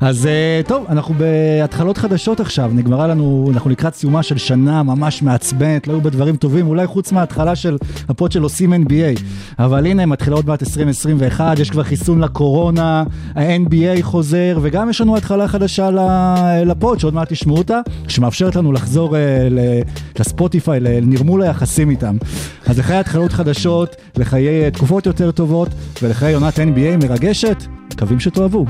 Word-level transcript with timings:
אז 0.00 0.26
אה, 0.26 0.60
טוב, 0.66 0.86
אנחנו 0.88 1.14
בהתחלות 1.14 1.98
חדשות 1.98 2.40
עכשיו, 2.40 2.70
נגמרה 2.74 3.06
לנו, 3.06 3.50
אנחנו 3.54 3.70
לקראת 3.70 3.94
סיומה 3.94 4.22
של 4.22 4.38
שנה 4.38 4.82
ממש 4.82 5.22
מעצבנת, 5.22 5.86
לא 5.86 5.92
היו 5.92 6.00
בה 6.00 6.10
דברים 6.10 6.36
טובים, 6.36 6.66
אולי 6.66 6.86
חוץ 6.86 7.12
מההתחלה 7.12 7.56
של 7.56 7.76
הפוד 8.08 8.32
של 8.32 8.42
עושים 8.42 8.72
NBA. 8.72 9.20
אבל 9.58 9.86
הנה, 9.86 10.06
מתחילה 10.06 10.36
עוד 10.36 10.46
מעט 10.46 10.62
2021, 10.62 11.58
יש 11.58 11.70
כבר 11.70 11.82
חיסון 11.82 12.20
לקורונה, 12.20 13.04
ה-NBA 13.34 14.02
חוזר, 14.02 14.58
וגם 14.62 14.90
יש 14.90 15.00
לנו 15.00 15.16
התחלה 15.16 15.48
חדשה 15.48 15.90
ל- 15.90 16.70
לפוד, 16.70 17.00
שעוד 17.00 17.14
מעט 17.14 17.32
תשמעו 17.32 17.58
אותה, 17.58 17.80
שמאפשרת 18.08 18.56
לנו 18.56 18.72
לחזור 18.72 19.16
אה, 19.16 19.48
לספוטיפיי, 20.18 20.80
לנרמול 20.80 21.42
היחסים 21.42 21.90
איתם. 21.90 22.16
אז 22.66 22.78
לחיי 22.78 22.96
התחלות 22.96 23.32
חדשות, 23.32 23.96
לחיי 24.16 24.64
אה, 24.64 24.70
תקופות 24.70 25.06
יותר 25.06 25.30
טובות, 25.30 25.68
ולחיי 26.02 26.34
עונת 26.34 26.58
NBA 26.58 27.04
מרגשת, 27.06 27.56
מקווים 27.92 28.20
שתאהבו. 28.20 28.64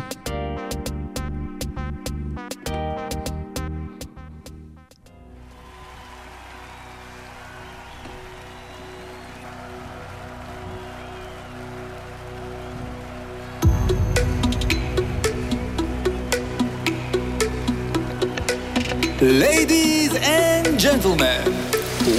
Gentlemen, 20.92 21.44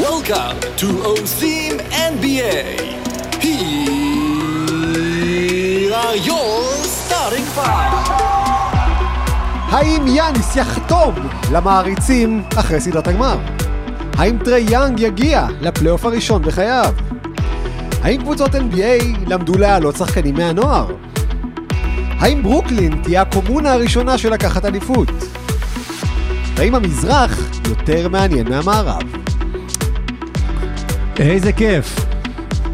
welcome 0.05 0.57
to 0.81 0.87
עושים 1.13 1.73
NBA. 2.13 2.59
Here 3.45 3.61
are 5.93 6.17
your 6.29 6.73
starting 6.97 7.47
five. 7.57 7.93
האם 9.69 10.07
יאניס 10.07 10.55
יחתום 10.55 11.15
למעריצים 11.51 12.43
אחרי 12.55 12.79
סדרת 12.79 13.07
הגמר? 13.07 13.37
האם 14.17 14.37
טרי 14.37 14.65
יאנג 14.69 14.99
יגיע 14.99 15.47
לפלייאוף 15.61 16.05
הראשון 16.05 16.41
בחייו? 16.41 16.93
האם 18.01 18.21
קבוצות 18.21 18.55
NBA 18.55 19.03
למדו 19.27 19.53
להעלות 19.53 19.95
שחקנים 19.95 20.35
מהנוער? 20.35 20.87
האם 22.19 22.43
ברוקלין 22.43 23.01
תהיה 23.03 23.21
הקומונה 23.21 23.73
הראשונה 23.73 24.17
שלוקחת 24.17 24.65
אליפות? 24.65 25.09
והאם 26.55 26.75
המזרח 26.75 27.39
יותר 27.69 28.09
מעניין 28.09 28.49
מהמערב? 28.49 29.01
איזה 31.19 31.51
כיף. 31.53 31.99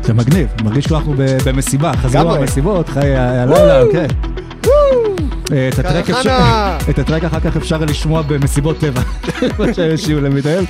זה 0.03 0.13
מגניב, 0.13 0.47
מרגיש 0.63 0.85
כאילו 0.85 0.97
אנחנו 0.99 1.13
ב- 1.17 1.37
במסיבה, 1.45 1.91
חזרו. 1.93 2.33
המסיבות, 2.35 2.89
חיי 2.89 3.17
הלילה, 3.17 3.81
כן. 3.91 4.07
את 5.49 5.79
הטרק 5.79 6.09
אפשר-. 6.09 6.77
את 6.89 6.99
הטרק 6.99 7.23
אחר 7.23 7.39
כך 7.39 7.57
אפשר 7.57 7.77
לשמוע 7.77 8.21
במסיבות 8.21 8.77
טבע, 8.77 9.01
מה 9.59 9.73
שישיעו 9.73 10.21
למתאר. 10.21 10.61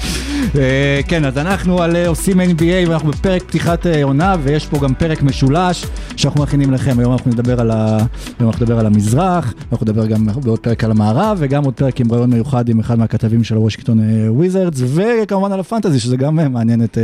אה, 0.56 1.00
כן, 1.08 1.26
אז 1.26 1.38
אנחנו 1.38 1.82
על 1.82 1.96
אה, 1.96 2.08
עושים 2.08 2.42
NBA 2.42 2.90
ואנחנו 2.90 3.12
בפרק 3.12 3.44
פתיחת 3.44 3.88
אה, 3.88 4.04
עונה 4.04 4.36
ויש 4.44 4.66
פה 4.66 4.80
גם 4.80 4.94
פרק 4.94 5.22
משולש 5.22 5.86
שאנחנו 6.16 6.44
מכינים 6.44 6.74
לכם. 6.74 7.00
היום 7.00 7.14
אנחנו 7.14 7.32
נדבר 7.32 7.62
על, 7.62 7.72
ה... 7.72 7.98
היום 8.40 8.50
אנחנו 8.50 8.66
נדבר 8.66 8.80
על 8.80 8.86
המזרח, 8.86 9.54
אנחנו 9.72 9.86
נדבר 9.86 10.06
גם 10.06 10.28
בעוד 10.44 10.60
פרק 10.60 10.84
על 10.84 10.92
המערב 10.92 11.38
וגם 11.40 11.64
עוד 11.64 11.74
פרק 11.74 12.00
עם 12.00 12.12
רעיון 12.12 12.30
מיוחד 12.30 12.70
עם 12.70 12.80
אחד 12.80 13.00
מהכתבים 13.00 13.44
של 13.44 13.56
הוושינגטון 13.56 14.00
אה, 14.00 14.34
וויזרדס 14.34 14.82
וכמובן 14.86 15.52
על 15.52 15.60
הפנטזי 15.60 16.00
שזה 16.00 16.18
גם 16.18 16.54
מעניין 16.54 16.84
את, 16.84 16.98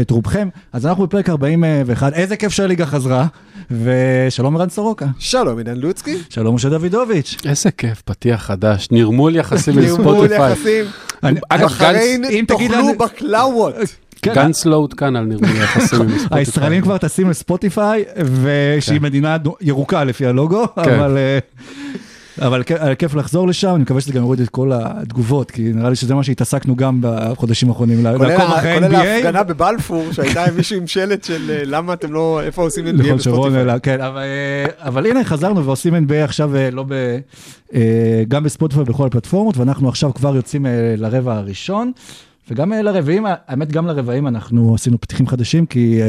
את 0.00 0.10
רובכם. 0.10 0.48
אז 0.72 0.86
אנחנו 0.86 1.06
בפרק 1.06 1.28
41, 1.28 2.12
איזה 2.12 2.36
כיף 2.36 2.52
שהליגה 2.52 2.86
חזרה 2.86 3.26
ושלום 3.70 4.56
ערן 4.56 4.68
סורוקה. 4.68 5.06
שלום 5.18 5.58
עידן 5.58 5.76
לוצקי. 5.78 6.18
שלום 6.28 6.54
משה 6.54 6.68
דוידוביץ'. 6.68 7.11
איזה 7.44 7.70
כיף, 7.70 8.02
פתיח 8.04 8.42
חדש, 8.42 8.88
נרמול 8.90 9.36
יחסים 9.36 9.78
נרמול. 9.78 10.32
יחסים. 10.32 10.84
אני- 11.22 11.40
אגב, 11.48 11.64
בחריין 11.64 12.24
אם 12.24 12.44
תגיד 12.48 12.70
תאכלו 12.70 12.98
בקלאוות. 12.98 13.74
כן, 14.22 14.34
גנץ 14.34 14.66
לא 14.66 14.76
עודכן 14.76 15.16
על 15.16 15.24
נרמול 15.24 15.56
יחסים 15.62 16.00
עם 16.02 16.08
ספוטיפיי. 16.08 16.38
הישראלים 16.40 16.82
כבר 16.82 16.98
טסים 16.98 17.30
לספוטיפיי, 17.30 18.04
ושהיא 18.42 18.98
כן. 18.98 19.04
מדינה 19.04 19.36
ירוקה 19.60 20.04
לפי 20.04 20.26
הלוגו, 20.26 20.64
אבל... 20.76 21.18
אבל 22.38 22.62
כ- 22.66 22.72
אה, 22.72 22.94
כיף 22.94 23.14
לחזור 23.14 23.48
לשם, 23.48 23.74
אני 23.74 23.82
מקווה 23.82 24.00
שזה 24.00 24.12
גם 24.12 24.22
יוריד 24.22 24.40
את 24.40 24.48
כל 24.48 24.70
התגובות, 24.74 25.50
כי 25.50 25.72
נראה 25.74 25.90
לי 25.90 25.96
שזה 25.96 26.14
מה 26.14 26.22
שהתעסקנו 26.22 26.76
גם 26.76 26.98
בחודשים 27.02 27.68
האחרונים, 27.68 27.98
כולל 28.16 28.36
NBA. 28.90 28.96
ההפגנה 28.96 29.42
בבלפור, 29.42 30.12
שהייתה 30.12 30.44
עם 30.44 30.56
מישהו 30.56 30.76
עם 30.76 30.86
שלט 30.86 31.24
של 31.24 31.50
אה, 31.50 31.62
למה 31.64 31.92
אתם 31.92 32.12
לא, 32.12 32.40
איפה 32.42 32.62
עושים 32.62 32.88
את 32.88 32.94
נכון, 32.94 33.16
בספוטיפיי. 33.16 33.80
כן, 33.82 34.00
אבל, 34.00 34.20
אה, 34.20 34.64
אבל 34.88 35.06
הנה 35.06 35.24
חזרנו 35.24 35.64
ועושים 35.64 35.94
NBA 35.94 36.14
עכשיו 36.24 36.50
לא 36.72 36.84
ב... 36.88 37.18
גם 38.28 38.44
בספוטיפיי 38.44 38.84
בכל 38.84 39.06
הפלטפורמות, 39.06 39.56
ואנחנו 39.56 39.88
עכשיו 39.88 40.14
כבר 40.14 40.36
יוצאים 40.36 40.66
לרבע 40.96 41.36
הראשון, 41.36 41.92
וגם 42.50 42.72
לרבעים, 42.72 43.24
האמת 43.46 43.72
גם 43.72 43.86
לרבעים 43.86 44.26
אנחנו 44.26 44.74
עשינו 44.74 45.00
פתיחים 45.00 45.26
חדשים, 45.26 45.66
כי 45.66 46.00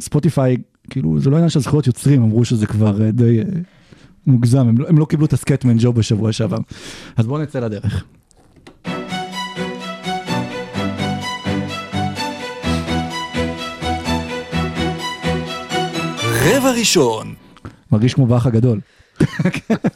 ספוטיפיי, 0.00 0.56
כאילו 0.90 1.20
זה 1.20 1.30
לא 1.30 1.36
עניין 1.36 1.48
של 1.50 1.60
זכויות 1.60 1.86
יוצרים, 1.86 2.22
אמרו 2.22 2.44
שזה 2.44 2.66
כבר 2.66 3.10
די 3.12 3.40
מוגזם, 4.26 4.68
הם 4.68 4.78
לא, 4.78 4.88
הם 4.88 4.98
לא 4.98 5.04
קיבלו 5.04 5.26
את 5.26 5.32
הסקטמן 5.32 5.76
ג'וב 5.78 5.96
בשבוע 5.96 6.32
שעבר. 6.32 6.58
אז 7.16 7.26
בואו 7.26 7.42
נצא 7.42 7.58
לדרך. 7.60 8.04
רבע 16.46 16.70
ראשון. 16.70 17.34
מרגיש 17.92 18.14
כמו 18.14 18.26
באח 18.26 18.46
הגדול. 18.46 18.80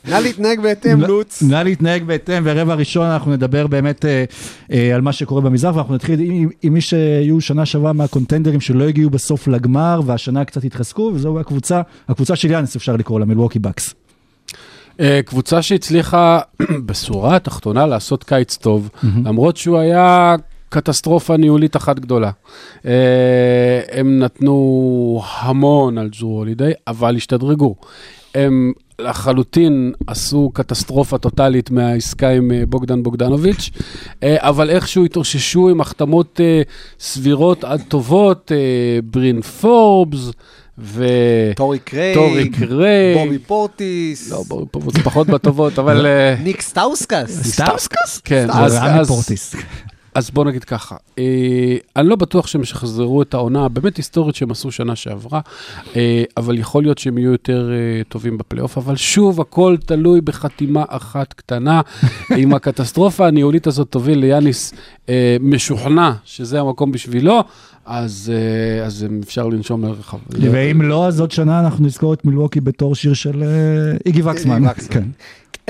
נא 0.04 0.14
להתנהג 0.14 0.60
בהתאם, 0.60 1.00
לוץ. 1.00 1.42
נא 1.42 1.56
להתנהג 1.56 2.04
בהתאם, 2.04 2.42
ורבע 2.46 2.74
ראשון 2.74 3.06
אנחנו 3.06 3.32
נדבר 3.32 3.66
באמת 3.66 4.04
אה, 4.04 4.24
אה, 4.72 4.94
על 4.94 5.00
מה 5.00 5.12
שקורה 5.12 5.40
במזרח, 5.40 5.76
ואנחנו 5.76 5.94
נתחיל 5.94 6.20
עם, 6.20 6.48
עם 6.62 6.72
מי 6.72 6.80
שהיו 6.80 7.40
שנה 7.40 7.66
שעברה 7.66 7.92
מהקונטנדרים 7.92 8.60
שלא 8.60 8.84
הגיעו 8.88 9.10
בסוף 9.10 9.48
לגמר, 9.48 10.00
והשנה 10.06 10.44
קצת 10.44 10.64
התחזקו, 10.64 11.10
וזו 11.14 11.40
הקבוצה, 11.40 11.82
הקבוצה 12.08 12.36
של 12.36 12.50
יאנס 12.50 12.76
אפשר 12.76 12.96
לקרוא 12.96 13.20
לה, 13.20 13.26
מלווקי 13.26 13.58
בקס. 13.58 13.94
אה, 15.00 15.20
קבוצה 15.24 15.62
שהצליחה 15.62 16.40
בשורה 16.86 17.36
התחתונה 17.36 17.86
לעשות 17.86 18.24
קיץ 18.24 18.56
טוב, 18.56 18.90
למרות 19.24 19.56
שהוא 19.56 19.78
היה 19.78 20.36
קטסטרופה 20.68 21.36
ניהולית 21.36 21.76
אחת 21.76 21.98
גדולה. 21.98 22.30
אה, 22.86 23.80
הם 23.92 24.18
נתנו 24.18 25.22
המון 25.38 25.98
על 25.98 26.08
ג'רו 26.08 26.38
הולידי, 26.38 26.70
אבל 26.86 27.16
השתדרגו. 27.16 27.74
הם 28.34 28.72
לחלוטין 28.98 29.92
עשו 30.06 30.50
קטסטרופה 30.54 31.18
טוטאלית 31.18 31.70
מהעסקה 31.70 32.30
עם 32.30 32.52
אה, 32.52 32.62
בוגדן 32.68 33.02
בוגדנוביץ', 33.02 33.70
אבל 34.24 34.70
איכשהו 34.70 35.04
התאוששו 35.04 35.68
עם 35.68 35.80
החתמות 35.80 36.40
סבירות 37.00 37.64
עד 37.64 37.82
טובות, 37.88 38.52
ברין 39.04 39.40
פורבס 39.40 40.30
ו... 40.80 41.04
טורי 41.56 41.78
קרייג. 41.78 42.14
טורי 42.14 42.48
קרייג. 42.48 43.14
בובי 43.14 43.38
פורטיס. 43.38 44.30
לא, 44.30 44.44
פה 44.70 44.80
זה 44.92 45.02
פחות 45.02 45.26
בטובות, 45.26 45.78
אבל... 45.78 46.06
אה, 46.06 46.34
ניק 46.42 46.60
סטאוסקס. 46.60 47.42
סטאוסקס? 47.42 48.20
כן. 48.24 48.46
אז- 48.50 48.74
רמי 48.74 49.04
פורטיס. 49.04 49.54
אז 50.14 50.30
בוא 50.30 50.44
נגיד 50.44 50.64
ככה, 50.64 50.96
אה, 51.18 51.24
אני 51.96 52.08
לא 52.08 52.16
בטוח 52.16 52.46
שהם 52.46 52.62
ישחזרו 52.62 53.22
את 53.22 53.34
העונה 53.34 53.64
הבאמת 53.64 53.96
היסטורית 53.96 54.34
שהם 54.34 54.50
עשו 54.50 54.72
שנה 54.72 54.96
שעברה, 54.96 55.40
אה, 55.96 56.22
אבל 56.36 56.58
יכול 56.58 56.82
להיות 56.82 56.98
שהם 56.98 57.18
יהיו 57.18 57.32
יותר 57.32 57.70
אה, 57.72 58.04
טובים 58.04 58.38
בפלייאוף, 58.38 58.78
אבל 58.78 58.96
שוב, 58.96 59.40
הכל 59.40 59.76
תלוי 59.86 60.20
בחתימה 60.20 60.84
אחת 60.88 61.32
קטנה. 61.32 61.80
אם 62.38 62.54
הקטסטרופה 62.54 63.26
הניהולית 63.26 63.66
הזאת 63.66 63.88
תוביל 63.90 64.18
ליאניס 64.18 64.72
אה, 65.08 65.36
משוכנע 65.40 66.12
שזה 66.24 66.60
המקום 66.60 66.92
בשבילו, 66.92 67.40
אז, 67.86 68.32
אה, 68.34 68.86
אז 68.86 69.06
אפשר 69.22 69.48
לנשום 69.48 69.84
לרחב. 69.84 70.18
ואם 70.30 70.82
לא, 70.82 71.06
אז 71.06 71.20
עוד 71.20 71.30
שנה 71.30 71.60
אנחנו 71.60 71.84
נזכור 71.86 72.14
את 72.14 72.24
מילווקי 72.24 72.60
בתור 72.60 72.94
שיר 72.94 73.14
של 73.14 73.42
אה, 73.42 73.96
איגי 74.06 74.22
וקסמן. 74.22 74.62
כן. 74.90 75.04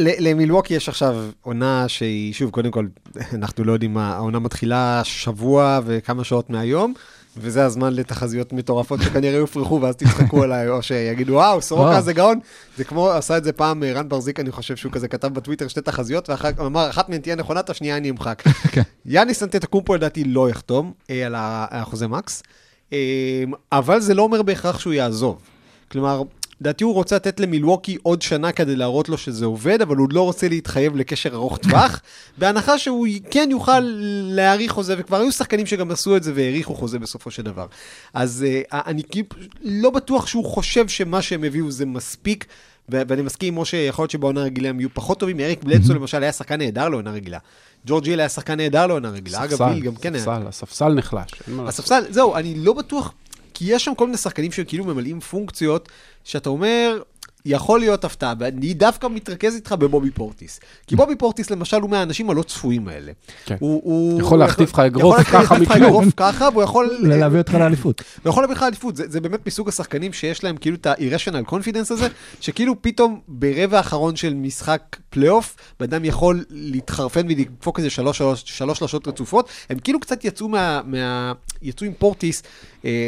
ל- 0.01 0.29
למילווקי 0.31 0.75
יש 0.75 0.89
עכשיו 0.89 1.17
עונה 1.43 1.85
שהיא, 1.89 2.33
שוב, 2.33 2.51
קודם 2.51 2.71
כל, 2.71 2.87
אנחנו 3.35 3.65
לא 3.65 3.73
יודעים 3.73 3.95
מה, 3.95 4.15
העונה 4.15 4.39
מתחילה 4.39 5.01
שבוע 5.05 5.81
וכמה 5.87 6.25
שעות 6.25 6.51
מהיום, 6.51 6.95
וזה 7.37 7.65
הזמן 7.65 7.95
לתחזיות 7.95 8.53
מטורפות 8.53 9.03
שכנראה 9.03 9.39
יופרכו 9.39 9.81
ואז 9.83 9.97
תצחקו 9.97 10.43
עליי, 10.43 10.69
או 10.69 10.83
שיגידו, 10.83 11.33
וואו, 11.33 11.63
סורוקה. 11.63 12.01
זה 12.01 12.13
גאון. 12.13 12.39
זה 12.77 12.85
כמו, 12.85 13.11
עשה 13.11 13.37
את 13.37 13.45
זה 13.45 13.53
פעם 13.53 13.83
אה, 13.83 13.93
רן 13.93 14.09
ברזיק, 14.09 14.41
אני 14.41 14.53
חושב 14.53 14.77
שהוא 14.77 14.93
כזה 14.93 15.09
כתב 15.09 15.29
בטוויטר 15.29 15.69
שתי 15.69 15.81
תחזיות, 15.81 16.31
ואחר 16.31 16.49
אמר, 16.59 16.91
אחת 16.91 17.09
מהן 17.09 17.21
תהיה 17.21 17.37
נכונה, 17.37 17.61
את 17.61 17.71
השנייה 17.71 17.97
אני 17.97 18.11
אמחק. 18.11 18.43
כן. 18.73 18.83
יאניס 19.07 19.43
אנטטקומפו 19.43 19.95
לדעתי 19.95 20.25
לא 20.25 20.51
יחתום 20.51 20.93
אה, 21.11 21.27
על 21.27 21.35
החוזה 21.39 22.09
מקס, 22.09 22.43
אה, 22.93 22.99
אבל 23.73 24.01
זה 24.01 24.15
לא 24.15 24.23
אומר 24.23 24.43
בהכרח 24.43 24.79
שהוא 24.79 24.93
יעזוב. 24.93 25.39
כלומר, 25.91 26.23
לדעתי 26.61 26.85
הוא 26.85 26.95
רוצה 26.95 27.17
לתת 27.17 27.41
למילווקי 27.41 27.97
עוד 28.03 28.23
שנה 28.23 28.53
כדי 28.53 28.77
להראות 28.77 29.09
לו 29.09 29.19
שזה 29.19 29.47
עובד, 29.47 29.83
אבל 29.83 29.97
הוא 29.97 30.09
לא 30.13 30.23
רוצה 30.23 30.49
להתחייב 30.49 30.97
לקשר 30.97 31.35
ארוך 31.35 31.59
טווח, 31.59 32.01
בהנחה 32.39 32.79
שהוא 32.79 33.07
כן 33.31 33.49
יוכל 33.51 33.81
להאריך 34.25 34.73
חוזה, 34.73 34.95
וכבר 34.99 35.17
היו 35.17 35.33
שחקנים 35.33 35.67
שגם 35.67 35.91
עשו 35.91 36.17
את 36.17 36.23
זה 36.23 36.33
והאריכו 36.35 36.75
חוזה 36.75 36.99
בסופו 36.99 37.31
של 37.31 37.43
דבר. 37.43 37.67
אז 38.15 38.47
uh, 38.47 38.73
אני 38.73 39.03
כאילו 39.11 39.27
לא 39.63 39.91
בטוח 39.91 40.27
שהוא 40.27 40.45
חושב 40.45 40.89
שמה 40.89 41.23
שהם 41.23 41.45
הביאו 41.45 41.71
זה 41.71 41.87
מספיק. 41.87 42.47
ו- 42.93 43.03
ואני 43.09 43.23
מסכים 43.23 43.55
עם 43.55 43.61
משה, 43.61 43.77
יכול 43.77 44.03
להיות 44.03 44.11
שבעונה 44.11 44.43
רגילה 44.43 44.69
הם 44.69 44.81
יהיו 44.81 44.89
פחות 44.95 45.21
טובים. 45.21 45.41
אריק 45.41 45.65
בלדסו 45.65 45.95
למשל 45.95 46.23
היה 46.23 46.33
שחקן 46.33 46.59
נהדר 46.59 46.89
לעונה 46.89 47.11
רגילה. 47.11 47.39
ג'ורג' 47.87 48.07
היל 48.07 48.21
היה 48.21 48.29
שחקן 48.29 48.57
נהדר 48.57 48.87
לעונה 48.87 49.11
רגילה. 49.11 49.45
אגב, 49.45 49.63
היל 49.63 49.81
גם 49.81 49.95
כן 49.95 50.15
היה. 50.15 50.25
ספסל, 50.25 50.47
הספסל 50.49 50.89
נחלש. 50.89 51.31
הספסל, 51.59 52.03
זהו, 52.11 52.37
אני 52.37 52.55
לא 52.55 52.73
בטוח, 52.73 53.13
כי 53.61 53.75
יש 53.75 53.85
שם 53.85 53.95
כל 53.95 54.07
מיני 54.07 54.17
שחקנים 54.17 54.53
שכאילו 54.53 54.85
ממלאים 54.85 55.21
פונקציות, 55.21 55.89
שאתה 56.25 56.49
אומר, 56.49 57.03
יכול 57.45 57.81
להיות 57.81 58.05
הפתעה, 58.05 58.35
ואני 58.39 58.75
דווקא 58.75 59.07
מתרכז 59.07 59.55
איתך 59.55 59.73
בבובי 59.73 60.11
פורטיס. 60.11 60.61
כי 60.87 60.97
בובי 60.97 61.17
פורטיס 61.17 61.51
למשל 61.51 61.81
הוא 61.81 61.91
מהאנשים 61.91 62.31
הלא 62.31 62.43
צפויים 62.43 62.89
האלה. 62.89 63.13
כן. 63.45 63.57
הוא, 63.59 63.81
הוא, 63.85 64.21
יכול 64.21 64.39
להחטיף 64.39 64.73
לך 64.73 64.79
אגרוף 64.79 65.21
יכול 65.21 65.25
ככה 65.25 65.39
להחטיף 65.39 65.61
לך 65.61 65.71
מכלום. 65.71 65.87
אגרוף 65.87 66.15
ככה, 66.17 66.49
והוא 66.53 66.63
יכול... 66.63 66.99
להביא 67.03 67.39
אותך 67.39 67.55
לאליפות. 67.55 68.03
הוא 68.23 68.31
יכול 68.31 68.43
להביא 68.43 68.57
לך 68.57 68.63
אליפות, 68.63 68.97
זה, 68.97 69.05
זה 69.09 69.21
באמת 69.21 69.47
מסוג 69.47 69.69
השחקנים 69.69 70.13
שיש 70.13 70.45
להם 70.45 70.57
כאילו 70.57 70.77
את 70.77 70.87
ה-irrational 70.87 71.51
confidence 71.51 71.93
הזה, 71.93 72.09
שכאילו 72.41 72.83
פתאום 72.83 73.21
ברבע 73.29 73.77
האחרון 73.77 74.17
של 74.17 74.35
משחק 74.35 74.97
פלייאוף, 75.11 75.57
בן 75.81 75.85
אדם 75.85 76.05
יכול 76.05 76.45
להתחרפן 76.51 77.27
ולדפוק 77.27 77.79
איזה 77.79 77.91
שלוש, 77.91 78.19
שלוש, 78.19 78.43
שלוש 78.47 78.79
שלושות 78.79 79.09
רצופות, 79.09 79.49
הם 79.71 79.79
כאילו 79.79 80.01
קצת 80.01 80.25
יצאו 80.25 80.49
מה... 80.49 80.81
מה 80.85 81.33
יצאו 81.63 81.87
עם 81.87 81.93
פורטיס, 81.99 82.43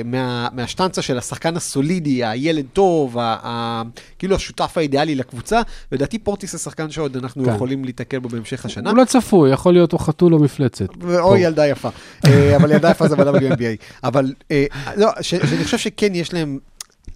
מה, 0.04 0.48
מהשטנצה 0.52 1.02
של 1.02 1.19
השחקן 1.19 1.56
הסולידי, 1.56 2.24
הילד 2.24 2.64
טוב, 2.72 3.19
ה, 3.19 3.36
ה, 3.42 3.82
כאילו 4.19 4.36
השותף 4.36 4.72
האידיאלי 4.76 5.14
לקבוצה, 5.14 5.60
ולדעתי 5.92 6.19
פורטיס 6.19 6.52
זה 6.52 6.58
שחקן 6.58 6.90
שעוד 6.90 7.16
אנחנו 7.16 7.44
כן. 7.44 7.54
יכולים 7.54 7.84
להתקל 7.84 8.19
בו 8.19 8.28
בהמשך 8.28 8.64
השנה. 8.64 8.90
הוא 8.90 8.98
לא 8.98 9.04
צפוי, 9.04 9.52
יכול 9.52 9.72
להיות 9.72 9.92
או 9.92 9.98
חתול 9.98 10.34
או 10.34 10.38
מפלצת. 10.38 10.86
או 11.19 11.36
ילדה 11.36 11.66
יפה. 11.66 11.88
אה, 12.26 12.56
אבל 12.56 12.70
ילדה 12.70 12.90
יפה 12.90 13.08
זה 13.08 13.16
ב-WNBA. 13.16 13.76
אבל 14.04 14.32
אה, 14.50 14.64
לא, 14.96 15.08
ש- 15.20 15.30
שאני 15.34 15.64
חושב 15.64 15.78
שכן 15.78 16.14
יש 16.14 16.34
להם 16.34 16.58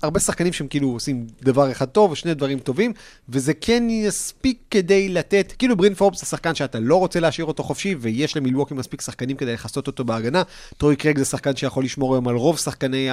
הרבה 0.03 0.21
שחקנים 0.21 0.53
שהם 0.53 0.67
כאילו 0.67 0.89
עושים 0.89 1.27
דבר 1.43 1.71
אחד 1.71 1.85
טוב 1.85 2.11
ושני 2.11 2.35
דברים 2.35 2.59
טובים, 2.59 2.93
וזה 3.29 3.55
כן 3.55 3.87
יספיק 3.91 4.59
כדי 4.71 5.09
לתת, 5.09 5.53
כאילו 5.59 5.77
ברין 5.77 5.95
פורבס 5.95 6.21
זה 6.21 6.27
שחקן 6.27 6.55
שאתה 6.55 6.81
לא 6.81 6.97
רוצה 6.97 7.21
להשאיר 7.21 7.47
אותו 7.47 7.63
חופשי, 7.63 7.95
ויש 8.01 8.37
למילווקי 8.37 8.75
מספיק 8.75 9.01
שחקנים 9.01 9.37
כדי 9.37 9.53
לכסות 9.53 9.87
אותו 9.87 10.05
בהגנה. 10.05 10.43
טרוי 10.77 10.97
קרג 10.97 11.19
זה 11.19 11.25
שחקן 11.25 11.57
שיכול 11.57 11.85
לשמור 11.85 12.15
היום 12.15 12.29
על 12.29 12.35
רוב 12.35 12.59
שחקני 12.59 13.09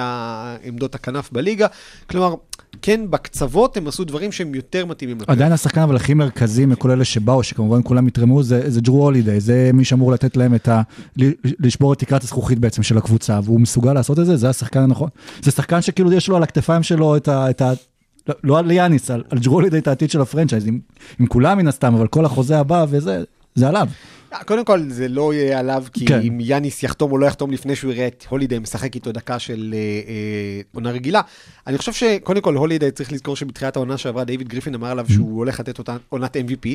עמדות 0.64 0.94
הכנף 0.94 1.32
בליגה. 1.32 1.66
כלומר, 2.10 2.34
כן, 2.82 3.00
בקצוות 3.10 3.76
הם 3.76 3.88
עשו 3.88 4.04
דברים 4.04 4.32
שהם 4.32 4.54
יותר 4.54 4.86
מתאימים. 4.86 5.18
עדיין 5.26 5.52
השחקן 5.52 5.80
אבל 5.80 5.96
הכי 5.96 6.14
מרכזי 6.14 6.66
מכל 6.66 6.90
אלה 6.90 7.04
שבאו, 7.04 7.42
שכמובן 7.42 7.80
כולם 7.84 8.08
יתרמו, 8.08 8.42
זה, 8.42 8.70
זה 8.70 8.80
ג'רו 8.80 9.02
הולידיי, 9.02 9.40
זה 9.40 9.70
מי 9.74 9.84
שאמור 9.84 10.12
לתת 10.12 10.36
להם 10.36 10.54
את 10.54 10.68
ה... 10.68 10.82
לשבור 11.42 11.92
את 11.92 11.98
תקרת 11.98 12.22
הזכוכית 12.22 12.58
בעצם 12.58 12.82
של 12.82 12.98
הקבוצה, 12.98 13.40
והוא 13.44 13.60
מסוגל 13.60 13.92
לעשות 13.92 14.18
את 14.18 14.26
זה, 14.26 14.36
זה 14.36 14.48
השחקן 14.48 14.80
הנכון. 14.80 15.08
זה 15.42 15.50
שחקן 15.50 15.82
שכאילו 15.82 16.12
יש 16.12 16.28
לו 16.28 16.36
על 16.36 16.42
הכתפיים 16.42 16.63
שלו 16.82 17.16
את 17.16 17.28
ה... 17.28 17.50
את 17.50 17.62
ה 17.62 17.72
לא, 18.28 18.34
לא 18.44 18.58
על 18.58 18.70
יאניס, 18.70 19.10
על, 19.10 19.24
על 19.30 19.38
ג'רו 19.38 19.54
הולידיי 19.54 19.80
את 19.80 19.88
העתיד 19.88 20.10
של 20.10 20.20
הפרנצ'ייז, 20.20 20.66
עם, 20.66 20.80
עם 21.20 21.26
כולם 21.26 21.58
מן 21.58 21.68
הסתם, 21.68 21.94
אבל 21.94 22.06
כל 22.06 22.24
החוזה 22.24 22.58
הבא 22.58 22.86
וזה, 22.88 23.24
זה 23.54 23.68
עליו. 23.68 23.88
קודם 24.46 24.64
כל, 24.64 24.80
זה 24.88 25.08
לא 25.08 25.34
יהיה 25.34 25.58
עליו, 25.58 25.84
כי 25.92 26.06
כן. 26.06 26.20
אם 26.20 26.38
יאניס 26.40 26.82
יחתום 26.82 27.12
או 27.12 27.18
לא 27.18 27.26
יחתום 27.26 27.50
לפני 27.50 27.76
שהוא 27.76 27.92
יראה 27.92 28.06
את 28.06 28.24
הולידיי 28.28 28.58
משחק 28.58 28.94
איתו 28.94 29.12
דקה 29.12 29.38
של 29.38 29.74
אה, 29.74 29.78
אה, 29.78 30.60
עונה 30.74 30.90
רגילה. 30.90 31.20
אני 31.66 31.78
חושב 31.78 31.92
שקודם 31.92 32.40
כל, 32.40 32.54
הולידיי 32.54 32.90
צריך 32.90 33.12
לזכור 33.12 33.36
שבתחילת 33.36 33.76
העונה 33.76 33.98
שעברה, 33.98 34.24
דיוויד 34.24 34.48
גריפין 34.48 34.74
אמר 34.74 34.90
עליו 34.90 35.06
שהוא 35.08 35.38
הולך 35.38 35.60
לתת 35.60 35.78
אותה 35.78 35.96
עונת 36.08 36.36
MVP. 36.36 36.68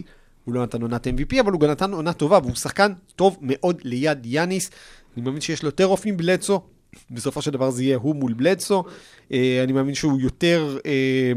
הוא 0.45 0.55
לא 0.55 0.63
נתן 0.63 0.81
עונת 0.81 1.07
MVP, 1.07 1.41
אבל 1.41 1.51
הוא 1.51 1.61
גם 1.61 1.69
נתן 1.69 1.91
עונה 1.91 2.13
טובה, 2.13 2.39
והוא 2.43 2.55
שחקן 2.55 2.91
טוב 3.15 3.37
מאוד 3.41 3.81
ליד 3.83 4.25
יאניס. 4.25 4.69
אני 5.17 5.25
מאמין 5.25 5.41
שיש 5.41 5.63
לו 5.63 5.67
יותר 5.67 5.87
אופי 5.87 6.11
מבלדסו. 6.11 6.61
בסופו 7.11 7.41
של 7.41 7.51
דבר 7.51 7.69
זה 7.69 7.83
יהיה 7.83 7.97
הוא 7.97 8.15
מול 8.15 8.33
בלדסו. 8.33 8.83
אה, 9.31 9.61
אני 9.63 9.73
מאמין 9.73 9.95
שהוא 9.95 10.19
יותר 10.19 10.77
אה, 10.85 11.31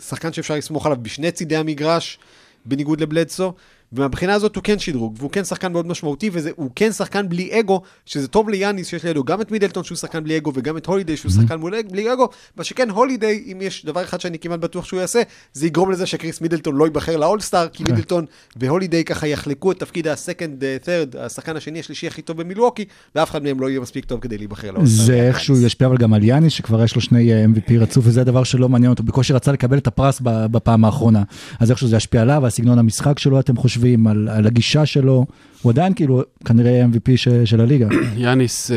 שחקן 0.00 0.32
שאפשר 0.32 0.54
לסמוך 0.54 0.86
עליו 0.86 0.98
בשני 1.02 1.30
צידי 1.30 1.56
המגרש, 1.56 2.18
בניגוד 2.64 3.00
לבלדסו. 3.00 3.52
ומהבחינה 3.92 4.34
הזאת 4.34 4.56
הוא 4.56 4.64
כן 4.64 4.78
שדרוג, 4.78 5.14
והוא 5.18 5.30
כן 5.30 5.44
שחקן 5.44 5.72
מאוד 5.72 5.86
משמעותי, 5.86 6.30
והוא 6.32 6.70
כן 6.76 6.92
שחקן 6.92 7.28
בלי 7.28 7.60
אגו, 7.60 7.80
שזה 8.06 8.28
טוב 8.28 8.48
ליאניס 8.48 8.86
שיש 8.88 9.04
לידו 9.04 9.24
גם 9.24 9.40
את 9.40 9.50
מידלטון 9.50 9.84
שהוא 9.84 9.96
שחקן 9.98 10.24
בלי 10.24 10.36
אגו, 10.36 10.52
וגם 10.54 10.76
את 10.76 10.86
הולידיי 10.86 11.16
שהוא 11.16 11.32
שחקן 11.32 11.54
מול- 11.58 11.82
בלי 11.90 12.12
אגו, 12.12 12.28
מה 12.56 12.64
שכן 12.64 12.90
הולידיי, 12.90 13.44
אם 13.52 13.58
יש 13.60 13.84
דבר 13.86 14.02
אחד 14.04 14.20
שאני 14.20 14.38
כמעט 14.38 14.60
בטוח 14.60 14.84
שהוא 14.84 15.00
יעשה, 15.00 15.22
זה 15.52 15.66
יגרום 15.66 15.90
לזה 15.90 16.06
שקריס 16.06 16.40
מידלטון 16.40 16.76
לא 16.76 16.84
ייבחר 16.84 17.16
לאולסטאר, 17.16 17.68
כי 17.68 17.84
מידלטון 17.84 18.24
והולידיי 18.56 19.04
ככה 19.04 19.26
יחלקו 19.26 19.72
את 19.72 19.78
תפקיד 19.78 20.08
הסקנד, 20.08 20.64
third, 20.84 21.18
השחקן 21.18 21.56
השני 21.56 21.80
השלישי 21.80 22.06
הכי 22.06 22.22
טוב 22.22 22.36
במילווקי, 22.42 22.84
ואף 23.14 23.30
אחד 23.30 23.42
מהם 23.42 23.60
לא 23.60 23.70
יהיה 23.70 23.80
מספיק 23.80 24.04
טוב 24.04 24.20
כדי 24.20 24.38
להיבחר 24.38 24.70
לאולסטאר. 24.70 25.04
זה 25.04 25.14
איכשהו 25.28 25.56
ישפיע 25.60 25.86
אבל 25.86 25.96
גם 25.96 26.14
על 26.14 26.22
יאניס, 26.24 26.52
שכבר 26.52 26.84
יש 26.84 26.94
לו 26.94 27.00
שני 27.00 27.32
אה, 27.32 27.44
MVP 27.44 27.72
רצוף, 27.78 28.04
וזה 28.06 28.20
הדבר 28.20 28.44
שלא 28.44 28.68
מעניין 28.68 28.90
אותו, 28.90 29.02
בקושי 29.02 29.32
רצה 29.32 29.52
לקבל 29.52 29.78
את 29.78 29.86
הפרס 29.86 30.20
ב- 30.22 30.46
בפעם 30.46 30.84
האחרונה. 30.84 31.22
אז 31.60 31.70
איכשהו 31.70 31.88
זה 31.88 31.96
ישפיע 31.96 32.22
עליו, 32.22 32.44
על 32.44 32.50
סגנון 32.50 32.78
המשחק 32.78 33.18
שלו, 33.18 33.40
אתם 33.40 33.56
חושבים, 33.56 33.85
על, 34.06 34.28
על 34.28 34.46
הגישה 34.46 34.86
שלו, 34.86 35.26
הוא 35.62 35.72
עדיין 35.72 35.94
כאילו 35.94 36.22
כנראה 36.44 36.84
MVP 36.84 37.16
ש, 37.16 37.28
של 37.44 37.60
הליגה. 37.60 37.88
יאניס, 38.16 38.70
אה, 38.70 38.76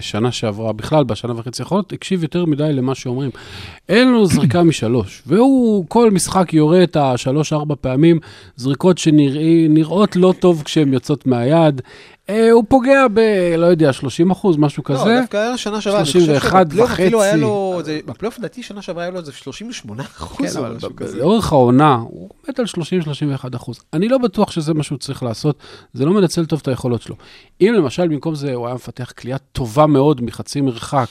שנה 0.00 0.32
שעברה, 0.32 0.72
בכלל, 0.72 1.04
בשנה 1.04 1.32
וחצי 1.36 1.62
האחרונות, 1.62 1.92
הקשיב 1.92 2.22
יותר 2.22 2.44
מדי 2.44 2.72
למה 2.72 2.94
שאומרים. 2.94 3.30
אין 3.88 4.12
לו 4.12 4.26
זריקה 4.26 4.62
משלוש, 4.70 5.22
והוא 5.26 5.84
כל 5.88 6.10
משחק 6.10 6.54
יורה 6.54 6.82
את 6.82 6.96
השלוש-ארבע 6.96 7.74
פעמים, 7.80 8.18
זריקות 8.56 8.98
שנראות 8.98 10.16
לא 10.16 10.34
טוב 10.40 10.62
כשהן 10.64 10.92
יוצאות 10.92 11.26
מהיד. 11.26 11.80
אה, 12.30 12.50
הוא 12.50 12.64
פוגע 12.68 13.06
ב, 13.14 13.20
לא 13.58 13.66
יודע, 13.66 13.92
30 13.92 14.30
אחוז, 14.30 14.56
משהו 14.56 14.82
לא, 14.88 14.94
כזה. 14.94 15.18
דווקא 15.20 15.36
היה 15.36 15.56
שנה 15.56 15.80
שעברה, 15.80 16.00
אני 16.00 16.06
31 16.06 16.66
חושב 16.66 16.68
שבפלייאוף 16.70 16.90
אפילו 16.90 17.22
היה 17.22 17.30
וחצי. 17.32 17.40
לו, 17.40 17.80
בפלייאוף 18.06 18.38
לדעתי 18.38 18.62
שנה 18.62 18.82
שעברה 18.82 19.02
היה 19.02 19.10
לו 19.12 19.18
איזה 19.18 19.32
38 19.32 20.02
אחוז 20.02 20.56
כן, 20.56 20.64
או 20.64 20.74
משהו 20.76 20.96
כזה. 20.96 21.18
לאורך 21.18 21.52
העונה, 21.52 21.94
הוא 21.94 22.30
עומד 22.46 22.60
על 22.60 22.64
30-31 23.44 23.56
אחוז. 23.56 23.80
אני 23.92 24.08
לא 24.08 24.18
בטוח 24.18 24.50
שזה 24.50 24.74
מה 24.74 24.82
שהוא 24.82 24.98
צריך 24.98 25.22
לעשות, 25.22 25.58
זה 25.94 26.04
לא 26.04 26.12
מנצל 26.12 26.46
טוב 26.46 26.60
את 26.62 26.68
היכולות 26.68 27.02
שלו. 27.02 27.16
אם 27.60 27.74
למשל 27.76 28.08
במקום 28.08 28.34
זה 28.34 28.54
הוא 28.54 28.66
היה 28.66 28.74
מפתח 28.74 29.12
קליעה 29.18 29.38
טובה 29.38 29.86
מאוד 29.86 30.22
מחצי 30.22 30.60
מרחק, 30.60 31.08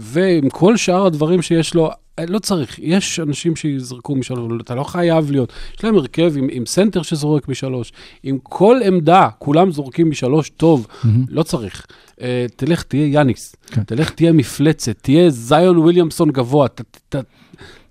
ועם 0.00 0.48
כל 0.48 0.76
שאר 0.76 1.06
הדברים 1.06 1.42
שיש 1.42 1.74
לו, 1.74 1.90
לא 2.28 2.38
צריך, 2.38 2.78
יש 2.78 3.20
אנשים 3.20 3.56
שיזרקו 3.56 4.16
משלוש, 4.16 4.52
אתה 4.60 4.74
לא 4.74 4.84
חייב 4.84 5.30
להיות. 5.30 5.52
יש 5.78 5.84
להם 5.84 5.96
הרכב 5.96 6.32
עם, 6.36 6.48
עם 6.50 6.66
סנטר 6.66 7.02
שזורק 7.02 7.48
משלוש, 7.48 7.92
עם 8.22 8.38
כל 8.42 8.80
עמדה, 8.84 9.28
כולם 9.38 9.72
זורקים 9.72 10.10
משלוש, 10.10 10.50
טוב, 10.50 10.86
לא 11.28 11.42
צריך. 11.42 11.86
אה, 12.16 12.22
תלך, 12.56 12.82
תהיה 12.82 13.06
יאניס, 13.06 13.56
כן. 13.66 13.82
תלך, 13.82 14.10
תהיה 14.10 14.32
מפלצת, 14.32 14.96
תהיה 15.02 15.30
זאיון 15.30 15.78
וויליאמסון 15.78 16.30
גבוה, 16.30 16.68
ת, 16.68 16.80
ת, 16.80 16.98
ת, 17.08 17.24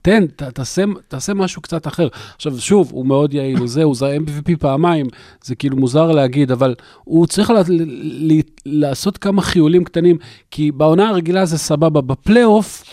תן, 0.02 0.26
ת, 0.36 0.44
תעשה, 0.44 0.84
תעשה 1.08 1.34
משהו 1.34 1.62
קצת 1.62 1.88
אחר. 1.88 2.08
עכשיו, 2.36 2.60
שוב, 2.60 2.90
הוא 2.92 3.06
מאוד 3.06 3.34
יעיל, 3.34 3.68
זה, 3.68 3.84
הוא 3.84 3.96
זה 3.96 4.18
MVP 4.18 4.58
פעמיים, 4.60 5.08
זה 5.44 5.56
כאילו 5.56 5.78
מוזר 5.78 6.12
להגיד, 6.12 6.52
אבל 6.52 6.76
הוא 7.04 7.28
צריך 7.28 7.50
לה, 7.50 7.62
ל, 7.68 7.84
ל, 8.32 8.40
לעשות 8.66 9.18
כמה 9.18 9.42
חיולים 9.42 9.84
קטנים, 9.84 10.18
כי 10.52 10.72
בעונה 10.72 11.10
הרגילה 11.10 11.46
זה 11.46 11.58
סבבה, 11.58 12.02
בפלייאוף 12.02 12.84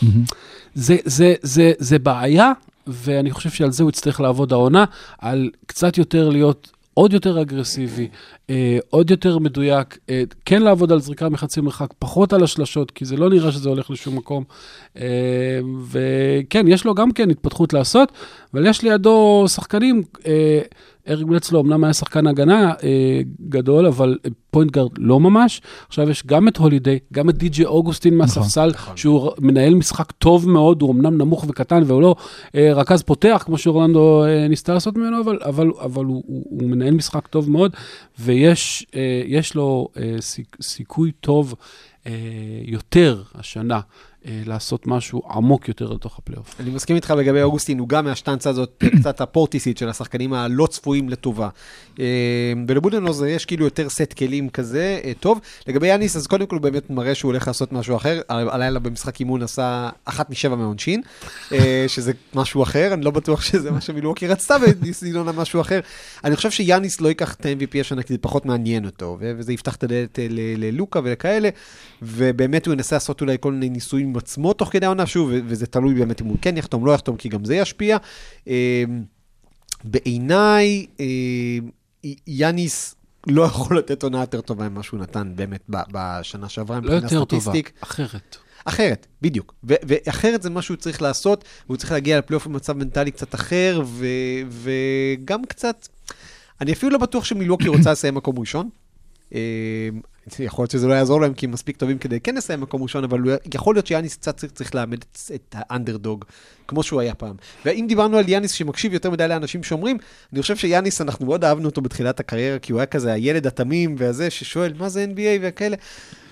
זה, 0.74 0.96
זה, 1.04 1.34
זה, 1.42 1.72
זה 1.78 1.98
בעיה, 1.98 2.52
ואני 2.86 3.30
חושב 3.30 3.50
שעל 3.50 3.70
זה 3.70 3.82
הוא 3.82 3.90
יצטרך 3.90 4.20
לעבוד 4.20 4.52
העונה, 4.52 4.84
על 5.18 5.50
קצת 5.66 5.98
יותר 5.98 6.28
להיות 6.28 6.70
עוד 6.98 7.12
יותר 7.12 7.42
אגרסיבי, 7.42 8.08
אה, 8.50 8.78
עוד 8.90 9.10
יותר 9.10 9.38
מדויק, 9.38 9.98
אה, 10.10 10.22
כן 10.44 10.62
לעבוד 10.62 10.92
על 10.92 11.00
זריקה 11.00 11.28
מחצי 11.28 11.60
מרחק, 11.60 11.88
פחות 11.98 12.32
על 12.32 12.44
השלשות, 12.44 12.90
כי 12.90 13.04
זה 13.04 13.16
לא 13.16 13.30
נראה 13.30 13.52
שזה 13.52 13.68
הולך 13.68 13.90
לשום 13.90 14.16
מקום. 14.16 14.44
אה, 14.96 15.60
וכן, 15.90 16.68
יש 16.68 16.84
לו 16.84 16.94
גם 16.94 17.12
כן 17.12 17.30
התפתחות 17.30 17.72
לעשות, 17.72 18.12
אבל 18.54 18.66
יש 18.66 18.82
לידו 18.82 19.44
שחקנים, 19.48 20.02
אריק 21.08 21.26
בלצלו 21.26 21.60
אמנם 21.60 21.84
היה 21.84 21.92
שחקן 21.92 22.26
הגנה 22.26 22.72
אה, 22.82 23.20
גדול, 23.48 23.86
אבל 23.86 24.18
point 24.50 24.70
guard 24.70 24.90
לא 24.98 25.20
ממש. 25.20 25.60
עכשיו 25.88 26.10
יש 26.10 26.26
גם 26.26 26.48
את 26.48 26.56
הולידיי, 26.56 26.98
גם 27.12 27.30
את 27.30 27.38
די.ג'י 27.38 27.64
אוגוסטין 27.64 28.16
מהספסל, 28.16 28.70
שהוא 28.96 29.30
מנהל 29.38 29.74
משחק 29.74 30.12
טוב 30.12 30.48
מאוד, 30.48 30.82
הוא 30.82 30.92
אמנם 30.94 31.18
נמוך 31.18 31.44
וקטן, 31.48 31.82
והוא 31.86 32.02
לא 32.02 32.14
אה, 32.54 32.72
רכז 32.74 33.02
פותח, 33.02 33.42
כמו 33.46 33.58
שאורלנדו 33.58 34.24
אה, 34.24 34.48
ניסתה 34.48 34.74
לעשות 34.74 34.96
ממנו, 34.96 35.20
אבל, 35.20 35.38
אבל, 35.44 35.70
אבל 35.80 36.04
הוא, 36.04 36.22
הוא, 36.26 36.44
הוא 36.50 36.68
מנהל 36.68 36.94
משחק 36.94 37.26
טוב 37.26 37.50
מאוד, 37.50 37.72
ויש 38.20 38.86
אה, 38.94 39.40
לו 39.54 39.88
אה, 39.96 40.16
סיכ, 40.20 40.46
סיכוי 40.62 41.12
טוב 41.20 41.54
אה, 42.06 42.12
יותר 42.64 43.22
השנה. 43.34 43.80
אה, 44.26 44.42
לעשות 44.46 44.86
משהו 44.86 45.22
עמוק 45.30 45.68
יותר 45.68 45.92
לתוך 45.92 46.18
הפלייאוף. 46.18 46.54
אני 46.60 46.70
מסכים 46.70 46.96
איתך 46.96 47.14
לגבי 47.18 47.42
אוגוסטין, 47.42 47.78
הוא 47.78 47.88
גם 47.88 48.04
מהשטנצה 48.04 48.50
הזאת, 48.50 48.84
קצת 49.00 49.20
הפורטיסית 49.20 49.78
של 49.78 49.88
השחקנים 49.88 50.32
הלא 50.32 50.66
צפויים 50.66 51.08
לטובה. 51.08 51.48
אה, 52.00 52.04
ולבודנוזר 52.68 53.26
יש 53.26 53.44
כאילו 53.44 53.64
יותר 53.64 53.88
סט 53.88 54.12
כלים 54.12 54.48
כזה, 54.48 55.00
אה, 55.04 55.12
טוב. 55.20 55.40
לגבי 55.66 55.88
יאניס, 55.88 56.16
אז 56.16 56.26
קודם 56.26 56.46
כל 56.46 56.56
הוא 56.56 56.62
באמת 56.62 56.90
מראה 56.90 57.14
שהוא 57.14 57.28
הולך 57.28 57.46
לעשות 57.46 57.72
משהו 57.72 57.96
אחר. 57.96 58.20
הלילה 58.28 58.78
במשחק 58.78 59.20
אימון 59.20 59.42
עשה 59.42 59.88
אחת 60.04 60.30
משבע 60.30 60.56
מהעונשין, 60.56 61.02
אה, 61.52 61.84
שזה 61.94 62.12
משהו 62.34 62.62
אחר, 62.62 62.94
אני 62.94 63.04
לא 63.04 63.10
בטוח 63.10 63.42
שזה 63.42 63.70
מה 63.70 63.80
שמילואוקי 63.80 64.26
רצתה, 64.26 64.56
וניסיון 64.62 65.28
משהו 65.36 65.60
אחר. 65.60 65.80
אני 66.24 66.36
חושב 66.36 66.50
שיאניס 66.50 67.00
לא 67.00 67.08
ייקח 67.08 67.34
את 67.34 67.46
ה-MVP 67.46 67.80
השנה, 67.80 68.02
כי 68.02 68.12
זה 68.12 68.18
פחות 68.18 68.46
מעניין 68.46 68.86
אותו, 68.86 69.18
וזה 69.20 69.52
יפתח 69.52 69.76
את 69.76 69.84
הדלת 69.84 70.18
אה, 70.18 70.26
ללוקה 70.30 71.00
ולכאלה, 71.04 71.48
ובאמת 72.02 72.66
הוא 72.66 72.74
ינסה 72.74 72.96
לעשות 72.96 73.20
אולי 73.20 73.36
כל 73.40 73.52
מיני 73.52 73.68
ניסויים 73.68 74.15
עם 74.16 74.18
עצמו 74.18 74.52
תוך 74.52 74.68
כדי 74.72 74.86
העונה, 74.86 75.06
שוב, 75.06 75.30
וזה 75.46 75.66
תלוי 75.66 75.94
באמת 75.94 76.20
אם 76.20 76.26
הוא 76.26 76.36
כן 76.42 76.56
יחתום, 76.56 76.86
לא 76.86 76.92
יחתום, 76.92 77.16
כי 77.16 77.28
גם 77.28 77.44
זה 77.44 77.56
ישפיע. 77.56 77.96
אה, 78.48 78.84
בעיניי, 79.84 80.86
אה, 81.00 81.06
יאניס 82.26 82.94
לא 83.26 83.42
יכול 83.42 83.78
לתת 83.78 84.02
עונה 84.02 84.20
יותר 84.20 84.40
טובה 84.40 84.68
ממה 84.68 84.82
שהוא 84.82 85.00
נתן 85.00 85.32
באמת 85.36 85.64
בשנה 85.68 86.48
שעברה, 86.48 86.76
לא 86.76 86.82
מבחינה 86.82 86.96
יותר 86.96 87.24
טובה, 87.24 87.42
סטטיסטיק. 87.42 87.72
אחרת. 87.80 88.36
אחרת, 88.64 89.06
בדיוק. 89.22 89.54
ו- 89.64 89.74
ואחרת 89.88 90.42
זה 90.42 90.50
מה 90.50 90.62
שהוא 90.62 90.76
צריך 90.76 91.02
לעשות, 91.02 91.44
והוא 91.66 91.76
צריך 91.76 91.92
להגיע 91.92 92.18
לפלייאוף 92.18 92.46
במצב 92.46 92.72
מנטלי 92.72 93.10
קצת 93.10 93.34
אחר, 93.34 93.82
ו- 93.84 94.06
וגם 94.50 95.44
קצת... 95.44 95.88
אני 96.60 96.72
אפילו 96.72 96.92
לא 96.92 96.98
בטוח 96.98 97.24
שמילווקי 97.24 97.68
רוצה 97.68 97.92
לסיים 97.92 98.14
מקום 98.14 98.38
ראשון. 98.38 98.68
יכול 100.38 100.62
להיות 100.62 100.70
שזה 100.70 100.86
לא 100.86 100.94
יעזור 100.94 101.20
להם, 101.20 101.34
כי 101.34 101.46
הם 101.46 101.52
מספיק 101.52 101.76
טובים 101.76 101.98
כדי 101.98 102.20
כן 102.20 102.34
לסיים 102.34 102.60
מקום 102.60 102.82
ראשון, 102.82 103.04
אבל 103.04 103.20
הוא- 103.20 103.32
יכול 103.54 103.74
להיות 103.74 103.86
שיאניס 103.86 104.16
קצת 104.16 104.36
צריך, 104.36 104.52
צריך 104.52 104.74
לאמד 104.74 104.98
את, 105.12 105.18
את 105.34 105.54
האנדרדוג, 105.58 106.24
כמו 106.68 106.82
שהוא 106.82 107.00
היה 107.00 107.14
פעם. 107.14 107.34
ואם 107.64 107.84
דיברנו 107.88 108.16
על 108.18 108.28
יאניס 108.28 108.52
שמקשיב 108.52 108.92
יותר 108.92 109.10
מדי 109.10 109.28
לאנשים 109.28 109.62
שאומרים, 109.62 109.98
אני 110.32 110.42
חושב 110.42 110.56
שיאניס, 110.56 111.00
אנחנו 111.00 111.26
מאוד 111.26 111.44
אהבנו 111.44 111.68
אותו 111.68 111.80
בתחילת 111.80 112.20
הקריירה, 112.20 112.58
כי 112.58 112.72
הוא 112.72 112.80
היה 112.80 112.86
כזה 112.86 113.12
הילד 113.12 113.46
התמים 113.46 113.94
והזה 113.98 114.30
ששואל, 114.30 114.72
מה 114.78 114.88
זה 114.88 115.06
NBA 115.14 115.38
וכאלה. 115.42 115.76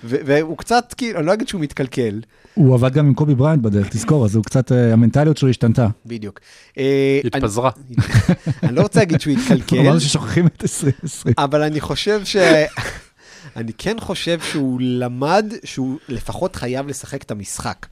והוא 0.03 0.57
קצת, 0.57 0.93
כאילו, 0.97 1.19
אני 1.19 1.25
לא 1.27 1.33
אגיד 1.33 1.47
שהוא 1.47 1.61
מתקלקל, 1.61 2.21
הוא 2.53 2.73
עבד 2.75 2.93
גם 2.93 3.05
עם 3.05 3.13
קובי 3.13 3.35
בריינט 3.35 3.61
בדרך, 3.63 3.89
תזכור, 3.89 4.25
אז 4.25 4.35
הוא 4.35 4.43
קצת, 4.43 4.71
אה, 4.71 4.93
המנטליות 4.93 5.37
שלו 5.37 5.49
השתנתה. 5.49 5.87
בדיוק. 6.05 6.39
אה, 6.77 7.19
התפזרה. 7.25 7.71
אני, 7.89 7.95
אני 8.63 8.75
לא 8.75 8.81
רוצה 8.81 8.99
להגיד 8.99 9.21
שהוא 9.21 9.33
התקלקל, 9.37 9.77
אמרנו 9.79 9.99
ששוכחים 9.99 10.47
את 10.47 10.63
2020. 10.63 11.35
אבל 11.37 11.61
אני 11.61 11.81
חושב 11.81 12.21
ש... 12.25 12.35
אני 13.55 13.73
כן 13.77 13.99
חושב 13.99 14.39
שהוא 14.41 14.81
למד 14.81 15.45
שהוא 15.63 15.97
לפחות 16.09 16.55
חייב 16.55 16.87
לשחק 16.87 17.23
את 17.23 17.31
המשחק. 17.31 17.85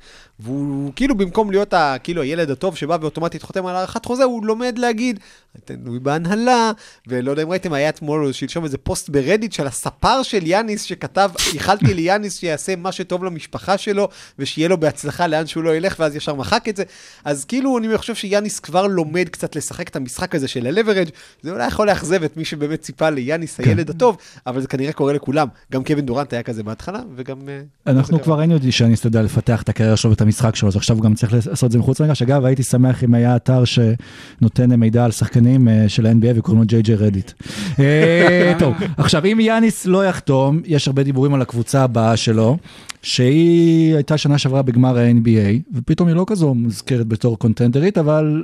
והוא 0.44 0.92
כאילו 0.96 1.16
במקום 1.16 1.52
להיות 1.52 1.74
ה, 1.74 1.96
כאילו 2.04 2.22
הילד 2.22 2.50
הטוב 2.50 2.76
שבא 2.76 2.98
ואוטומטית 3.02 3.44
חותם 3.44 3.66
על 3.66 3.76
הארכת 3.76 4.06
חוזה, 4.06 4.24
הוא 4.24 4.46
לומד 4.46 4.78
להגיד, 4.78 5.20
תלוי 5.66 6.00
בהנהלה, 6.00 6.72
ולא 7.08 7.32
יודע 7.32 7.44
אם 7.44 7.50
ראיתם, 7.50 7.74
היה 7.74 7.90
אתמול 7.90 8.26
או 8.26 8.34
שלשום 8.34 8.64
איזה 8.64 8.78
פוסט 8.78 9.10
ברדיט 9.10 9.54
של 9.54 9.68
הספר 9.68 10.24
של 10.24 10.48
יאניס 10.48 10.84
שכתב, 10.84 11.32
איחלתי 11.54 11.94
ליאניס 11.94 12.38
שיעשה 12.38 12.76
מה 12.76 12.92
שטוב 12.92 13.24
למשפחה 13.24 13.78
שלו, 13.78 14.10
ושיהיה 14.40 14.68
לו 14.68 14.80
בהצלחה 14.80 15.28
לאן 15.28 15.48
שהוא 15.48 15.64
לא 15.64 15.76
ילך, 15.76 15.96
ואז 16.00 16.16
ישר 16.16 16.34
מחק 16.34 16.70
את 16.70 16.76
זה. 16.76 16.84
אז 17.26 17.46
כאילו, 17.46 17.78
אני 17.78 17.98
חושב 17.98 18.16
שיאניס 18.16 18.60
כבר 18.60 18.88
לומד 18.88 19.30
קצת 19.30 19.56
לשחק 19.56 19.88
את 19.88 19.96
המשחק 19.96 20.36
הזה 20.36 20.48
של 20.48 20.68
ה-leverage, 20.68 21.10
זה 21.42 21.52
אולי 21.52 21.68
יכול 21.68 21.88
לאכזב 21.88 22.24
את 22.24 22.38
מי 22.38 22.46
שבאמת 22.46 22.82
ציפה 22.82 23.10
ליאניס 23.10 23.60
הילד 23.60 23.90
הטוב, 23.90 24.18
אבל 24.48 24.62
זה 24.62 24.68
כנראה 24.68 24.94
קורה 24.94 25.14
לכולם. 25.14 25.48
גם 25.72 25.84
קווין 25.84 26.06
דורנט 26.06 26.34
היה 26.34 26.44
כזה 26.44 26.64
בהתחלה, 26.64 27.00
וגם... 27.16 27.38
אה, 27.50 27.92
אנחנו 27.92 28.22
כבר 28.22 28.40
ראינו 28.40 28.58
שאני 28.70 28.94
אסתדע 28.94 29.22
לפתח 29.22 29.62
את 29.62 29.70
הקריירה 29.70 29.98
שלו 29.98 30.12
ואת 30.12 30.22
המשחק 30.34 30.56
שלו, 30.56 30.70
אז 30.70 30.76
עכשיו 30.76 30.96
הוא 30.96 31.04
גם 31.04 31.14
צריך 31.14 31.34
לעשות 31.34 31.64
את 31.64 31.72
זה 31.72 31.80
מחוץ 31.80 32.00
למגרש. 32.00 32.22
אגב, 32.22 32.46
הייתי 32.46 32.64
שמח 32.64 33.04
אם 33.04 33.14
היה 33.14 33.36
אתר 33.36 33.64
שנותן 33.66 34.76
מידע 34.76 35.06
על 35.06 35.12
שחקנים 35.12 35.68
אה, 35.68 35.90
של 35.90 36.06
ה-NBA 36.06 36.28
וקוראים 36.36 36.64
לו 36.64 36.80
JJ 36.80 36.92
רדיט. 36.98 37.32
אה, 37.80 38.54
טוב, 38.60 38.74
עכשיו 38.98 39.26
אם 39.26 39.40
יאניס 39.40 39.86
לא 39.86 40.06
יחתום, 40.06 40.62
יש 40.66 40.88
הרבה 40.88 41.04
דיבורים 41.04 41.34
על 41.34 41.42
הקבוצה 41.42 41.84
הבאה 41.84 42.18
שלו, 42.18 42.58
שהיא 43.02 43.96
הייתה 43.96 44.18
שנה 44.18 44.38
שעברה 44.38 44.62
בגמר 44.62 44.98
ה-NBA, 44.98 45.74
ופתאום 45.74 46.08
היא 46.08 46.16
לא 46.16 46.24
כזו 46.28 46.54
מוזכרת 46.54 47.08
בתור 47.08 47.40
קונטנדרית, 47.40 47.98
אבל 47.98 48.44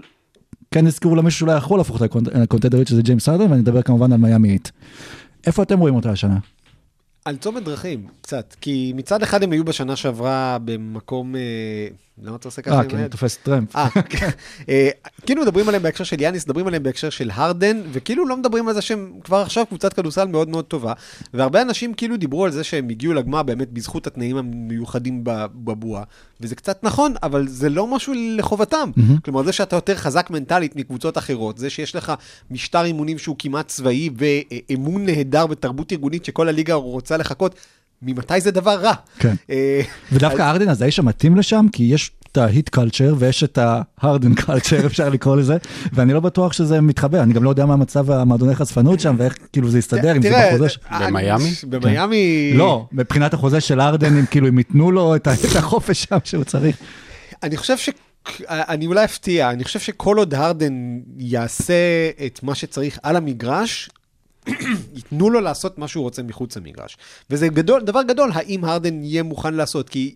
כן 0.72 0.88
הזכירו 0.88 1.16
לה 1.16 1.22
מישהו 1.22 1.40
שאולי 1.40 1.58
יכול 1.58 1.80
להפוך 1.80 2.02
לקונטנדרית, 2.36 2.88
שזה 2.88 3.02
ג'יימס 3.02 3.30
ארדן, 3.30 3.52
ואני 3.52 3.62
מדבר 3.62 3.82
כמובן 3.82 4.12
על 4.12 4.20
מיאמי 4.20 4.50
איט. 4.50 4.70
איפה 5.48 5.64
אתם 5.64 5.80
רואים 5.80 5.96
אותה 5.96 6.12
השנה? 6.12 6.38
על 7.30 7.38
צומת 7.38 7.64
דרכים, 7.64 8.08
קצת. 8.22 8.56
כי 8.62 8.94
מצד 8.96 9.24
אחד 9.24 9.44
הם 9.44 9.52
היו 9.52 9.64
בשנה 9.64 9.96
שעברה 9.96 10.58
במקום... 10.66 11.36
אה, 12.24 12.28
למה 12.28 12.36
אתה 12.36 12.48
עושה 12.48 12.62
ככה? 12.62 12.76
אה, 12.76 12.82
עם 12.82 12.90
כן, 12.90 12.98
היד? 12.98 13.12
תופס 13.12 13.38
טרמפ. 13.38 13.76
אה, 13.76 13.90
כן. 14.10 14.30
אה, 14.70 14.90
כאילו 15.26 15.42
מדברים 15.42 15.68
עליהם 15.68 15.84
בהקשר 15.84 16.04
של 16.04 16.22
יאניס, 16.22 16.46
מדברים 16.46 16.68
עליהם 16.68 16.84
בהקשר 16.84 17.10
של 17.10 17.32
הרדן, 17.34 17.82
וכאילו 17.92 18.28
לא 18.28 18.38
מדברים 18.38 18.68
על 18.68 18.74
זה 18.74 18.82
שהם 18.82 19.14
כבר 19.24 19.38
עכשיו 19.38 19.66
קבוצת 19.66 19.94
כדורסל 19.94 20.28
מאוד 20.28 20.50
מאוד 20.50 20.66
טובה. 20.66 20.94
והרבה 21.34 21.62
אנשים 21.62 21.94
כאילו 21.94 22.18
דיברו 22.18 22.46
על 22.46 22.52
זה 22.52 22.64
שהם 22.64 22.90
הגיעו 22.90 23.14
לגמר 23.14 23.44
באמת 23.44 23.72
בזכות 23.72 24.08
התנאים 24.08 24.38
המיוחדים 24.38 25.22
בבועה. 25.24 26.04
וזה 26.42 26.56
קצת 26.56 26.84
נכון, 26.84 27.14
אבל 27.24 27.48
זה 27.48 27.70
לא 27.70 27.88
משהו 27.88 28.14
לחובתם. 28.38 28.92
כלומר, 29.26 29.44
זה 29.44 29.52
שאתה 29.52 29.76
יותר 29.76 29.96
חזק 29.96 30.30
מנטלית 30.30 30.76
מקבוצות 30.76 31.18
אחרות, 31.18 31.58
זה 31.58 31.70
שיש 31.70 31.96
לך 31.96 32.14
משטר 32.52 32.86
אימונים 32.86 33.18
שהוא 33.18 33.36
כמעט 33.40 33.68
צבאי, 33.68 34.10
ואמון 34.18 35.06
נהדר 35.06 35.48
בתרבות 35.48 35.92
ארגונית 35.92 36.26
שכל 36.26 36.48
הליגה 36.48 36.74
רוצה 36.74 37.18
לחכות, 37.18 37.56
ממתי 38.02 38.42
זה 38.42 38.52
דבר 38.52 38.80
רע? 38.82 38.94
כן. 39.20 39.36
אה, 39.50 39.82
ודווקא 40.12 40.50
ארדן 40.50 40.70
אז 40.70 40.82
האיש 40.82 41.00
המתאים 41.00 41.36
לשם, 41.38 41.66
כי 41.72 41.84
יש 41.84 42.12
את 42.32 42.38
ההיט 42.38 42.70
קלצ'ר 42.70 43.16
ויש 43.18 43.44
את 43.44 43.60
ההרדן 44.02 44.34
קלצ'ר, 44.36 44.86
אפשר 44.88 45.10
לקרוא 45.10 45.36
לזה, 45.38 45.58
ואני 45.94 46.14
לא 46.14 46.20
בטוח 46.20 46.54
שזה 46.54 46.82
מתחבר, 46.82 47.24
אני 47.24 47.34
גם 47.34 47.44
לא 47.44 47.50
יודע 47.50 47.66
מה 47.66 47.76
מצב 47.76 48.12
המועדוני 48.12 48.56
חשפנות 48.56 49.00
שם, 49.00 49.16
ואיך 49.18 49.38
כאילו 49.54 49.70
זה 49.70 49.80
יסתדר, 49.80 50.16
אם 50.16 50.22
זה 50.22 50.48
בחוזה. 50.50 50.70
ש- 50.70 50.80
אני- 50.92 51.08
במיאמי? 51.08 51.52
במיאמי... 51.70 52.52
לא, 52.56 52.88
מבחינת 52.92 53.34
החוזה 53.34 53.62
של 53.62 53.82
ארדן, 53.82 54.18
אם 54.18 54.26
כאילו, 54.26 54.48
אם 54.48 54.58
ייתנו 54.58 54.92
לו 54.92 55.16
את 55.16 55.28
החופש 55.56 56.04
שם 56.04 56.18
שהוא 56.24 56.44
צריך. 56.44 56.78
אני 57.44 57.58
חושב 57.58 57.78
ש... 57.78 57.90
אני 58.50 58.86
אולי 58.86 59.06
אפתיע, 59.06 59.50
אני 59.52 59.64
חושב 59.64 59.80
שכל 59.80 60.18
עוד 60.18 60.34
הרדן 60.34 60.74
יעשה 61.18 61.74
את 62.26 62.40
מה 62.44 62.56
שצריך 62.56 63.00
על 63.04 63.16
המגרש, 63.16 63.90
ייתנו 64.96 65.30
לו 65.30 65.40
לעשות 65.40 65.78
מה 65.78 65.88
שהוא 65.88 66.04
רוצה 66.04 66.24
מחוץ 66.24 66.58
למגרש. 66.58 66.98
וזה 67.30 67.48
גדול, 67.48 67.82
דבר 67.82 68.04
גדול, 68.04 68.32
האם 68.34 68.66
הרדן 68.66 69.04
יהיה 69.04 69.24
מוכן 69.24 69.54
לעשות, 69.54 69.90
כי 69.90 70.16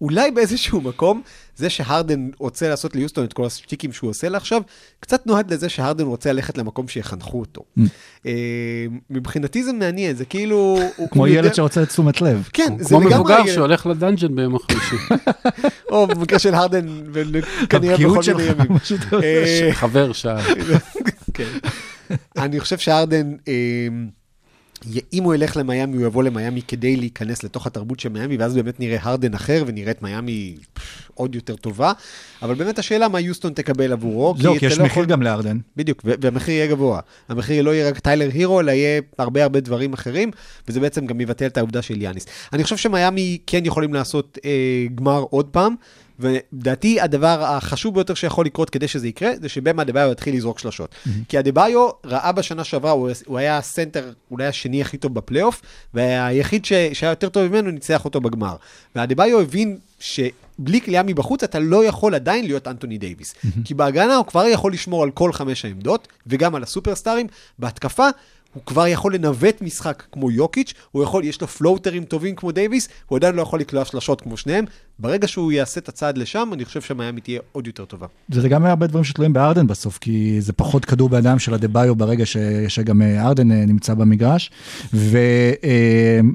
אולי 0.00 0.30
באיזשהו 0.30 0.80
מקום, 0.80 1.22
זה 1.56 1.70
שהרדן 1.70 2.28
רוצה 2.38 2.68
לעשות 2.68 2.96
ליוסטון 2.96 3.24
את 3.24 3.32
כל 3.32 3.46
השטיקים 3.46 3.92
שהוא 3.92 4.10
עושה 4.10 4.28
לה 4.28 4.36
עכשיו, 4.38 4.62
קצת 5.00 5.26
נועד 5.26 5.52
לזה 5.52 5.68
שהרדן 5.68 6.04
רוצה 6.04 6.32
ללכת 6.32 6.58
למקום 6.58 6.88
שיחנכו 6.88 7.40
אותו. 7.40 7.62
אה, 8.26 8.32
מבחינתי 9.10 9.64
זה 9.64 9.72
מעניין, 9.72 10.16
זה 10.16 10.24
כאילו... 10.24 10.78
כמו 11.10 11.26
ילד 11.26 11.54
שרוצה 11.54 11.82
את 11.82 11.88
תשומת 11.88 12.20
לב. 12.20 12.48
כן, 12.52 12.76
זה 12.78 12.88
כמו 12.88 13.00
לגמרי 13.00 13.14
מבוגר 13.14 13.38
ילד. 13.38 13.54
שהולך 13.54 13.86
לדאנג'ן 13.86 14.36
ביום 14.36 14.54
החמישי. 14.54 14.96
או 15.92 16.06
במקרה 16.06 16.38
של 16.38 16.54
הרדן, 16.54 16.86
וכנראה 17.12 17.96
בכל 17.96 18.20
מיני 18.36 18.50
ימים. 18.50 18.78
אה, 19.22 19.68
חבר 19.72 20.12
שאל. 20.12 20.36
כן. 21.38 21.58
אני 22.44 22.60
חושב 22.60 22.78
שהרדן, 22.78 23.32
אה, 23.48 23.52
י- 24.92 25.00
אם 25.12 25.22
הוא 25.22 25.34
ילך 25.34 25.56
למיאמי, 25.56 25.96
הוא 25.96 26.06
יבוא 26.06 26.22
למיאמי 26.22 26.62
כדי 26.62 26.96
להיכנס 26.96 27.42
לתוך 27.44 27.66
התרבות 27.66 28.00
של 28.00 28.08
מיאמי, 28.08 28.36
ואז 28.36 28.54
באמת 28.54 28.80
נראה 28.80 28.98
הרדן 29.02 29.34
אחר, 29.34 29.64
ונראה 29.66 29.90
את 29.90 30.02
מיאמי 30.02 30.56
עוד 31.14 31.34
יותר 31.34 31.56
טובה. 31.56 31.92
אבל 32.42 32.54
באמת 32.54 32.78
השאלה 32.78 33.08
מה 33.08 33.20
יוסטון 33.20 33.52
תקבל 33.52 33.92
עבורו. 33.92 34.34
זהו, 34.38 34.58
כי 34.58 34.66
יש 34.66 34.72
לא 34.72 34.84
מחיר 34.84 34.92
יכול- 34.92 35.06
גם 35.06 35.22
לארדן. 35.22 35.58
בדיוק, 35.76 36.02
והמחיר 36.04 36.54
יהיה 36.54 36.66
גבוה. 36.66 37.00
המחיר 37.28 37.62
לא 37.62 37.74
יהיה 37.74 37.88
רק 37.88 37.98
טיילר 37.98 38.28
הירו, 38.32 38.60
אלא 38.60 38.70
יהיה 38.70 39.00
הרבה 39.18 39.42
הרבה 39.42 39.60
דברים 39.60 39.92
אחרים, 39.92 40.30
וזה 40.68 40.80
בעצם 40.80 41.06
גם 41.06 41.20
יבטל 41.20 41.46
את 41.46 41.56
העובדה 41.58 41.82
של 41.82 42.02
יאניס. 42.02 42.26
אני 42.52 42.62
חושב 42.64 42.76
שמיאמי 42.76 43.38
כן 43.46 43.66
יכולים 43.66 43.94
לעשות 43.94 44.38
אה, 44.44 44.50
גמר 44.94 45.24
עוד 45.30 45.46
פעם, 45.46 45.74
ולדעתי 46.18 47.00
הדבר 47.00 47.44
החשוב 47.44 47.94
ביותר 47.94 48.14
שיכול 48.14 48.46
לקרות 48.46 48.70
כדי 48.70 48.88
שזה 48.88 49.08
יקרה, 49.08 49.30
זה 49.40 49.48
שבמה 49.48 49.82
אדבאיו 49.82 50.12
יתחיל 50.12 50.34
לזרוק 50.34 50.58
שלשות. 50.58 50.94
כי 51.28 51.38
אדבאיו 51.38 51.88
ראה 52.04 52.32
בשנה 52.32 52.64
שעברה, 52.64 52.90
הוא, 52.90 53.10
הוא 53.26 53.38
היה 53.38 53.58
הסנטר 53.58 54.12
אולי 54.30 54.46
השני 54.46 54.82
הכי 54.82 54.96
טוב 54.96 55.14
בפלייאוף, 55.14 55.62
והיחיד 55.94 56.64
ש, 56.64 56.72
שהיה 56.92 57.10
יותר 57.10 57.28
טוב 57.28 57.46
ממנו 57.46 57.70
ניצח 57.70 58.04
אותו 58.04 58.20
בגמר. 58.20 58.56
ואדבאיו 58.96 59.40
הבין 59.40 59.78
שבלי 60.00 60.80
קליעה 60.80 61.02
מבחוץ 61.02 61.42
אתה 61.42 61.58
לא 61.58 61.84
יכול 61.84 62.14
עדיין 62.14 62.44
להיות 62.44 62.68
אנטוני 62.68 62.98
דייוויס. 62.98 63.34
כי 63.64 63.74
בהגנה 63.74 64.16
הוא 64.16 64.26
כבר 64.26 64.46
יכול 64.46 64.72
לשמור 64.72 65.02
על 65.02 65.10
כל 65.10 65.32
חמש 65.32 65.64
העמדות, 65.64 66.08
וגם 66.26 66.54
על 66.54 66.62
הסופרסטארים. 66.62 67.26
בהתקפה 67.58 68.08
הוא 68.58 68.66
כבר 68.66 68.86
יכול 68.86 69.14
לנווט 69.14 69.62
משחק 69.62 70.02
כמו 70.12 70.30
יוקיץ', 70.30 70.74
הוא 70.90 71.02
יכול, 71.02 71.24
יש 71.24 71.40
לו 71.40 71.46
פלוטרים 71.48 72.04
טובים 72.04 72.34
כמו 72.34 72.52
דייוויס, 72.52 72.88
הוא 73.06 73.16
עדיין 73.16 73.34
לא 73.34 73.42
יכול 73.42 73.60
לקלוע 73.60 73.84
שלשות 73.84 74.20
כמו 74.20 74.36
שניהם. 74.36 74.64
ברגע 74.98 75.28
שהוא 75.28 75.52
יעשה 75.52 75.80
את 75.80 75.88
הצעד 75.88 76.18
לשם, 76.18 76.50
אני 76.52 76.64
חושב 76.64 76.80
שהמיאמי 76.80 77.20
תהיה 77.20 77.40
עוד 77.52 77.66
יותר 77.66 77.84
טובה. 77.84 78.06
זה 78.28 78.48
גם 78.48 78.64
הרבה 78.66 78.86
דברים 78.86 79.04
שתלויים 79.04 79.32
בארדן 79.32 79.66
בסוף, 79.66 79.98
כי 79.98 80.40
זה 80.40 80.52
פחות 80.52 80.84
כדור 80.84 81.08
בידיים 81.08 81.38
של 81.38 81.54
הדה-ביו 81.54 81.94
ברגע 81.94 82.26
ש- 82.26 82.36
שגם 82.68 83.02
אה, 83.02 83.26
ארדן 83.26 83.52
אה, 83.52 83.64
נמצא 83.66 83.94
במגרש. 83.94 84.50
והדה-ביו, 84.92 86.30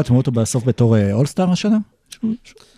אתם 0.00 0.08
רואים 0.08 0.16
אותו 0.18 0.30
בסוף 0.30 0.64
בתור 0.64 0.96
אה, 0.96 1.12
אולסטאר 1.12 1.50
השנה? 1.52 1.78
שהוא- 2.10 2.34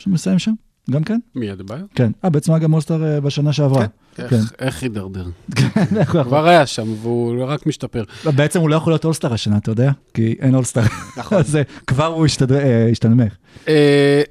מסיים 0.07 0.39
שם? 0.39 0.53
גם 0.91 1.05
כן? 1.05 1.19
מי 1.35 1.53
אדבאיו? 1.53 1.85
כן. 1.95 2.13
אה, 2.25 2.31
בעצם 2.31 2.53
היה 2.53 2.59
גם 2.59 2.73
אולסטאר 2.73 3.05
אה, 3.05 3.21
בשנה 3.21 3.53
שעברה. 3.53 3.87
כן. 3.87 3.91
איך- 4.25 4.53
איך 4.59 4.83
הידרדר? 4.83 5.25
איך 5.57 5.77
הוא 5.91 6.21
יכול- 6.21 6.25
כבר 6.25 6.47
היה 6.47 6.67
שם, 6.67 6.95
והוא 7.03 7.45
רק 7.47 7.67
משתפר. 7.67 8.05
בעצם 8.25 8.61
הוא 8.61 8.69
לא 8.71 8.77
יכול 8.77 8.93
להיות 8.93 9.05
אולסטאר 9.05 9.33
השנה, 9.33 9.57
אתה 9.57 9.71
יודע? 9.71 9.91
כי 10.15 10.37
אין 10.41 10.55
אולסטאר. 10.55 10.83
נכון. 11.17 11.39
אז 11.43 11.59
כבר 11.87 12.07
הוא 12.07 12.27
אה, 12.53 12.89
השתנמך. 12.91 13.33
אה, 13.69 14.23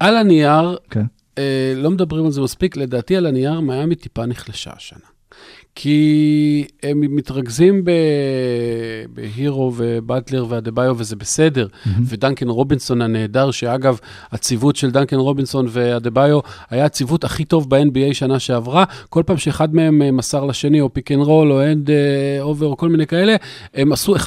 על 0.00 0.16
הנייר, 0.16 0.76
כן. 0.90 1.04
אה, 1.38 1.72
לא 1.76 1.90
מדברים 1.90 2.24
על 2.24 2.30
זה 2.30 2.40
מספיק, 2.40 2.76
לדעתי 2.76 3.16
על 3.16 3.26
הנייר 3.26 3.60
מיאמי 3.60 3.94
טיפה 3.94 4.26
נחלשה 4.26 4.70
השנה. 4.76 5.09
כי 5.82 6.64
הם 6.82 7.00
מתרכזים 7.00 7.84
בהירו 9.14 9.72
ובטלר 9.76 10.46
ואדבאיו 10.48 10.94
וזה 10.98 11.16
בסדר, 11.16 11.66
ודאנקן 12.06 12.48
רובינסון 12.48 13.02
הנהדר, 13.02 13.50
שאגב, 13.50 13.98
הצוות 14.32 14.76
של 14.76 14.90
דאנקן 14.90 15.16
רובינסון 15.16 15.66
ואדבאיו 15.68 16.40
היה 16.70 16.84
הצוות 16.84 17.24
הכי 17.24 17.44
טוב 17.44 17.70
ב-NBA 17.70 18.14
שנה 18.14 18.38
שעברה, 18.38 18.84
כל 19.08 19.22
פעם 19.26 19.36
שאחד 19.36 19.74
מהם 19.74 20.02
אה, 20.02 20.10
מסר 20.10 20.44
לשני, 20.44 20.80
או 20.80 20.94
pick 20.94 21.12
and 21.12 21.22
roll, 21.22 21.52
או 21.52 21.62
hand 21.62 21.90
over, 22.40 22.66
או 22.66 22.76
כל 22.76 22.88
מיני 22.88 23.06
כאלה, 23.06 23.36
הם 23.74 23.92
עשו 23.92 24.16
1.3 24.16 24.22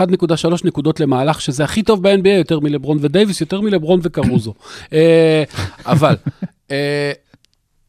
נקודות 0.63 1.00
למהלך, 1.00 1.41
שזה 1.41 1.63
הכי 1.63 1.83
טוב 1.83 2.03
ב-NBA, 2.07 2.29
יותר 2.29 2.60
מלברון 2.60 2.98
ודייוויס, 3.01 3.41
יותר 3.41 3.62
מלברון 3.62 4.00
וקרוזו. 4.03 4.53
אה, 4.93 5.43
אבל... 5.86 6.15